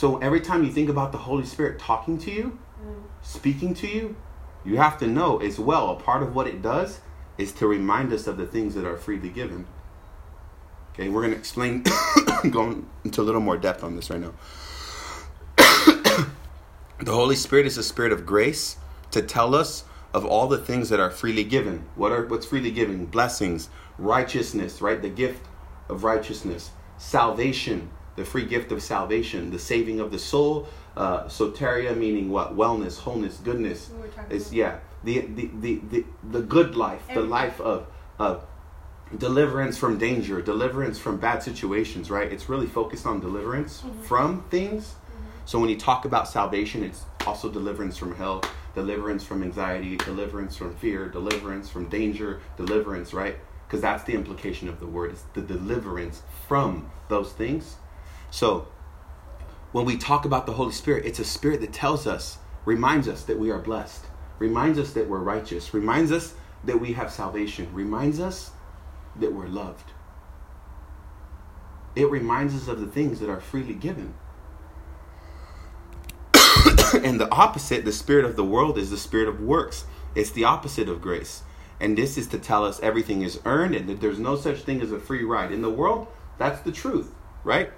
So, 0.01 0.17
every 0.17 0.41
time 0.41 0.65
you 0.65 0.73
think 0.73 0.89
about 0.89 1.13
the 1.13 1.19
Holy 1.19 1.45
Spirit 1.45 1.79
talking 1.79 2.17
to 2.21 2.31
you, 2.31 2.59
Mm. 2.83 3.03
speaking 3.21 3.75
to 3.75 3.87
you, 3.87 4.17
you 4.65 4.79
have 4.79 4.97
to 5.01 5.07
know 5.07 5.37
as 5.41 5.59
well, 5.61 5.91
a 5.91 5.95
part 5.95 6.23
of 6.23 6.35
what 6.35 6.47
it 6.47 6.63
does 6.63 7.01
is 7.37 7.53
to 7.53 7.67
remind 7.67 8.11
us 8.11 8.27
of 8.27 8.39
the 8.39 8.47
things 8.47 8.75
that 8.77 8.87
are 8.87 8.97
freely 8.97 9.29
given. 9.29 9.67
Okay, 10.95 11.11
we're 11.11 11.21
going 11.21 11.35
to 11.35 11.39
explain, 11.39 11.85
going 12.51 12.87
into 13.05 13.21
a 13.21 13.25
little 13.25 13.43
more 13.43 13.59
depth 13.59 13.85
on 13.85 13.95
this 13.95 14.09
right 14.09 14.23
now. 14.23 14.33
the 15.59 17.13
Holy 17.13 17.37
Spirit 17.37 17.67
is 17.67 17.77
a 17.77 17.83
spirit 17.83 18.11
of 18.11 18.25
grace 18.25 18.79
to 19.11 19.21
tell 19.21 19.55
us 19.55 19.85
of 20.15 20.25
all 20.25 20.49
the 20.49 20.57
things 20.57 20.89
that 20.89 20.99
are 20.99 21.11
freely 21.11 21.45
given. 21.45 21.85
What 21.95 22.11
are 22.11 22.25
what's 22.25 22.47
freely 22.47 22.71
given? 22.71 23.05
Blessings, 23.05 23.69
righteousness, 23.99 24.81
right? 24.81 25.03
The 25.03 25.11
gift 25.11 25.45
of 25.91 26.05
righteousness, 26.05 26.71
salvation, 26.97 27.91
the 28.21 28.27
free 28.27 28.45
gift 28.45 28.71
of 28.71 28.83
salvation, 28.83 29.51
the 29.51 29.59
saving 29.59 29.99
of 29.99 30.11
the 30.13 30.19
soul, 30.19 30.69
uh, 30.97 31.25
soteria 31.25 31.97
meaning 31.97 32.29
what? 32.31 32.55
Wellness, 32.55 32.99
wholeness, 32.99 33.39
goodness. 33.39 33.91
It's 34.29 34.53
yeah, 34.53 34.79
the 35.03 35.21
the 35.21 35.51
the 35.61 35.81
the, 35.91 36.05
the 36.31 36.43
good 36.43 36.77
life, 36.77 37.03
the 37.13 37.23
life 37.23 37.61
of 37.61 37.87
of 38.19 38.45
deliverance 39.17 39.79
from 39.79 39.99
danger, 39.99 40.43
deliverance 40.43 40.99
from 40.99 41.17
bad 41.17 41.43
situations, 41.43 42.11
right? 42.11 42.31
It's 42.31 42.49
really 42.49 42.67
focused 42.67 43.07
on 43.07 43.21
deliverance 43.21 43.83
from 44.03 44.45
things. 44.51 44.95
So 45.47 45.59
when 45.59 45.71
you 45.71 45.77
talk 45.77 46.05
about 46.05 46.29
salvation, 46.29 46.85
it's 46.85 47.05
also 47.27 47.51
deliverance 47.51 47.97
from 47.97 48.15
hell, 48.15 48.43
deliverance 48.75 49.25
from 49.25 49.43
anxiety, 49.43 49.97
deliverance 49.97 50.55
from 50.57 50.77
fear, 50.77 51.09
deliverance 51.09 51.69
from 51.69 51.89
danger, 51.89 52.41
deliverance, 52.57 53.13
right? 53.15 53.37
Because 53.67 53.81
that's 53.81 54.05
the 54.05 54.15
implication 54.15 54.69
of 54.69 54.79
the 54.79 54.87
word. 54.87 55.11
It's 55.13 55.25
the 55.33 55.41
deliverance 55.41 56.23
from 56.47 56.91
those 57.09 57.33
things. 57.33 57.77
So 58.31 58.69
when 59.73 59.85
we 59.85 59.97
talk 59.97 60.25
about 60.25 60.47
the 60.47 60.53
Holy 60.53 60.73
Spirit, 60.73 61.05
it's 61.07 61.19
a 61.19 61.25
spirit 61.25 61.61
that 61.61 61.73
tells 61.73 62.07
us, 62.07 62.39
reminds 62.65 63.09
us 63.09 63.25
that 63.25 63.39
we 63.39 63.51
are 63.51 63.59
blessed, 63.59 64.05
reminds 64.39 64.79
us 64.79 64.93
that 64.93 65.09
we're 65.09 65.19
righteous, 65.19 65.75
reminds 65.75 66.13
us 66.13 66.35
that 66.65 66.81
we 66.81 66.93
have 66.93 67.13
salvation, 67.13 67.69
reminds 67.73 68.21
us 68.21 68.51
that 69.17 69.33
we're 69.33 69.47
loved. 69.47 69.93
It 71.97 72.11
reminds 72.11 72.55
us 72.55 72.69
of 72.69 72.81
the 72.81 72.87
things 72.87 73.21
that 73.21 73.29
are 73.29 73.41
freely 73.41 73.75
given. 73.75 74.15
and 76.95 77.21
the 77.21 77.29
opposite, 77.33 77.85
the 77.85 77.93
spirit 77.93 78.25
of 78.25 78.37
the 78.37 78.45
world, 78.45 78.79
is 78.79 78.91
the 78.91 78.97
spirit 78.97 79.29
of 79.29 79.41
works. 79.41 79.85
It's 80.15 80.31
the 80.31 80.45
opposite 80.45 80.89
of 80.89 81.01
grace. 81.01 81.43
And 81.81 81.97
this 81.97 82.19
is 82.19 82.27
to 82.29 82.39
tell 82.39 82.65
us 82.65 82.79
everything 82.81 83.23
is 83.23 83.41
earned 83.45 83.75
and 83.75 83.89
that 83.89 84.01
there's 84.01 84.19
no 84.19 84.37
such 84.37 84.59
thing 84.59 84.81
as 84.83 84.93
a 84.93 85.01
free 85.01 85.25
ride. 85.25 85.51
In 85.51 85.63
the 85.63 85.71
world, 85.71 86.09
that's 86.39 86.61
the 86.61 86.73
truth, 86.73 87.13
right? 87.43 87.73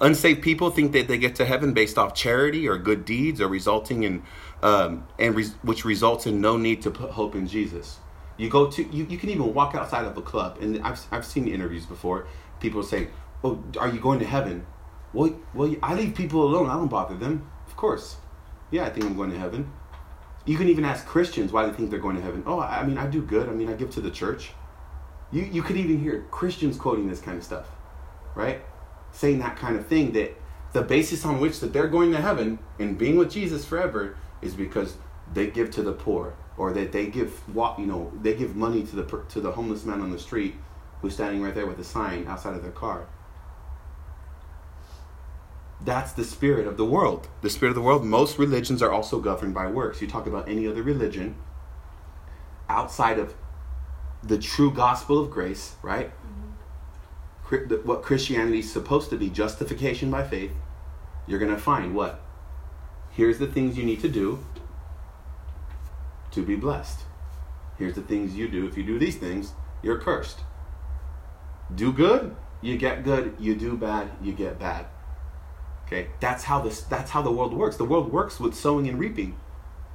Unsaved 0.00 0.42
people 0.42 0.70
think 0.70 0.92
that 0.92 1.08
they 1.08 1.18
get 1.18 1.34
to 1.36 1.44
heaven 1.44 1.74
based 1.74 1.98
off 1.98 2.14
charity 2.14 2.66
or 2.66 2.78
good 2.78 3.04
deeds, 3.04 3.40
or 3.40 3.48
resulting 3.48 4.02
in, 4.02 4.22
um, 4.62 5.06
and 5.18 5.34
res- 5.34 5.54
which 5.62 5.84
results 5.84 6.26
in 6.26 6.40
no 6.40 6.56
need 6.56 6.80
to 6.82 6.90
put 6.90 7.10
hope 7.10 7.34
in 7.34 7.46
Jesus. 7.46 7.98
You 8.38 8.48
go 8.48 8.70
to, 8.70 8.82
you, 8.82 9.04
you 9.04 9.18
can 9.18 9.28
even 9.28 9.52
walk 9.52 9.74
outside 9.74 10.06
of 10.06 10.16
a 10.16 10.22
club, 10.22 10.56
and 10.62 10.80
I've 10.82 11.04
I've 11.12 11.26
seen 11.26 11.46
interviews 11.46 11.84
before. 11.84 12.26
People 12.60 12.82
say, 12.82 13.08
"Oh, 13.44 13.62
are 13.78 13.88
you 13.88 14.00
going 14.00 14.18
to 14.20 14.24
heaven?" 14.24 14.64
Well, 15.12 15.38
well, 15.52 15.74
I 15.82 15.94
leave 15.94 16.14
people 16.14 16.44
alone. 16.44 16.70
I 16.70 16.74
don't 16.74 16.88
bother 16.88 17.16
them. 17.16 17.50
Of 17.66 17.76
course, 17.76 18.16
yeah, 18.70 18.84
I 18.86 18.90
think 18.90 19.04
I'm 19.04 19.16
going 19.16 19.30
to 19.32 19.38
heaven. 19.38 19.70
You 20.46 20.56
can 20.56 20.68
even 20.68 20.86
ask 20.86 21.04
Christians 21.04 21.52
why 21.52 21.66
they 21.66 21.72
think 21.72 21.90
they're 21.90 21.98
going 21.98 22.16
to 22.16 22.22
heaven. 22.22 22.42
Oh, 22.46 22.60
I 22.60 22.82
mean, 22.84 22.96
I 22.96 23.06
do 23.06 23.20
good. 23.20 23.50
I 23.50 23.52
mean, 23.52 23.68
I 23.68 23.74
give 23.74 23.90
to 23.90 24.00
the 24.00 24.10
church. 24.10 24.52
You 25.30 25.42
you 25.42 25.62
could 25.62 25.76
even 25.76 26.00
hear 26.00 26.26
Christians 26.30 26.78
quoting 26.78 27.06
this 27.06 27.20
kind 27.20 27.36
of 27.36 27.44
stuff, 27.44 27.66
right? 28.34 28.62
Saying 29.12 29.38
that 29.40 29.56
kind 29.56 29.76
of 29.76 29.86
thing 29.86 30.12
that 30.12 30.36
the 30.72 30.82
basis 30.82 31.24
on 31.24 31.40
which 31.40 31.60
that 31.60 31.72
they're 31.72 31.88
going 31.88 32.12
to 32.12 32.20
heaven 32.20 32.58
and 32.78 32.96
being 32.96 33.16
with 33.16 33.30
Jesus 33.30 33.64
forever 33.64 34.16
is 34.40 34.54
because 34.54 34.96
they 35.32 35.48
give 35.48 35.70
to 35.72 35.82
the 35.82 35.92
poor 35.92 36.34
or 36.56 36.72
that 36.72 36.92
they 36.92 37.06
give 37.06 37.32
what 37.54 37.78
you 37.78 37.86
know 37.86 38.12
they 38.22 38.34
give 38.34 38.54
money 38.54 38.82
to 38.84 38.96
the 38.96 39.24
to 39.28 39.40
the 39.40 39.52
homeless 39.52 39.84
man 39.84 40.00
on 40.00 40.10
the 40.10 40.18
street 40.18 40.54
who's 41.00 41.14
standing 41.14 41.42
right 41.42 41.54
there 41.54 41.66
with 41.66 41.78
a 41.78 41.84
sign 41.84 42.26
outside 42.26 42.54
of 42.54 42.62
their 42.62 42.72
car. 42.72 43.06
That's 45.82 46.12
the 46.12 46.24
spirit 46.24 46.66
of 46.66 46.76
the 46.76 46.84
world. 46.84 47.28
The 47.40 47.48
spirit 47.48 47.70
of 47.70 47.74
the 47.74 47.80
world. 47.80 48.04
Most 48.04 48.38
religions 48.38 48.82
are 48.82 48.92
also 48.92 49.18
governed 49.18 49.54
by 49.54 49.66
works. 49.66 50.02
You 50.02 50.08
talk 50.08 50.26
about 50.26 50.48
any 50.48 50.66
other 50.66 50.82
religion 50.82 51.36
outside 52.68 53.18
of 53.18 53.34
the 54.22 54.36
true 54.36 54.70
gospel 54.70 55.18
of 55.18 55.30
grace, 55.30 55.76
right? 55.82 56.12
What 57.50 58.02
Christianity 58.02 58.60
is 58.60 58.72
supposed 58.72 59.10
to 59.10 59.16
be 59.16 59.28
justification 59.28 60.10
by 60.10 60.22
faith. 60.26 60.52
You're 61.26 61.38
going 61.38 61.54
to 61.54 61.60
find 61.60 61.94
what? 61.94 62.20
Here's 63.10 63.38
the 63.38 63.46
things 63.46 63.76
you 63.76 63.84
need 63.84 64.00
to 64.00 64.08
do 64.08 64.44
to 66.30 66.44
be 66.44 66.54
blessed. 66.54 67.00
Here's 67.76 67.94
the 67.94 68.02
things 68.02 68.36
you 68.36 68.48
do. 68.48 68.66
If 68.66 68.76
you 68.76 68.84
do 68.84 68.98
these 68.98 69.16
things, 69.16 69.52
you're 69.82 69.98
cursed. 69.98 70.40
Do 71.74 71.92
good, 71.92 72.36
you 72.60 72.76
get 72.76 73.04
good. 73.04 73.34
You 73.38 73.54
do 73.54 73.76
bad, 73.76 74.10
you 74.22 74.32
get 74.32 74.58
bad. 74.58 74.86
Okay, 75.86 76.10
that's 76.20 76.44
how 76.44 76.60
this. 76.60 76.82
That's 76.82 77.10
how 77.10 77.22
the 77.22 77.32
world 77.32 77.52
works. 77.52 77.76
The 77.76 77.84
world 77.84 78.12
works 78.12 78.38
with 78.38 78.54
sowing 78.54 78.88
and 78.88 78.98
reaping. 78.98 79.36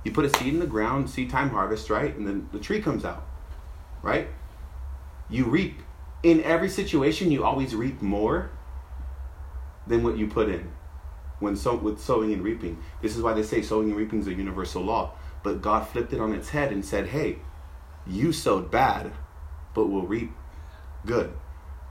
You 0.04 0.12
put 0.12 0.26
a 0.26 0.38
seed 0.38 0.54
in 0.54 0.60
the 0.60 0.68
ground, 0.68 1.10
seed 1.10 1.30
time 1.30 1.52
harvest, 1.52 1.90
right, 1.90 2.16
and 2.16 2.28
then 2.28 2.50
the 2.52 2.60
tree 2.60 2.82
comes 2.82 3.06
out, 3.06 3.26
right? 4.02 4.28
You 5.30 5.46
reap. 5.46 5.82
In 6.26 6.42
every 6.42 6.70
situation, 6.70 7.30
you 7.30 7.44
always 7.44 7.76
reap 7.76 8.02
more 8.02 8.50
than 9.86 10.02
what 10.02 10.18
you 10.18 10.26
put 10.26 10.50
in. 10.50 10.72
When 11.40 11.56
so 11.56 11.76
with 11.76 12.02
sowing 12.02 12.34
and 12.34 12.44
reaping, 12.44 12.80
this 13.04 13.16
is 13.16 13.22
why 13.22 13.34
they 13.34 13.44
say 13.44 13.62
sowing 13.62 13.90
and 13.90 13.96
reaping 13.96 14.22
is 14.22 14.28
a 14.28 14.34
universal 14.34 14.82
law. 14.82 15.12
But 15.44 15.62
God 15.62 15.88
flipped 15.88 16.14
it 16.14 16.20
on 16.20 16.34
its 16.34 16.50
head 16.50 16.72
and 16.72 16.84
said, 16.84 17.10
"Hey, 17.10 17.42
you 18.08 18.34
sowed 18.34 18.72
bad, 18.72 19.12
but 19.76 19.86
will 19.86 20.08
reap 20.08 20.32
good, 21.06 21.32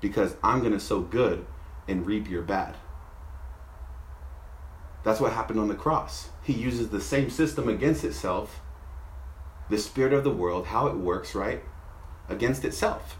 because 0.00 0.34
I'm 0.42 0.64
to 0.64 0.80
sow 0.80 1.02
good 1.02 1.46
and 1.86 2.04
reap 2.04 2.28
your 2.28 2.42
bad." 2.42 2.74
That's 5.04 5.20
what 5.20 5.32
happened 5.32 5.60
on 5.60 5.68
the 5.68 5.76
cross. 5.76 6.30
He 6.42 6.54
uses 6.54 6.88
the 6.88 7.00
same 7.00 7.30
system 7.30 7.68
against 7.68 8.02
itself, 8.02 8.60
the 9.68 9.78
spirit 9.78 10.12
of 10.12 10.24
the 10.24 10.34
world, 10.34 10.66
how 10.66 10.88
it 10.88 10.96
works, 10.96 11.36
right? 11.36 11.62
Against 12.28 12.64
itself. 12.64 13.16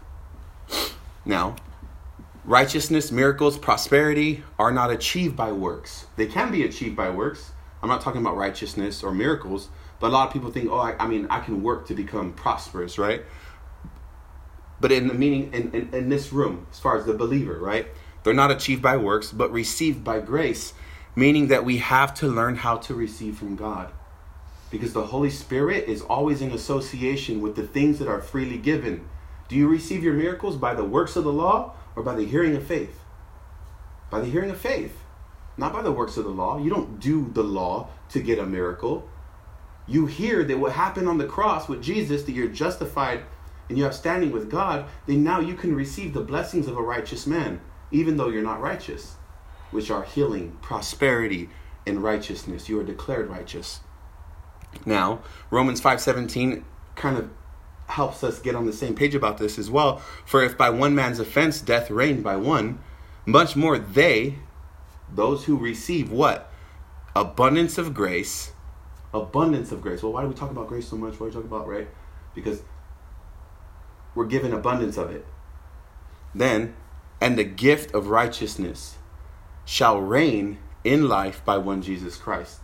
Now, 1.25 1.55
righteousness, 2.43 3.11
miracles, 3.11 3.57
prosperity 3.57 4.43
are 4.59 4.71
not 4.71 4.91
achieved 4.91 5.35
by 5.35 5.51
works. 5.51 6.05
They 6.15 6.27
can 6.27 6.51
be 6.51 6.63
achieved 6.63 6.95
by 6.95 7.09
works, 7.09 7.51
I'm 7.85 7.89
not 7.89 8.01
talking 8.01 8.21
about 8.21 8.35
righteousness 8.35 9.03
or 9.03 9.11
miracles, 9.11 9.69
but 9.99 10.07
a 10.07 10.09
lot 10.09 10.25
of 10.25 10.33
people 10.33 10.49
think, 10.49 10.71
oh, 10.71 10.79
I, 10.79 10.95
I 10.97 11.07
mean, 11.07 11.27
I 11.29 11.39
can 11.39 11.61
work 11.61 11.85
to 11.89 11.93
become 11.93 12.33
prosperous, 12.33 12.97
right? 12.97 13.21
But 14.81 14.91
in 14.91 15.07
the 15.07 15.13
meaning, 15.13 15.53
in, 15.53 15.71
in, 15.71 15.93
in 15.93 16.09
this 16.09 16.33
room, 16.33 16.65
as 16.71 16.79
far 16.79 16.97
as 16.97 17.05
the 17.05 17.13
believer, 17.13 17.59
right? 17.59 17.87
They're 18.23 18.33
not 18.33 18.49
achieved 18.49 18.81
by 18.81 18.97
works, 18.97 19.31
but 19.31 19.51
received 19.51 20.03
by 20.03 20.19
grace, 20.19 20.73
meaning 21.15 21.49
that 21.49 21.63
we 21.63 21.77
have 21.77 22.15
to 22.15 22.27
learn 22.27 22.55
how 22.55 22.77
to 22.77 22.95
receive 22.95 23.37
from 23.37 23.55
God. 23.55 23.91
Because 24.71 24.93
the 24.93 25.05
Holy 25.05 25.29
Spirit 25.29 25.87
is 25.87 26.01
always 26.01 26.41
in 26.41 26.51
association 26.51 27.39
with 27.39 27.55
the 27.55 27.67
things 27.67 27.99
that 27.99 28.07
are 28.07 28.19
freely 28.19 28.57
given. 28.57 29.07
Do 29.47 29.55
you 29.55 29.67
receive 29.67 30.03
your 30.03 30.13
miracles 30.13 30.57
by 30.57 30.73
the 30.73 30.83
works 30.83 31.15
of 31.15 31.23
the 31.23 31.33
law 31.33 31.75
or 31.95 32.03
by 32.03 32.15
the 32.15 32.25
hearing 32.25 32.55
of 32.55 32.65
faith? 32.65 32.99
By 34.09 34.19
the 34.19 34.27
hearing 34.27 34.49
of 34.49 34.59
faith, 34.59 34.97
not 35.57 35.73
by 35.73 35.81
the 35.81 35.91
works 35.91 36.17
of 36.17 36.23
the 36.23 36.31
law. 36.31 36.57
You 36.57 36.69
don't 36.69 36.99
do 36.99 37.29
the 37.31 37.43
law 37.43 37.89
to 38.09 38.21
get 38.21 38.39
a 38.39 38.45
miracle. 38.45 39.07
You 39.87 40.07
hear 40.07 40.43
that 40.43 40.59
what 40.59 40.71
happened 40.73 41.07
on 41.07 41.17
the 41.17 41.27
cross 41.27 41.69
with 41.69 41.83
Jesus, 41.83 42.23
that 42.23 42.31
you're 42.31 42.47
justified 42.47 43.23
and 43.69 43.77
you 43.77 43.83
have 43.83 43.95
standing 43.95 44.31
with 44.31 44.49
God, 44.49 44.85
then 45.05 45.23
now 45.23 45.39
you 45.39 45.55
can 45.55 45.75
receive 45.75 46.13
the 46.13 46.21
blessings 46.21 46.67
of 46.67 46.77
a 46.77 46.81
righteous 46.81 47.25
man, 47.27 47.61
even 47.91 48.17
though 48.17 48.29
you're 48.29 48.43
not 48.43 48.61
righteous, 48.61 49.15
which 49.71 49.91
are 49.91 50.03
healing, 50.03 50.57
prosperity, 50.61 51.49
and 51.85 52.03
righteousness. 52.03 52.69
You 52.69 52.79
are 52.79 52.83
declared 52.83 53.29
righteous. 53.29 53.79
Now, 54.85 55.21
Romans 55.49 55.81
5:17 55.81 56.63
kind 56.95 57.17
of 57.17 57.29
helps 57.87 58.23
us 58.23 58.39
get 58.39 58.55
on 58.55 58.65
the 58.65 58.73
same 58.73 58.95
page 58.95 59.15
about 59.15 59.37
this 59.37 59.59
as 59.59 59.69
well. 59.69 59.97
For 60.25 60.43
if 60.43 60.57
by 60.57 60.69
one 60.69 60.95
man's 60.95 61.19
offense 61.19 61.61
death 61.61 61.89
reigned 61.91 62.23
by 62.23 62.35
one, 62.35 62.79
much 63.25 63.55
more 63.55 63.77
they, 63.77 64.39
those 65.13 65.45
who 65.45 65.57
receive 65.57 66.11
what? 66.11 66.51
Abundance 67.15 67.77
of 67.77 67.93
grace. 67.93 68.51
Abundance 69.13 69.71
of 69.71 69.81
grace. 69.81 70.03
Well, 70.03 70.13
why 70.13 70.23
do 70.23 70.27
we 70.27 70.33
talk 70.33 70.51
about 70.51 70.67
grace 70.67 70.87
so 70.87 70.97
much? 70.97 71.19
Why 71.19 71.19
do 71.19 71.25
we 71.25 71.31
talk 71.31 71.45
about, 71.45 71.67
right? 71.67 71.87
Because 72.33 72.63
we're 74.13 74.25
given 74.25 74.53
abundance 74.53 74.97
of 74.97 75.11
it. 75.11 75.25
Then, 76.33 76.75
and 77.21 77.37
the 77.37 77.43
gift 77.43 77.93
of 77.93 78.07
righteousness 78.07 78.97
shall 79.63 79.99
reign 79.99 80.59
in 80.83 81.07
life 81.07 81.43
by 81.45 81.57
one 81.57 81.81
Jesus 81.81 82.17
Christ. 82.17 82.59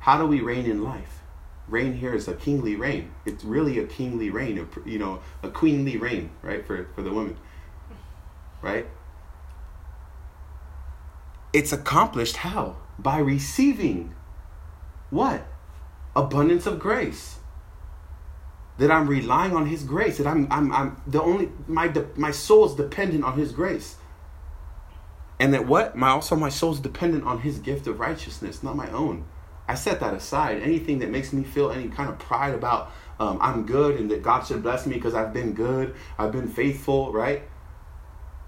How 0.00 0.18
do 0.18 0.26
we 0.26 0.40
reign 0.40 0.66
in 0.66 0.84
life? 0.84 1.23
Reign 1.68 1.94
here 1.94 2.14
is 2.14 2.28
a 2.28 2.34
kingly 2.34 2.76
reign. 2.76 3.12
It's 3.24 3.44
really 3.44 3.78
a 3.78 3.86
kingly 3.86 4.30
reign, 4.30 4.58
a, 4.58 4.88
you 4.88 4.98
know, 4.98 5.20
a 5.42 5.48
queenly 5.48 5.96
reign, 5.96 6.30
right, 6.42 6.66
for, 6.66 6.88
for 6.94 7.02
the 7.02 7.10
woman. 7.10 7.36
Right? 8.60 8.86
It's 11.52 11.72
accomplished 11.72 12.38
how? 12.38 12.76
By 12.98 13.18
receiving 13.18 14.14
what? 15.10 15.46
Abundance 16.16 16.66
of 16.66 16.78
grace 16.78 17.38
that 18.78 18.90
I'm 18.90 19.06
relying 19.06 19.54
on 19.54 19.66
His 19.66 19.82
grace. 19.82 20.18
That 20.18 20.26
I'm, 20.26 20.48
I'm, 20.50 20.72
I'm 20.72 21.00
the 21.06 21.22
only 21.22 21.50
my 21.66 21.92
my 22.16 22.30
soul 22.30 22.66
is 22.66 22.74
dependent 22.74 23.24
on 23.24 23.38
His 23.38 23.52
grace. 23.52 23.96
And 25.38 25.52
that 25.52 25.66
what 25.66 25.96
my 25.96 26.10
also 26.10 26.36
my 26.36 26.48
soul 26.48 26.72
is 26.72 26.80
dependent 26.80 27.24
on 27.24 27.40
His 27.40 27.58
gift 27.58 27.86
of 27.86 28.00
righteousness, 28.00 28.62
not 28.62 28.76
my 28.76 28.90
own. 28.90 29.24
I 29.66 29.74
set 29.74 30.00
that 30.00 30.14
aside. 30.14 30.62
Anything 30.62 30.98
that 30.98 31.10
makes 31.10 31.32
me 31.32 31.42
feel 31.42 31.70
any 31.70 31.88
kind 31.88 32.10
of 32.10 32.18
pride 32.18 32.54
about 32.54 32.92
um, 33.18 33.38
I'm 33.40 33.64
good 33.64 33.98
and 33.98 34.10
that 34.10 34.22
God 34.22 34.46
should 34.46 34.62
bless 34.62 34.86
me 34.86 34.94
because 34.96 35.14
I've 35.14 35.32
been 35.32 35.52
good, 35.52 35.94
I've 36.18 36.32
been 36.32 36.48
faithful, 36.48 37.12
right? 37.12 37.42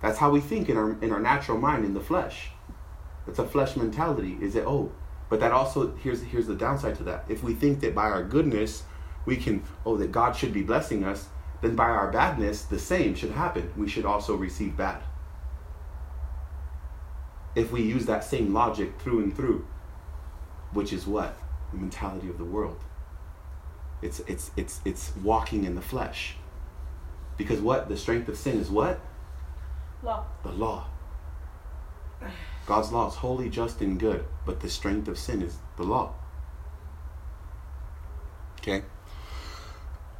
That's 0.02 0.18
how 0.18 0.30
we 0.30 0.40
think 0.40 0.68
in 0.68 0.76
our 0.76 0.92
in 1.00 1.12
our 1.12 1.20
natural 1.20 1.58
mind 1.58 1.84
in 1.84 1.94
the 1.94 2.00
flesh. 2.00 2.50
It's 3.26 3.38
a 3.38 3.46
flesh 3.46 3.76
mentality. 3.76 4.36
Is 4.40 4.54
it 4.56 4.64
oh? 4.66 4.92
But 5.28 5.40
that 5.40 5.52
also 5.52 5.96
here's 5.96 6.22
here's 6.22 6.46
the 6.46 6.54
downside 6.54 6.96
to 6.96 7.04
that. 7.04 7.24
If 7.28 7.42
we 7.42 7.54
think 7.54 7.80
that 7.80 7.94
by 7.94 8.04
our 8.04 8.22
goodness 8.22 8.84
we 9.26 9.36
can, 9.36 9.62
oh, 9.84 9.96
that 9.96 10.12
God 10.12 10.36
should 10.36 10.52
be 10.52 10.62
blessing 10.62 11.04
us, 11.04 11.28
then 11.60 11.74
by 11.74 11.88
our 11.88 12.10
badness, 12.10 12.62
the 12.62 12.78
same 12.78 13.14
should 13.14 13.32
happen. 13.32 13.72
We 13.76 13.88
should 13.88 14.06
also 14.06 14.36
receive 14.36 14.76
bad. 14.76 15.02
If 17.54 17.72
we 17.72 17.82
use 17.82 18.06
that 18.06 18.22
same 18.22 18.54
logic 18.54 19.00
through 19.00 19.20
and 19.20 19.34
through, 19.34 19.66
which 20.76 20.92
is 20.92 21.06
what? 21.06 21.36
The 21.72 21.78
mentality 21.78 22.28
of 22.28 22.38
the 22.38 22.44
world. 22.44 22.78
It's, 24.02 24.20
it's, 24.20 24.50
it's, 24.56 24.80
it's 24.84 25.12
walking 25.16 25.64
in 25.64 25.74
the 25.74 25.80
flesh. 25.80 26.36
Because 27.36 27.60
what? 27.60 27.88
The 27.88 27.96
strength 27.96 28.28
of 28.28 28.36
sin 28.36 28.60
is 28.60 28.70
what? 28.70 29.00
Law. 30.02 30.26
The 30.42 30.52
law. 30.52 30.86
God's 32.66 32.92
law 32.92 33.08
is 33.08 33.14
holy, 33.14 33.48
just, 33.48 33.80
and 33.80 33.98
good, 33.98 34.24
but 34.44 34.60
the 34.60 34.68
strength 34.68 35.08
of 35.08 35.18
sin 35.18 35.40
is 35.40 35.56
the 35.76 35.84
law. 35.84 36.12
Okay? 38.60 38.82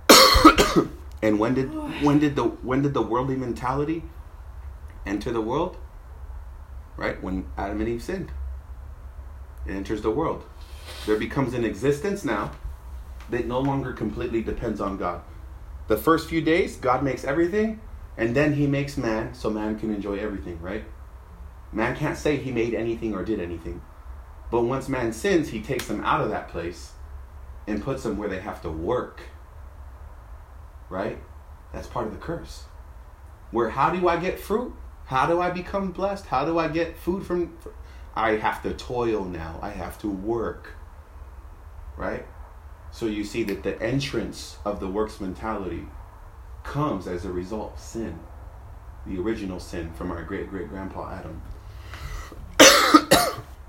and 1.23 1.39
when 1.39 1.55
did 1.55 1.67
when 2.03 2.21
did 2.21 2.37
the 2.37 2.45
when 2.45 2.83
did 2.83 2.95
the 2.95 3.03
worldly 3.03 3.35
mentality 3.35 4.05
enter 5.05 5.33
the 5.33 5.41
world? 5.41 5.77
Right? 6.97 7.21
When 7.21 7.47
Adam 7.59 7.81
and 7.81 7.89
Eve 7.89 8.03
sinned. 8.03 8.31
Enters 9.69 10.03
the 10.03 10.11
world. 10.11 10.45
There 11.07 11.19
becomes 11.19 11.55
an 11.55 11.65
existence 11.65 12.25
now 12.25 12.53
that 13.31 13.47
no 13.47 13.61
longer 13.61 13.93
completely 13.93 14.43
depends 14.43 14.81
on 14.81 14.97
God. 14.97 15.23
The 15.89 15.97
first 15.97 16.29
few 16.29 16.41
days, 16.41 16.77
God 16.77 17.03
makes 17.03 17.25
everything, 17.25 17.81
and 18.17 18.35
then 18.35 18.55
he 18.55 18.67
makes 18.67 18.97
man 18.97 19.35
so 19.35 19.51
man 19.51 19.79
can 19.79 19.95
enjoy 19.95 20.19
everything, 20.19 20.61
right? 20.61 20.85
Man 21.73 21.97
can't 21.97 22.17
say 22.17 22.37
he 22.37 22.53
made 22.53 22.75
anything 22.75 23.15
or 23.15 23.25
did 23.25 23.41
anything. 23.41 23.83
But 24.51 24.63
once 24.63 24.89
man 24.89 25.13
sins, 25.13 25.49
he 25.49 25.61
takes 25.61 25.87
them 25.87 26.03
out 26.05 26.21
of 26.21 26.31
that 26.31 26.49
place 26.49 26.93
and 27.67 27.83
puts 27.83 28.05
them 28.05 28.17
where 28.17 28.29
they 28.29 28.41
have 28.41 28.63
to 28.63 28.71
work 28.71 29.23
right? 30.89 31.19
That's 31.73 31.87
part 31.87 32.07
of 32.07 32.13
the 32.13 32.19
curse. 32.19 32.65
Where 33.51 33.71
how 33.71 33.91
do 33.91 34.09
I 34.09 34.17
get 34.17 34.39
fruit? 34.39 34.75
How 35.07 35.27
do 35.27 35.41
I 35.41 35.51
become 35.51 35.93
blessed? 35.93 36.27
How 36.27 36.45
do 36.45 36.59
I 36.59 36.69
get 36.69 36.97
food 36.97 37.25
from 37.25 37.57
I 38.17 38.37
have 38.37 38.63
to 38.63 38.73
toil 38.73 39.25
now. 39.25 39.59
I 39.63 39.71
have 39.71 39.99
to 40.01 40.09
work. 40.09 40.73
Right? 41.97 42.27
So 42.91 43.07
you 43.07 43.25
see 43.25 43.43
that 43.45 43.63
the 43.63 43.81
entrance 43.83 44.59
of 44.65 44.81
the 44.81 44.89
works 44.89 45.21
mentality 45.21 45.87
comes 46.63 47.07
as 47.07 47.25
a 47.25 47.31
result 47.31 47.75
of 47.75 47.81
sin. 47.81 48.19
The 49.07 49.19
original 49.19 49.61
sin 49.61 49.93
from 49.93 50.11
our 50.11 50.23
great 50.23 50.51
great 50.51 50.69
grandpa 50.69 51.21
Adam. 51.21 51.43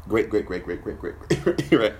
great 0.07 0.29
great 0.29 0.45
great 0.45 0.63
great 0.63 0.81
great 0.81 0.99
great 0.99 1.19
great 1.43 1.71
right. 1.71 1.93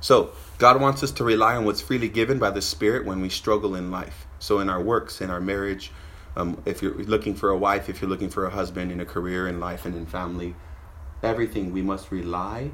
So 0.00 0.32
God 0.58 0.80
wants 0.80 1.02
us 1.02 1.12
to 1.12 1.24
rely 1.24 1.56
on 1.56 1.64
what's 1.64 1.80
freely 1.80 2.08
given 2.08 2.38
by 2.38 2.50
the 2.50 2.62
Spirit 2.62 3.06
when 3.06 3.20
we 3.20 3.28
struggle 3.28 3.74
in 3.74 3.90
life. 3.90 4.26
So, 4.40 4.58
in 4.58 4.68
our 4.68 4.82
works, 4.82 5.20
in 5.20 5.30
our 5.30 5.40
marriage, 5.40 5.92
um, 6.36 6.60
if 6.66 6.82
you're 6.82 6.94
looking 6.94 7.34
for 7.34 7.50
a 7.50 7.56
wife, 7.56 7.88
if 7.88 8.00
you're 8.00 8.10
looking 8.10 8.28
for 8.28 8.44
a 8.44 8.50
husband, 8.50 8.90
in 8.90 9.00
a 9.00 9.04
career, 9.04 9.48
in 9.48 9.60
life, 9.60 9.86
and 9.86 9.94
in 9.94 10.06
family, 10.06 10.54
everything 11.22 11.72
we 11.72 11.82
must 11.82 12.10
rely. 12.10 12.70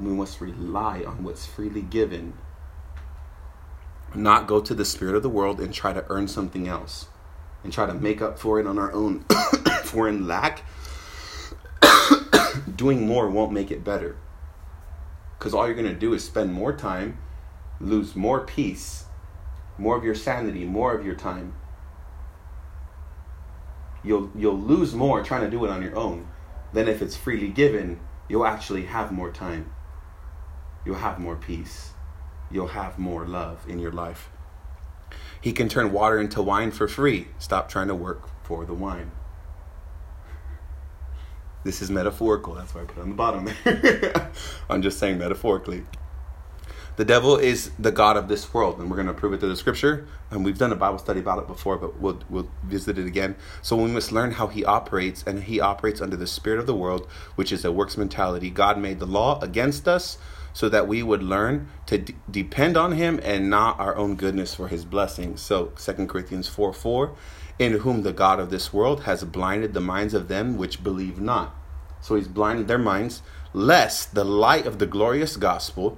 We 0.00 0.10
must 0.10 0.40
rely 0.40 1.02
on 1.04 1.24
what's 1.24 1.46
freely 1.46 1.82
given. 1.82 2.34
Not 4.14 4.46
go 4.46 4.60
to 4.60 4.74
the 4.74 4.84
spirit 4.84 5.16
of 5.16 5.22
the 5.22 5.28
world 5.28 5.60
and 5.60 5.72
try 5.74 5.92
to 5.92 6.04
earn 6.08 6.28
something 6.28 6.66
else 6.66 7.06
and 7.62 7.72
try 7.72 7.86
to 7.86 7.94
make 7.94 8.22
up 8.22 8.38
for 8.38 8.58
it 8.60 8.66
on 8.66 8.78
our 8.78 8.92
own. 8.92 9.24
for 9.82 10.08
in 10.08 10.26
lack, 10.26 10.62
doing 12.76 13.06
more 13.06 13.28
won't 13.28 13.52
make 13.52 13.70
it 13.70 13.84
better 13.84 14.16
because 15.38 15.54
all 15.54 15.66
you're 15.66 15.76
going 15.76 15.86
to 15.86 15.94
do 15.94 16.14
is 16.14 16.24
spend 16.24 16.52
more 16.52 16.72
time, 16.72 17.18
lose 17.80 18.16
more 18.16 18.40
peace, 18.40 19.04
more 19.76 19.96
of 19.96 20.04
your 20.04 20.14
sanity, 20.14 20.64
more 20.64 20.94
of 20.94 21.06
your 21.06 21.14
time. 21.14 21.54
You'll 24.02 24.30
you'll 24.34 24.58
lose 24.58 24.94
more 24.94 25.22
trying 25.22 25.42
to 25.42 25.50
do 25.50 25.64
it 25.64 25.70
on 25.70 25.82
your 25.82 25.96
own 25.96 26.26
than 26.72 26.88
if 26.88 27.02
it's 27.02 27.16
freely 27.16 27.48
given. 27.48 28.00
You'll 28.28 28.46
actually 28.46 28.86
have 28.86 29.12
more 29.12 29.30
time. 29.30 29.72
You'll 30.84 30.96
have 30.96 31.18
more 31.18 31.36
peace. 31.36 31.92
You'll 32.50 32.68
have 32.68 32.98
more 32.98 33.26
love 33.26 33.64
in 33.68 33.78
your 33.78 33.92
life. 33.92 34.30
He 35.40 35.52
can 35.52 35.68
turn 35.68 35.92
water 35.92 36.18
into 36.18 36.42
wine 36.42 36.70
for 36.70 36.88
free. 36.88 37.28
Stop 37.38 37.68
trying 37.68 37.88
to 37.88 37.94
work 37.94 38.28
for 38.42 38.64
the 38.64 38.74
wine. 38.74 39.12
This 41.64 41.82
is 41.82 41.90
metaphorical. 41.90 42.54
That's 42.54 42.74
why 42.74 42.82
I 42.82 42.84
put 42.84 42.98
it 42.98 43.02
on 43.02 43.10
the 43.10 43.14
bottom. 43.14 43.50
I'm 44.70 44.82
just 44.82 44.98
saying 44.98 45.18
metaphorically. 45.18 45.84
The 46.98 47.04
devil 47.04 47.36
is 47.36 47.70
the 47.78 47.92
God 47.92 48.16
of 48.16 48.26
this 48.26 48.52
world, 48.52 48.80
and 48.80 48.90
we're 48.90 48.96
going 48.96 49.06
to 49.06 49.14
prove 49.14 49.32
it 49.32 49.38
through 49.38 49.50
the 49.50 49.56
scripture. 49.56 50.08
And 50.32 50.44
we've 50.44 50.58
done 50.58 50.72
a 50.72 50.74
Bible 50.74 50.98
study 50.98 51.20
about 51.20 51.38
it 51.38 51.46
before, 51.46 51.76
but 51.76 52.00
we'll, 52.00 52.18
we'll 52.28 52.50
visit 52.64 52.98
it 52.98 53.06
again. 53.06 53.36
So 53.62 53.76
we 53.76 53.88
must 53.88 54.10
learn 54.10 54.32
how 54.32 54.48
he 54.48 54.64
operates, 54.64 55.22
and 55.22 55.44
he 55.44 55.60
operates 55.60 56.00
under 56.00 56.16
the 56.16 56.26
spirit 56.26 56.58
of 56.58 56.66
the 56.66 56.74
world, 56.74 57.06
which 57.36 57.52
is 57.52 57.64
a 57.64 57.70
works 57.70 57.96
mentality. 57.96 58.50
God 58.50 58.80
made 58.80 58.98
the 58.98 59.06
law 59.06 59.38
against 59.40 59.86
us 59.86 60.18
so 60.52 60.68
that 60.70 60.88
we 60.88 61.04
would 61.04 61.22
learn 61.22 61.68
to 61.86 61.98
d- 61.98 62.16
depend 62.28 62.76
on 62.76 62.90
him 62.90 63.20
and 63.22 63.48
not 63.48 63.78
our 63.78 63.94
own 63.94 64.16
goodness 64.16 64.56
for 64.56 64.66
his 64.66 64.84
blessings. 64.84 65.40
So 65.40 65.66
2 65.76 66.08
Corinthians 66.08 66.48
4 66.48 66.72
4 66.72 67.14
in 67.60 67.74
whom 67.74 68.02
the 68.02 68.12
God 68.12 68.40
of 68.40 68.50
this 68.50 68.72
world 68.72 69.04
has 69.04 69.22
blinded 69.22 69.72
the 69.72 69.80
minds 69.80 70.14
of 70.14 70.26
them 70.26 70.56
which 70.56 70.82
believe 70.82 71.20
not. 71.20 71.54
So 72.00 72.16
he's 72.16 72.26
blinded 72.26 72.66
their 72.66 72.76
minds, 72.76 73.22
lest 73.52 74.16
the 74.16 74.24
light 74.24 74.66
of 74.66 74.80
the 74.80 74.86
glorious 74.86 75.36
gospel 75.36 75.96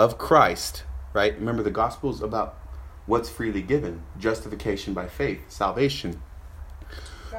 of 0.00 0.16
Christ, 0.16 0.84
right? 1.12 1.34
Remember, 1.34 1.62
the 1.62 1.70
gospel 1.70 2.08
is 2.10 2.22
about 2.22 2.56
what's 3.04 3.28
freely 3.28 3.60
given 3.60 4.02
justification 4.18 4.94
by 4.94 5.06
faith, 5.06 5.42
salvation. 5.50 6.22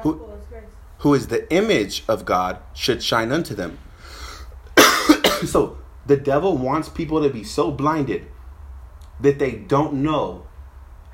Grace. 0.00 0.16
Who 0.98 1.14
is 1.14 1.26
the 1.26 1.52
image 1.52 2.04
of 2.06 2.24
God 2.24 2.58
should 2.72 3.02
shine 3.02 3.32
unto 3.32 3.56
them. 3.56 3.78
so 5.44 5.78
the 6.06 6.16
devil 6.16 6.56
wants 6.56 6.88
people 6.88 7.20
to 7.20 7.28
be 7.28 7.42
so 7.42 7.72
blinded 7.72 8.28
that 9.18 9.40
they 9.40 9.52
don't 9.52 9.94
know 9.94 10.46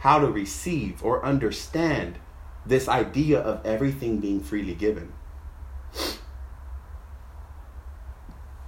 how 0.01 0.19
to 0.19 0.27
receive 0.27 1.03
or 1.03 1.25
understand 1.25 2.19
this 2.67 2.89
idea 2.89 3.41
of 3.41 3.65
everything 3.65 4.19
being 4.19 4.43
freely 4.43 4.75
given. 4.75 5.15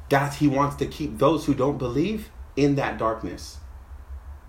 That 0.08 0.36
he 0.36 0.48
wants 0.48 0.76
to 0.76 0.86
keep 0.86 1.18
those 1.18 1.44
who 1.44 1.54
don't 1.54 1.76
believe 1.76 2.30
in 2.56 2.74
that 2.76 2.98
darkness. 2.98 3.58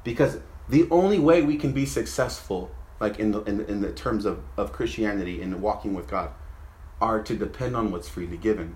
Because 0.04 0.39
the 0.70 0.88
only 0.89 1.20
way 1.20 1.41
we 1.41 1.58
can 1.58 1.72
be 1.74 1.86
successful, 1.86 2.72
like 2.99 3.20
in 3.20 3.32
the, 3.32 3.41
in, 3.43 3.58
the- 3.58 3.68
in 3.70 3.82
the 3.82 3.91
terms 3.91 4.26
of, 4.26 4.41
of 4.58 4.72
Christianity 4.72 5.41
and 5.41 5.62
walking 5.62 5.93
with 5.93 6.08
God, 6.08 6.32
are 6.99 7.22
to 7.24 7.36
depend 7.36 7.76
on 7.76 7.91
what's 7.91 8.08
freely 8.10 8.38
given. 8.38 8.76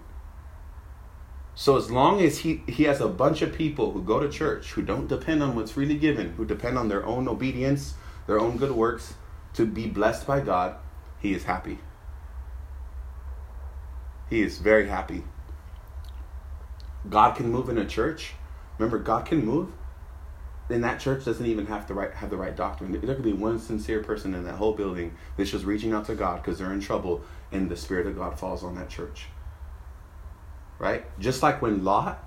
So 1.54 1.78
as 1.78 1.90
long 1.90 2.22
as 2.22 2.40
he, 2.40 2.64
he 2.68 2.84
has 2.84 3.00
a 3.00 3.08
bunch 3.08 3.42
of 3.42 3.54
people 3.54 3.92
who 3.92 4.04
go 4.04 4.20
to 4.20 4.28
church 4.30 4.72
who 4.74 4.82
don't 4.82 5.08
depend 5.08 5.42
on 5.42 5.56
what's 5.56 5.72
freely 5.72 5.96
given, 5.98 6.34
who 6.34 6.46
depend 6.46 6.78
on 6.78 6.90
their 6.90 7.06
own 7.06 7.28
obedience, 7.30 7.94
their 8.28 8.40
own 8.40 8.58
good 8.58 8.72
works 8.72 9.14
to 9.54 9.66
be 9.66 9.88
blessed 9.88 10.28
by 10.28 10.42
God, 10.42 10.76
he 11.20 11.34
is 11.34 11.46
happy. 11.46 11.80
He 14.30 14.42
is 14.42 14.58
very 14.58 14.88
happy. 14.88 15.24
God 17.10 17.36
can 17.38 17.52
move 17.52 17.70
in 17.70 17.78
a 17.78 17.86
church. 17.86 18.34
Remember, 18.78 19.00
God 19.00 19.26
can 19.26 19.46
move. 19.46 19.72
Then 20.68 20.82
that 20.82 21.00
church 21.00 21.26
doesn't 21.26 21.46
even 21.46 21.68
have 21.68 21.86
to 21.88 21.94
right, 21.94 22.12
have 22.14 22.30
the 22.30 22.38
right 22.38 22.56
doctrine. 22.56 22.92
There 22.92 23.16
could 23.16 23.24
be 23.24 23.34
one 23.34 23.60
sincere 23.60 24.04
person 24.04 24.34
in 24.34 24.44
that 24.46 24.56
whole 24.56 24.74
building 24.74 25.16
that's 25.38 25.52
just 25.52 25.64
reaching 25.64 25.94
out 25.94 26.06
to 26.08 26.16
God 26.16 26.42
because 26.42 26.58
they're 26.58 26.74
in 26.74 26.80
trouble, 26.80 27.24
and 27.52 27.70
the 27.70 27.78
Spirit 27.78 28.08
of 28.08 28.16
God 28.16 28.40
falls 28.40 28.64
on 28.64 28.76
that 28.76 28.90
church. 28.90 29.28
Right? 30.80 31.06
Just 31.20 31.44
like 31.44 31.62
when 31.62 31.84
Lot, 31.84 32.24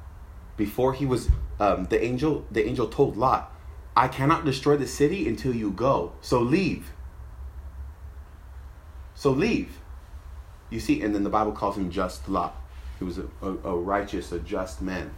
before 0.56 0.92
he 0.92 1.04
was 1.04 1.28
um, 1.58 1.86
the 1.86 2.02
angel, 2.02 2.46
the 2.50 2.64
angel 2.64 2.86
told 2.86 3.16
Lot, 3.16 3.52
"I 3.96 4.06
cannot 4.06 4.44
destroy 4.44 4.76
the 4.76 4.86
city 4.86 5.28
until 5.28 5.54
you 5.54 5.72
go. 5.72 6.12
So 6.20 6.40
leave." 6.40 6.92
So 9.14 9.32
leave. 9.32 9.80
You 10.70 10.78
see, 10.78 11.02
and 11.02 11.12
then 11.12 11.24
the 11.24 11.30
Bible 11.30 11.50
calls 11.50 11.76
him 11.76 11.90
just 11.90 12.28
Lot. 12.28 12.54
He 13.00 13.04
was 13.04 13.18
a, 13.18 13.26
a, 13.42 13.48
a 13.64 13.76
righteous, 13.76 14.30
a 14.30 14.38
just 14.38 14.80
man. 14.80 15.12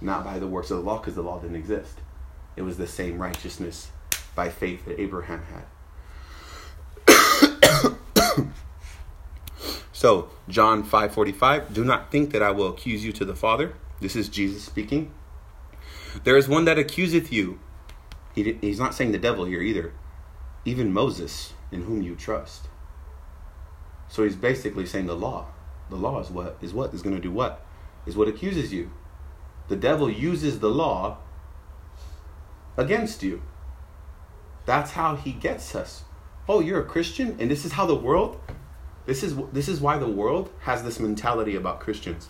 Not 0.00 0.24
by 0.24 0.38
the 0.38 0.46
works 0.46 0.70
of 0.70 0.78
the 0.78 0.82
law, 0.82 0.98
because 0.98 1.14
the 1.14 1.22
law 1.22 1.38
didn't 1.40 1.56
exist. 1.56 2.00
It 2.56 2.62
was 2.62 2.76
the 2.76 2.86
same 2.86 3.18
righteousness 3.18 3.90
by 4.34 4.50
faith 4.50 4.84
that 4.84 5.00
Abraham 5.00 5.42
had. 5.42 5.64
so, 9.92 10.30
John 10.48 10.84
5:45, 10.84 11.72
do 11.72 11.84
not 11.84 12.10
think 12.10 12.32
that 12.32 12.42
I 12.42 12.50
will 12.50 12.68
accuse 12.68 13.04
you 13.04 13.12
to 13.12 13.24
the 13.24 13.34
Father. 13.34 13.74
This 14.00 14.14
is 14.16 14.28
Jesus 14.28 14.62
speaking. 14.62 15.12
There 16.24 16.36
is 16.36 16.48
one 16.48 16.64
that 16.66 16.78
accuseth 16.78 17.32
you. 17.32 17.58
He 18.34 18.58
he's 18.60 18.78
not 18.78 18.94
saying 18.94 19.12
the 19.12 19.18
devil 19.18 19.44
here 19.44 19.62
either. 19.62 19.92
Even 20.64 20.92
Moses, 20.92 21.54
in 21.70 21.82
whom 21.84 22.02
you 22.02 22.14
trust. 22.14 22.68
So 24.08 24.24
he's 24.24 24.36
basically 24.36 24.86
saying 24.86 25.06
the 25.06 25.16
law. 25.16 25.46
The 25.90 25.96
law 25.96 26.20
is 26.20 26.30
what 26.30 26.56
is 26.60 26.72
what 26.74 26.92
is 26.94 27.02
going 27.02 27.16
to 27.16 27.22
do 27.22 27.30
what 27.30 27.64
is 28.06 28.16
what 28.16 28.28
accuses 28.28 28.72
you. 28.72 28.90
The 29.68 29.76
devil 29.76 30.10
uses 30.10 30.60
the 30.60 30.70
law 30.70 31.18
against 32.76 33.22
you. 33.22 33.42
That's 34.64 34.92
how 34.92 35.16
he 35.16 35.32
gets 35.32 35.74
us. 35.74 36.04
Oh, 36.48 36.60
you're 36.60 36.80
a 36.80 36.84
Christian 36.84 37.36
and 37.38 37.50
this 37.50 37.64
is 37.64 37.72
how 37.72 37.86
the 37.86 37.94
world 37.94 38.40
this 39.06 39.22
is 39.22 39.36
this 39.52 39.68
is 39.68 39.80
why 39.80 39.98
the 39.98 40.08
world 40.08 40.50
has 40.60 40.82
this 40.82 40.98
mentality 40.98 41.54
about 41.54 41.80
Christians. 41.80 42.28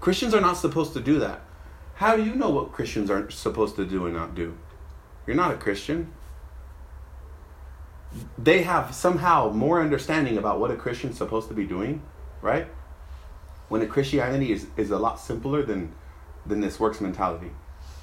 Christians 0.00 0.32
are 0.34 0.40
not 0.40 0.56
supposed 0.56 0.92
to 0.94 1.00
do 1.00 1.18
that. 1.18 1.42
How 1.96 2.16
do 2.16 2.24
you 2.24 2.34
know 2.34 2.50
what 2.50 2.72
Christians 2.72 3.10
are 3.10 3.30
supposed 3.30 3.76
to 3.76 3.84
do 3.84 4.06
and 4.06 4.14
not 4.14 4.34
do? 4.34 4.56
You're 5.26 5.36
not 5.36 5.52
a 5.52 5.56
Christian. 5.56 6.12
They 8.38 8.62
have 8.62 8.94
somehow 8.94 9.50
more 9.50 9.80
understanding 9.80 10.38
about 10.38 10.60
what 10.60 10.70
a 10.70 10.76
Christian's 10.76 11.18
supposed 11.18 11.48
to 11.48 11.54
be 11.54 11.64
doing, 11.64 12.02
right? 12.42 12.66
When 13.68 13.82
a 13.82 13.86
Christianity 13.86 14.52
is, 14.52 14.66
is 14.76 14.90
a 14.90 14.98
lot 14.98 15.18
simpler 15.18 15.62
than 15.62 15.92
than 16.46 16.60
this 16.60 16.78
works 16.78 17.00
mentality. 17.00 17.50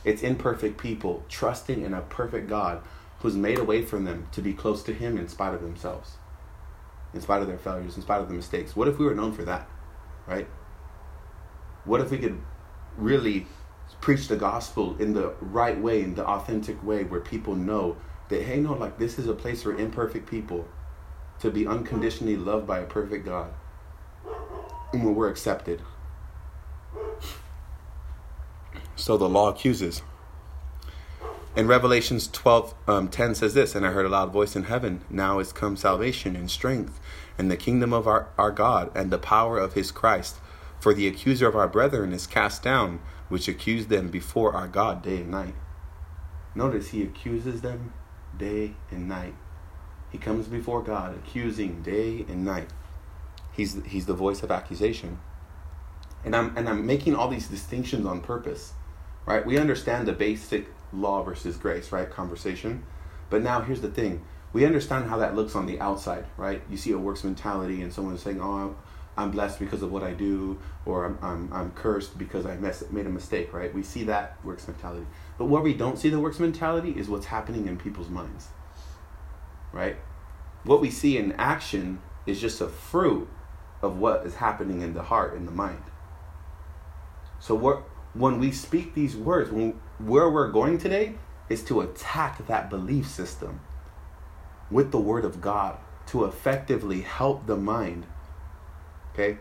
It's 0.04 0.24
imperfect 0.24 0.78
people 0.78 1.24
trusting 1.30 1.82
in 1.84 1.94
a 1.94 2.02
perfect 2.02 2.48
God 2.48 2.82
who's 3.20 3.36
made 3.36 3.60
a 3.60 3.64
way 3.64 3.84
for 3.84 4.00
them 4.00 4.28
to 4.32 4.42
be 4.42 4.54
close 4.54 4.82
to 4.84 4.94
Him 4.94 5.18
in 5.18 5.28
spite 5.28 5.54
of 5.54 5.62
themselves, 5.62 6.14
in 7.14 7.22
spite 7.22 7.42
of 7.42 7.48
their 7.48 7.58
failures, 7.58 7.96
in 7.96 8.02
spite 8.02 8.22
of 8.22 8.28
the 8.28 8.34
mistakes. 8.34 8.76
What 8.76 8.88
if 8.88 8.98
we 8.98 9.06
were 9.06 9.14
known 9.14 9.32
for 9.32 9.44
that, 9.44 9.70
right? 10.26 10.48
What 11.86 12.02
if 12.02 12.10
we 12.10 12.18
could 12.18 12.42
really 12.98 13.48
preach 14.00 14.28
the 14.28 14.36
gospel 14.36 14.96
in 15.00 15.14
the 15.14 15.34
right 15.40 15.80
way, 15.80 16.02
in 16.02 16.16
the 16.16 16.26
authentic 16.26 16.84
way, 16.84 17.04
where 17.04 17.20
people 17.20 17.56
know 17.56 17.98
that, 18.30 18.42
hey, 18.42 18.60
no, 18.60 18.74
like 18.74 18.98
this 18.98 19.20
is 19.20 19.28
a 19.28 19.34
place 19.34 19.62
for 19.64 19.78
imperfect 19.78 20.30
people 20.30 20.68
to 21.40 21.52
be 21.52 21.68
unconditionally 21.68 22.38
loved 22.38 22.66
by 22.66 22.80
a 22.80 22.86
perfect 22.86 23.26
God, 23.26 23.52
and 24.94 25.04
where 25.04 25.14
we're 25.14 25.30
accepted. 25.30 25.82
So 29.02 29.18
the 29.18 29.28
law 29.28 29.50
accuses. 29.50 30.04
In 31.56 31.68
Revelations 31.68 32.28
12 32.28 32.76
um, 32.88 33.08
10 33.08 33.34
says 33.34 33.56
this, 33.56 33.74
and 33.74 33.84
I 33.84 33.94
heard 33.94 34.06
a 34.06 34.10
loud 34.10 34.32
voice 34.32 34.56
in 34.56 34.66
heaven, 34.66 35.02
now 35.10 35.40
is 35.40 35.52
come 35.52 35.76
salvation 35.76 36.36
and 36.36 36.52
strength, 36.52 37.00
and 37.36 37.50
the 37.50 37.58
kingdom 37.58 37.94
of 37.94 38.06
our, 38.06 38.28
our 38.38 38.52
God, 38.52 38.92
and 38.94 39.10
the 39.10 39.18
power 39.18 39.58
of 39.58 39.74
his 39.74 39.92
Christ. 39.92 40.36
For 40.80 40.94
the 40.94 41.08
accuser 41.08 41.48
of 41.48 41.56
our 41.56 41.68
brethren 41.68 42.14
is 42.14 42.28
cast 42.28 42.62
down, 42.62 43.00
which 43.28 43.48
accused 43.48 43.90
them 43.90 44.10
before 44.10 44.54
our 44.54 44.68
God 44.68 45.02
day 45.02 45.22
and 45.22 45.32
night. 45.32 45.56
Notice 46.54 46.90
he 46.90 47.02
accuses 47.02 47.62
them 47.62 47.94
day 48.38 48.76
and 48.92 49.08
night. 49.08 49.34
He 50.12 50.20
comes 50.20 50.48
before 50.48 50.84
God 50.84 51.16
accusing 51.16 51.82
day 51.82 52.24
and 52.30 52.46
night. 52.46 52.70
He's, 53.52 53.84
he's 53.84 54.06
the 54.06 54.14
voice 54.14 54.44
of 54.44 54.52
accusation. 54.52 55.18
And 56.24 56.36
I'm, 56.36 56.56
and 56.56 56.70
I'm 56.70 56.86
making 56.86 57.16
all 57.16 57.30
these 57.30 57.48
distinctions 57.48 58.06
on 58.06 58.22
purpose 58.22 58.74
right? 59.26 59.46
We 59.46 59.58
understand 59.58 60.08
the 60.08 60.14
basic 60.14 60.68
law 60.94 61.24
versus 61.24 61.58
grace, 61.58 61.92
right? 61.92 62.10
Conversation. 62.10 62.84
But 63.30 63.44
now 63.44 63.62
here's 63.62 63.82
the 63.82 63.90
thing. 63.90 64.24
We 64.54 64.66
understand 64.66 65.10
how 65.10 65.18
that 65.20 65.36
looks 65.36 65.56
on 65.56 65.66
the 65.66 65.80
outside, 65.80 66.26
right? 66.36 66.62
You 66.70 66.78
see 66.78 66.92
a 66.92 66.98
works 66.98 67.24
mentality 67.24 67.82
and 67.82 67.94
someone 67.94 68.18
saying, 68.18 68.42
oh, 68.42 68.76
I'm, 69.18 69.32
blessed 69.32 69.60
because 69.60 69.82
of 69.82 69.92
what 69.92 70.04
I 70.04 70.14
do, 70.14 70.60
or 70.86 71.06
I'm, 71.06 71.20
I'm, 71.22 71.54
I'm 71.54 71.72
cursed 71.72 72.18
because 72.18 72.46
I 72.46 72.58
mess, 72.58 72.84
made 72.92 73.06
a 73.06 73.10
mistake, 73.10 73.54
right? 73.54 73.74
We 73.74 73.84
see 73.84 74.04
that 74.06 74.44
works 74.44 74.68
mentality. 74.68 75.06
But 75.38 75.46
where 75.46 75.62
we 75.62 75.74
don't 75.74 75.98
see 75.98 76.10
the 76.10 76.20
works 76.20 76.40
mentality 76.40 76.92
is 76.92 77.08
what's 77.08 77.28
happening 77.28 77.68
in 77.68 77.78
people's 77.78 78.10
minds, 78.10 78.48
right? 79.72 79.96
What 80.64 80.82
we 80.82 80.90
see 80.90 81.18
in 81.18 81.32
action 81.34 82.02
is 82.26 82.42
just 82.42 82.60
a 82.60 82.68
fruit 82.68 83.30
of 83.82 83.98
what 83.98 84.26
is 84.26 84.36
happening 84.36 84.82
in 84.82 84.94
the 84.94 85.04
heart, 85.04 85.36
in 85.36 85.46
the 85.46 85.52
mind. 85.52 85.84
So 87.40 87.56
what 87.56 87.84
when 88.14 88.40
we 88.40 88.52
speak 88.52 88.94
these 88.94 89.16
words, 89.16 89.52
when, 89.52 89.80
where 90.00 90.30
we're 90.30 90.52
going 90.52 90.78
today 90.78 91.16
is 91.50 91.64
to 91.64 91.82
attack 91.82 92.46
that 92.48 92.70
belief 92.70 93.08
system 93.08 93.62
with 94.70 94.92
the 94.92 95.00
word 95.00 95.26
of 95.26 95.42
God 95.42 95.78
to 96.08 96.26
effectively 96.26 97.02
help 97.02 97.46
the 97.46 97.58
mind, 97.58 98.06
okay, 99.14 99.38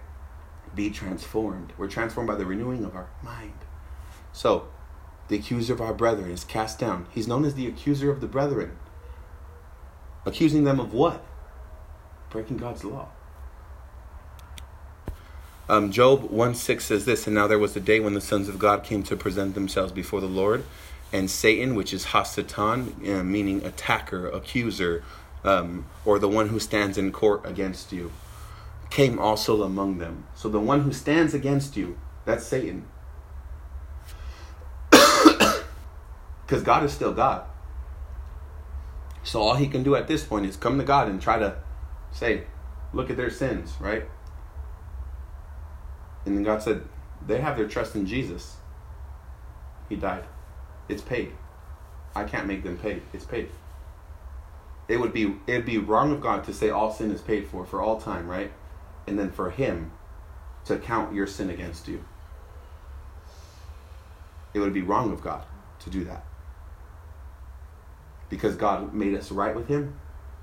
be 0.75 0.91
transformed. 0.91 1.73
We're 1.77 1.89
transformed 1.89 2.29
by 2.29 2.37
the 2.37 2.47
renewing 2.47 2.85
of 2.85 2.95
our 2.95 3.09
mind. 3.23 3.65
So, 4.33 4.69
the 5.29 5.37
accuser 5.37 5.73
of 5.73 5.81
our 5.81 5.95
brethren 5.95 6.31
is 6.31 6.45
cast 6.45 6.79
down. 6.79 7.07
He's 7.11 7.29
known 7.29 7.45
as 7.45 7.55
the 7.55 7.67
accuser 7.67 8.11
of 8.11 8.21
the 8.21 8.27
brethren. 8.27 8.77
Accusing 10.27 10.65
them 10.65 10.81
of 10.81 10.93
what? 10.93 11.25
Breaking 12.31 12.57
God's 12.57 12.85
law. 12.85 13.09
Um, 15.71 15.93
Job 15.93 16.25
1 16.33 16.57
6 16.57 16.85
says 16.85 17.05
this, 17.05 17.29
and 17.29 17.37
now 17.37 17.47
there 17.47 17.57
was 17.57 17.77
a 17.77 17.81
day 17.81 18.01
when 18.01 18.15
the 18.15 18.21
sons 18.21 18.49
of 18.49 18.59
God 18.59 18.83
came 18.83 19.05
to 19.05 19.15
present 19.15 19.55
themselves 19.55 19.93
before 19.93 20.21
the 20.21 20.27
Lord, 20.27 20.65
and 21.13 21.31
Satan, 21.31 21.77
which 21.77 21.95
is 21.95 22.07
Hasatan, 22.07 23.09
uh, 23.09 23.23
meaning 23.23 23.65
attacker, 23.65 24.29
accuser, 24.29 25.05
um, 25.45 25.87
or 26.05 26.19
the 26.19 26.27
one 26.27 26.49
who 26.49 26.59
stands 26.59 26.99
in 26.99 27.13
court 27.13 27.43
against 27.45 27.93
you, 27.93 28.11
came 28.91 29.21
also 29.21 29.63
among 29.63 29.99
them. 29.99 30.25
So 30.35 30.49
the 30.49 30.59
one 30.59 30.81
who 30.81 30.93
stands 30.93 31.35
against 31.35 31.77
you, 31.77 31.97
that's 32.25 32.45
Satan. 32.45 32.89
Because 34.91 36.65
God 36.65 36.83
is 36.83 36.93
still 36.93 37.13
God. 37.13 37.45
So 39.23 39.41
all 39.41 39.55
he 39.55 39.69
can 39.69 39.85
do 39.85 39.95
at 39.95 40.09
this 40.09 40.25
point 40.25 40.47
is 40.47 40.57
come 40.57 40.79
to 40.79 40.85
God 40.85 41.07
and 41.07 41.23
try 41.23 41.39
to 41.39 41.59
say, 42.11 42.43
look 42.93 43.09
at 43.09 43.17
their 43.17 43.31
sins, 43.31 43.75
right? 43.79 44.03
And 46.25 46.37
then 46.37 46.43
God 46.43 46.63
said, 46.63 46.83
they 47.27 47.41
have 47.41 47.57
their 47.57 47.69
trust 47.69 47.95
in 47.95 48.07
Jesus. 48.07 48.57
He 49.89 49.97
died. 49.97 50.25
It's 50.89 51.03
paid. 51.03 51.33
I 52.15 52.25
can't 52.25 52.47
make 52.47 52.63
them 52.63 52.79
pay. 52.79 53.03
It's 53.13 53.25
paid. 53.25 53.51
It 54.89 54.99
would 54.99 55.13
be 55.13 55.37
it'd 55.47 55.67
be 55.67 55.79
wrong 55.79 56.11
of 56.11 56.21
God 56.21 56.43
to 56.45 56.53
say 56.53 56.71
all 56.71 56.93
sin 56.93 57.13
is 57.13 57.21
paid 57.21 57.47
for 57.47 57.65
for 57.65 57.81
all 57.81 58.01
time, 58.01 58.27
right? 58.27 58.51
And 59.07 59.19
then 59.19 59.31
for 59.31 59.51
him 59.51 59.93
to 60.65 60.79
count 60.79 61.15
your 61.15 61.27
sin 61.27 61.51
against 61.51 61.87
you. 61.87 62.05
It 64.53 64.59
would 64.59 64.75
be 64.75 64.83
wrong 64.83 65.13
of 65.13 65.23
God 65.23 65.45
to 65.81 65.91
do 65.91 66.05
that. 66.05 66.25
Because 68.29 68.57
God 68.57 68.93
made 68.93 69.15
us 69.15 69.31
right 69.31 69.55
with 69.55 69.69
him 69.69 69.95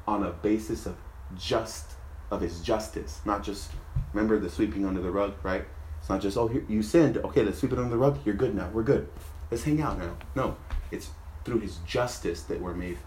on 0.07 0.23
a 0.23 0.32
basis 0.32 0.86
of 0.86 0.95
just 1.38 1.91
of 2.32 2.41
his 2.41 2.61
justice, 2.61 3.19
not 3.25 3.43
just 3.43 3.71
remember 4.18 4.39
the 4.39 4.49
sweeping 4.49 4.84
under 4.84 4.99
the 4.99 5.11
rug, 5.11 5.36
right? 5.43 5.63
It's 5.99 6.09
not 6.09 6.22
just 6.22 6.38
oh 6.38 6.47
here, 6.47 6.65
you 6.68 6.82
sinned, 6.82 7.18
okay, 7.18 7.43
let's 7.43 7.59
sweep 7.59 7.72
it 7.72 7.78
under 7.78 7.91
the 7.91 7.97
rug. 7.97 8.20
You're 8.26 8.36
good 8.36 8.55
now. 8.55 8.70
We're 8.74 8.84
good. 8.84 9.07
Let's 9.51 9.63
hang 9.63 9.80
out 9.80 9.99
now. 9.99 10.18
No, 10.36 10.57
it's 10.91 11.11
through 11.45 11.59
his 11.59 11.78
justice 11.86 12.41
that 12.43 12.59
we're 12.59 12.74
made 12.74 12.97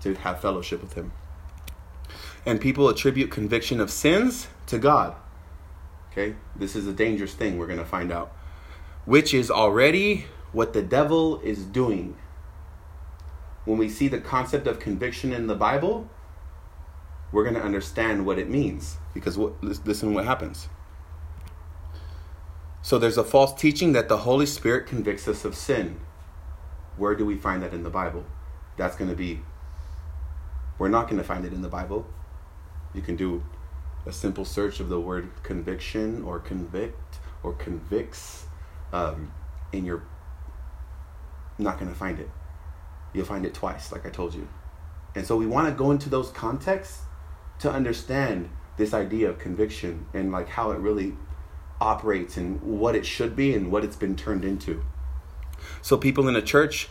to 0.00 0.14
have 0.14 0.40
fellowship 0.40 0.82
with 0.82 0.94
him. 0.94 1.12
And 2.44 2.60
people 2.60 2.88
attribute 2.88 3.30
conviction 3.30 3.80
of 3.80 3.90
sins 3.90 4.48
to 4.66 4.78
God. 4.78 5.14
Okay? 6.10 6.34
This 6.56 6.74
is 6.74 6.86
a 6.86 6.92
dangerous 6.92 7.34
thing 7.34 7.56
we're 7.56 7.66
going 7.66 7.78
to 7.78 7.84
find 7.84 8.10
out. 8.10 8.32
Which 9.04 9.32
is 9.32 9.50
already 9.50 10.26
what 10.52 10.72
the 10.72 10.82
devil 10.82 11.40
is 11.40 11.64
doing. 11.64 12.16
When 13.64 13.78
we 13.78 13.88
see 13.88 14.08
the 14.08 14.18
concept 14.18 14.66
of 14.66 14.80
conviction 14.80 15.32
in 15.32 15.46
the 15.46 15.54
Bible, 15.54 16.08
we're 17.32 17.44
going 17.44 17.54
to 17.54 17.62
understand 17.62 18.26
what 18.26 18.38
it 18.38 18.48
means 18.48 18.96
because 19.14 19.38
what, 19.38 19.62
listen 19.62 20.14
what 20.14 20.24
happens. 20.24 20.68
So 22.82 22.98
there's 22.98 23.18
a 23.18 23.24
false 23.24 23.58
teaching 23.60 23.92
that 23.92 24.08
the 24.08 24.18
Holy 24.18 24.46
Spirit 24.46 24.86
convicts 24.86 25.28
us 25.28 25.44
of 25.44 25.54
sin. 25.54 26.00
Where 26.96 27.14
do 27.14 27.24
we 27.24 27.36
find 27.36 27.62
that 27.62 27.72
in 27.72 27.82
the 27.82 27.90
Bible? 27.90 28.24
That's 28.76 28.96
going 28.96 29.10
to 29.10 29.16
be, 29.16 29.40
we're 30.78 30.88
not 30.88 31.06
going 31.06 31.18
to 31.18 31.24
find 31.24 31.44
it 31.44 31.52
in 31.52 31.62
the 31.62 31.68
Bible. 31.68 32.06
You 32.94 33.02
can 33.02 33.16
do 33.16 33.44
a 34.06 34.12
simple 34.12 34.44
search 34.44 34.80
of 34.80 34.88
the 34.88 34.98
word 34.98 35.30
conviction 35.42 36.24
or 36.24 36.40
convict 36.40 37.18
or 37.42 37.52
convicts 37.52 38.46
um, 38.92 39.32
in 39.72 39.84
your, 39.84 40.02
not 41.58 41.78
going 41.78 41.92
to 41.92 41.96
find 41.96 42.18
it. 42.18 42.30
You'll 43.12 43.26
find 43.26 43.44
it 43.44 43.54
twice, 43.54 43.92
like 43.92 44.06
I 44.06 44.10
told 44.10 44.34
you. 44.34 44.48
And 45.14 45.26
so 45.26 45.36
we 45.36 45.46
want 45.46 45.68
to 45.68 45.74
go 45.74 45.90
into 45.90 46.08
those 46.08 46.30
contexts 46.30 47.02
to 47.60 47.70
understand 47.70 48.50
this 48.76 48.92
idea 48.92 49.28
of 49.28 49.38
conviction 49.38 50.06
and 50.14 50.32
like 50.32 50.48
how 50.48 50.70
it 50.70 50.78
really 50.78 51.14
operates 51.80 52.36
and 52.36 52.60
what 52.62 52.94
it 52.94 53.06
should 53.06 53.36
be 53.36 53.54
and 53.54 53.70
what 53.70 53.84
it's 53.84 53.96
been 53.96 54.16
turned 54.16 54.44
into. 54.44 54.82
So 55.82 55.96
people 55.96 56.26
in 56.28 56.34
the 56.34 56.42
church, 56.42 56.88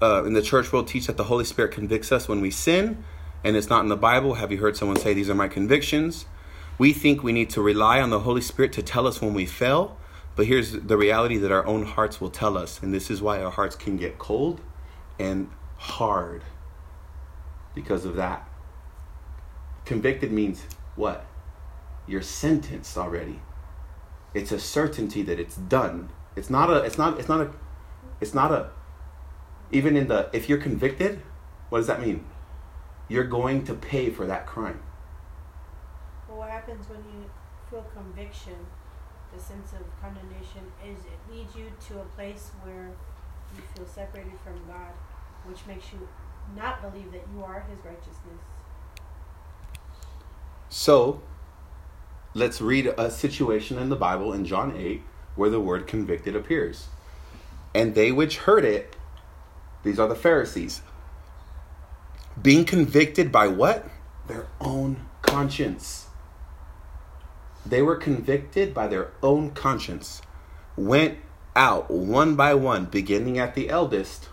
uh, 0.00 0.24
in 0.24 0.34
the 0.34 0.42
church 0.42 0.72
world, 0.72 0.88
teach 0.88 1.06
that 1.06 1.16
the 1.16 1.24
Holy 1.24 1.44
Spirit 1.44 1.72
convicts 1.72 2.12
us 2.12 2.28
when 2.28 2.40
we 2.40 2.50
sin, 2.50 3.04
and 3.42 3.56
it's 3.56 3.68
not 3.68 3.82
in 3.82 3.88
the 3.88 3.96
Bible. 3.96 4.34
Have 4.34 4.52
you 4.52 4.58
heard 4.58 4.76
someone 4.76 4.96
say 4.96 5.14
these 5.14 5.30
are 5.30 5.34
my 5.34 5.48
convictions? 5.48 6.26
We 6.78 6.92
think 6.92 7.22
we 7.22 7.32
need 7.32 7.50
to 7.50 7.62
rely 7.62 8.00
on 8.00 8.10
the 8.10 8.20
Holy 8.20 8.40
Spirit 8.40 8.72
to 8.74 8.82
tell 8.82 9.06
us 9.06 9.20
when 9.20 9.34
we 9.34 9.46
fail, 9.46 9.98
but 10.36 10.46
here's 10.46 10.72
the 10.72 10.96
reality 10.96 11.36
that 11.38 11.52
our 11.52 11.66
own 11.66 11.84
hearts 11.84 12.20
will 12.20 12.30
tell 12.30 12.56
us, 12.56 12.80
and 12.82 12.92
this 12.94 13.10
is 13.10 13.20
why 13.20 13.42
our 13.42 13.50
hearts 13.50 13.76
can 13.76 13.96
get 13.96 14.18
cold 14.18 14.60
and 15.18 15.50
hard 15.76 16.42
because 17.74 18.04
of 18.04 18.16
that. 18.16 18.49
Convicted 19.84 20.32
means 20.32 20.64
what? 20.96 21.26
You're 22.06 22.22
sentenced 22.22 22.96
already. 22.96 23.40
It's 24.34 24.52
a 24.52 24.60
certainty 24.60 25.22
that 25.22 25.40
it's 25.40 25.56
done. 25.56 26.10
It's 26.36 26.50
not 26.50 26.70
a 26.70 26.76
it's 26.84 26.98
not 26.98 27.18
it's 27.18 27.28
not 27.28 27.40
a 27.40 27.50
it's 28.20 28.34
not 28.34 28.52
a 28.52 28.70
even 29.72 29.96
in 29.96 30.08
the 30.08 30.28
if 30.32 30.48
you're 30.48 30.58
convicted, 30.58 31.22
what 31.68 31.78
does 31.78 31.86
that 31.86 32.00
mean? 32.00 32.24
You're 33.08 33.24
going 33.24 33.64
to 33.64 33.74
pay 33.74 34.10
for 34.10 34.26
that 34.26 34.46
crime. 34.46 34.80
Well, 36.28 36.38
what 36.38 36.50
happens 36.50 36.88
when 36.88 37.00
you 37.00 37.28
feel 37.68 37.84
conviction, 37.94 38.54
the 39.34 39.40
sense 39.40 39.72
of 39.72 39.80
condemnation, 40.00 40.70
is 40.86 40.98
it 41.04 41.18
leads 41.32 41.56
you 41.56 41.72
to 41.88 42.00
a 42.00 42.04
place 42.16 42.50
where 42.62 42.90
you 43.56 43.62
feel 43.74 43.86
separated 43.86 44.38
from 44.44 44.54
God, 44.68 44.92
which 45.44 45.66
makes 45.66 45.92
you 45.92 46.06
not 46.56 46.82
believe 46.82 47.10
that 47.12 47.26
you 47.34 47.42
are 47.42 47.66
His 47.68 47.84
righteousness. 47.84 48.42
So, 50.72 51.20
let's 52.32 52.60
read 52.60 52.86
a 52.96 53.10
situation 53.10 53.76
in 53.76 53.88
the 53.88 53.96
Bible 53.96 54.32
in 54.32 54.44
John 54.44 54.76
8 54.76 55.02
where 55.34 55.50
the 55.50 55.58
word 55.58 55.88
convicted 55.88 56.36
appears. 56.36 56.86
And 57.74 57.96
they 57.96 58.12
which 58.12 58.38
heard 58.38 58.64
it, 58.64 58.94
these 59.82 59.98
are 59.98 60.06
the 60.06 60.14
Pharisees, 60.14 60.82
being 62.40 62.64
convicted 62.64 63.32
by 63.32 63.48
what? 63.48 63.90
Their 64.28 64.46
own 64.60 65.06
conscience. 65.22 66.06
They 67.66 67.82
were 67.82 67.96
convicted 67.96 68.72
by 68.72 68.86
their 68.86 69.10
own 69.24 69.50
conscience, 69.50 70.22
went 70.76 71.18
out 71.56 71.90
one 71.90 72.36
by 72.36 72.54
one, 72.54 72.84
beginning 72.84 73.40
at 73.40 73.56
the 73.56 73.68
eldest, 73.68 74.28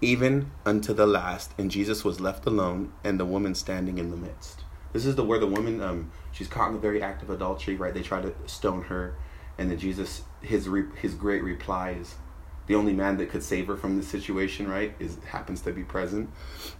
even 0.00 0.52
unto 0.64 0.94
the 0.94 1.08
last. 1.08 1.50
And 1.58 1.72
Jesus 1.72 2.04
was 2.04 2.20
left 2.20 2.46
alone, 2.46 2.92
and 3.02 3.18
the 3.18 3.26
woman 3.26 3.56
standing 3.56 3.98
in 3.98 4.10
the 4.10 4.16
midst. 4.16 4.63
This 4.94 5.04
is 5.04 5.16
the 5.16 5.24
where 5.24 5.40
the 5.40 5.46
woman 5.46 5.82
um, 5.82 6.12
she's 6.30 6.46
caught 6.46 6.68
in 6.68 6.74
the 6.74 6.78
very 6.78 7.02
act 7.02 7.20
of 7.22 7.28
adultery, 7.28 7.74
right? 7.74 7.92
They 7.92 8.02
try 8.02 8.22
to 8.22 8.32
stone 8.46 8.84
her, 8.84 9.16
and 9.58 9.68
then 9.70 9.76
Jesus 9.76 10.22
his 10.40 10.68
re, 10.68 10.84
his 11.02 11.14
great 11.14 11.42
reply 11.42 11.90
is, 11.90 12.14
the 12.68 12.76
only 12.76 12.92
man 12.94 13.16
that 13.16 13.28
could 13.28 13.42
save 13.42 13.66
her 13.66 13.76
from 13.76 13.96
this 13.96 14.06
situation, 14.06 14.68
right, 14.68 14.94
is 15.00 15.18
happens 15.26 15.60
to 15.62 15.72
be 15.72 15.82
present, 15.82 16.30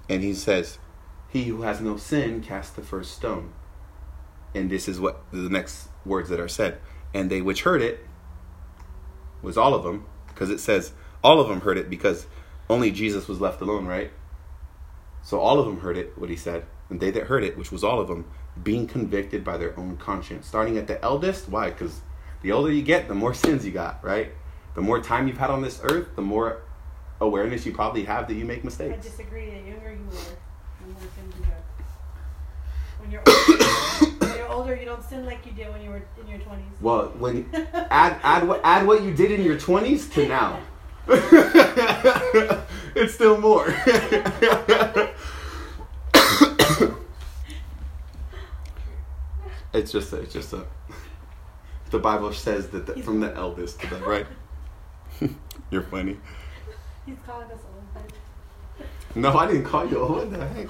and 0.09 0.23
he 0.23 0.33
says, 0.33 0.79
"He 1.29 1.45
who 1.45 1.62
has 1.62 1.81
no 1.81 1.97
sin 1.97 2.41
cast 2.41 2.77
the 2.77 2.83
first 2.83 3.12
stone." 3.12 3.53
And 4.55 4.71
this 4.71 4.87
is 4.87 5.01
what 5.01 5.25
the 5.33 5.51
next 5.51 5.89
words 6.07 6.29
that 6.29 6.39
are 6.39 6.49
said, 6.49 6.79
and 7.12 7.29
they 7.29 7.43
which 7.43 7.65
heard 7.65 7.83
it 7.83 8.07
was 9.43 9.59
all 9.59 9.75
of 9.75 9.83
them, 9.83 10.07
because 10.29 10.51
it 10.51 10.61
says 10.61 10.93
all 11.25 11.41
of 11.41 11.49
them 11.49 11.62
heard 11.62 11.79
it 11.79 11.91
because 11.91 12.27
only 12.71 12.93
Jesus 12.93 13.27
was 13.27 13.41
left 13.41 13.61
alone, 13.61 13.87
right? 13.87 14.12
So 15.25 15.41
all 15.41 15.59
of 15.59 15.66
them 15.66 15.81
heard 15.81 15.97
it, 15.97 16.12
what 16.16 16.29
he 16.29 16.37
said, 16.37 16.66
and 16.91 17.01
they 17.01 17.11
that 17.11 17.25
heard 17.25 17.43
it, 17.43 17.57
which 17.57 17.72
was 17.72 17.83
all 17.83 17.99
of 17.99 18.09
them, 18.09 18.27
being 18.62 18.87
convicted 18.87 19.43
by 19.43 19.57
their 19.57 19.75
own 19.79 19.97
conscience. 19.97 20.47
Starting 20.47 20.77
at 20.77 20.87
the 20.87 21.03
eldest, 21.03 21.49
why? 21.49 21.70
Because 21.70 22.03
the 22.43 22.53
older 22.53 22.70
you 22.70 22.83
get, 22.83 23.09
the 23.09 23.14
more 23.14 23.33
sins 23.35 23.64
you 23.64 23.72
got, 23.72 24.05
right? 24.05 24.33
The 24.75 24.83
more 24.83 25.01
time 25.01 25.27
you've 25.27 25.39
had 25.39 25.51
on 25.51 25.62
this 25.62 25.81
earth, 25.83 26.14
the 26.14 26.22
more 26.22 26.61
awareness 27.20 27.64
you 27.64 27.72
probably 27.72 28.05
have 28.05 28.29
that 28.29 28.35
you 28.35 28.45
make 28.45 28.64
mistakes. 28.64 28.93
I 28.93 28.97
disagree. 29.01 29.47
The 29.47 29.57
younger 29.70 29.93
you 29.93 30.07
are, 30.09 30.37
the 30.81 30.87
more 30.93 31.01
sins 31.16 31.35
you 31.39 31.45
have. 31.45 31.62
When 33.01 33.11
you're 33.11 33.22
older, 33.27 33.64
when 34.27 34.37
you're 34.37 34.49
older, 34.49 34.77
you 34.77 34.85
don't 34.85 35.03
sin 35.03 35.25
like 35.25 35.47
you 35.47 35.53
did 35.53 35.72
when 35.72 35.81
you 35.81 35.89
were 35.91 36.03
in 36.20 36.29
your 36.29 36.41
twenties. 36.41 36.66
Well, 36.81 37.14
when 37.18 37.49
add 37.55 38.18
add 38.22 38.47
what 38.47 38.61
add 38.64 38.87
what 38.87 39.03
you 39.03 39.14
did 39.14 39.31
in 39.31 39.43
your 39.43 39.57
twenties 39.59 40.11
to 40.11 40.29
now, 40.29 40.61
it's 41.09 43.14
still 43.14 43.41
more. 43.41 43.75
It's 49.75 49.93
just 49.93 50.12
a, 50.12 50.16
it's 50.20 50.33
just 50.33 50.53
a. 50.53 50.64
The 51.91 51.99
Bible 51.99 52.33
says 52.33 52.68
that 52.68 52.87
the, 52.87 53.03
from 53.03 53.20
the 53.20 53.35
eldest 53.35 53.81
to 53.81 53.87
the 53.89 53.97
right. 54.01 54.27
You're 55.70 55.83
funny. 55.83 56.18
He's 57.07 57.16
calling 57.27 57.47
us 57.51 57.59
old. 57.64 57.75
No, 59.16 59.37
I 59.37 59.47
didn't 59.47 59.64
call 59.64 59.89
you 59.89 59.99
old. 59.99 60.11
What 60.11 60.31
the 60.33 60.47
heck? 60.47 60.68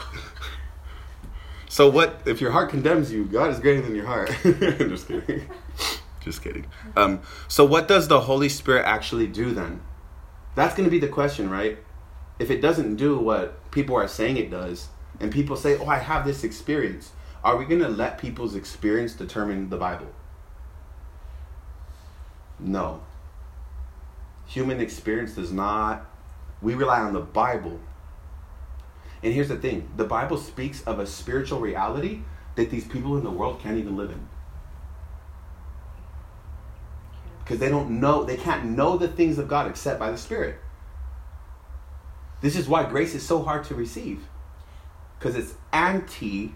So 1.69 1.89
what 1.89 2.21
if 2.27 2.41
your 2.41 2.53
heart 2.53 2.71
condemns 2.71 3.11
you? 3.11 3.25
God 3.25 3.51
is 3.51 3.59
greater 3.59 3.81
than 3.81 3.95
your 3.95 4.07
heart. 4.07 4.31
Just 4.45 5.09
kidding. 5.09 5.49
Just 6.21 6.43
kidding. 6.43 6.67
Um, 6.97 7.23
so 7.49 7.65
what 7.65 7.89
does 7.89 8.07
the 8.07 8.21
Holy 8.21 8.49
Spirit 8.49 8.85
actually 8.87 9.27
do 9.27 9.53
then? 9.53 9.81
That's 10.55 10.75
going 10.75 10.85
to 10.85 10.91
be 10.91 11.01
the 11.01 11.09
question, 11.09 11.51
right? 11.51 11.79
If 12.39 12.51
it 12.51 12.61
doesn't 12.61 12.97
do 12.97 13.19
what 13.19 13.71
people 13.71 13.97
are 13.97 14.07
saying 14.07 14.37
it 14.37 14.51
does, 14.51 14.89
and 15.19 15.33
people 15.33 15.57
say, 15.57 15.77
"Oh, 15.77 15.87
I 15.87 15.99
have 15.99 16.25
this 16.25 16.45
experience," 16.45 17.11
are 17.45 17.59
we 17.59 17.67
going 17.67 17.83
to 17.83 17.89
let 17.89 18.19
people's 18.19 18.55
experience 18.55 19.13
determine 19.13 19.69
the 19.69 19.77
Bible? 19.77 20.09
No. 22.59 23.03
Human 24.47 24.81
experience 24.81 25.35
does 25.35 25.53
not. 25.53 26.07
We 26.63 26.75
rely 26.75 27.01
on 27.01 27.13
the 27.13 27.21
Bible. 27.21 27.79
And 29.23 29.33
here's 29.33 29.49
the 29.49 29.57
thing 29.57 29.91
the 29.97 30.05
Bible 30.05 30.39
speaks 30.39 30.83
of 30.85 30.99
a 30.99 31.07
spiritual 31.07 31.61
reality 31.61 32.21
that 32.57 32.71
these 32.71 32.87
people 32.87 33.17
in 33.19 33.25
the 33.25 33.31
world 33.31 33.61
can't 33.61 33.77
even 33.77 33.97
live 33.97 34.11
in. 34.11 34.29
Because 37.41 37.59
they 37.59 37.69
don't 37.69 38.01
know, 38.01 38.25
they 38.25 38.37
can't 38.37 38.65
know 38.65 38.97
the 38.97 39.09
things 39.09 39.39
of 39.39 39.49
God 39.49 39.69
except 39.69 40.01
by 40.01 40.11
the 40.11 40.17
Spirit. 40.17 40.59
This 42.41 42.57
is 42.57 42.69
why 42.69 42.85
grace 42.85 43.15
is 43.15 43.23
so 43.23 43.43
hard 43.43 43.65
to 43.65 43.75
receive. 43.75 44.27
Because 45.19 45.37
it's 45.37 45.55
anti 45.73 46.55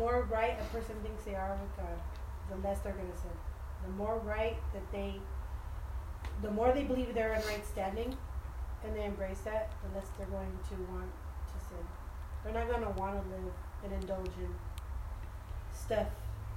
more 0.00 0.26
right 0.30 0.56
a 0.58 0.64
person 0.74 0.96
thinks 1.02 1.24
they 1.24 1.34
are 1.34 1.56
with 1.60 1.76
God, 1.76 2.00
the 2.48 2.66
less 2.66 2.80
they're 2.80 2.94
gonna 2.94 3.16
sin. 3.16 3.30
The 3.84 3.92
more 3.92 4.18
right 4.24 4.56
that 4.72 4.90
they, 4.90 5.20
the 6.42 6.50
more 6.50 6.72
they 6.72 6.82
believe 6.84 7.14
they're 7.14 7.34
in 7.34 7.42
right 7.46 7.64
standing, 7.66 8.16
and 8.82 8.96
they 8.96 9.04
embrace 9.04 9.40
that, 9.44 9.70
the 9.82 9.98
less 9.98 10.08
they're 10.16 10.26
going 10.26 10.50
to 10.70 10.74
want 10.92 11.10
to 11.48 11.64
sin. 11.68 11.84
They're 12.42 12.54
not 12.54 12.68
gonna 12.70 12.90
want 12.90 13.22
to 13.22 13.28
live 13.30 13.52
and 13.84 13.92
indulge 13.92 14.32
in 14.38 14.54
stuff. 15.74 16.06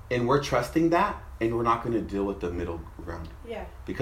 And 0.09 0.27
we're 0.27 0.41
trusting 0.43 0.89
that, 0.91 1.21
and 1.41 1.55
we're 1.55 1.63
not 1.63 1.83
going 1.83 1.93
to 1.95 2.01
deal 2.01 2.23
with 2.25 2.39
the 2.39 2.51
middle 2.51 2.79
ground 3.03 3.29
Yeah. 3.47 3.65
because 3.85 4.01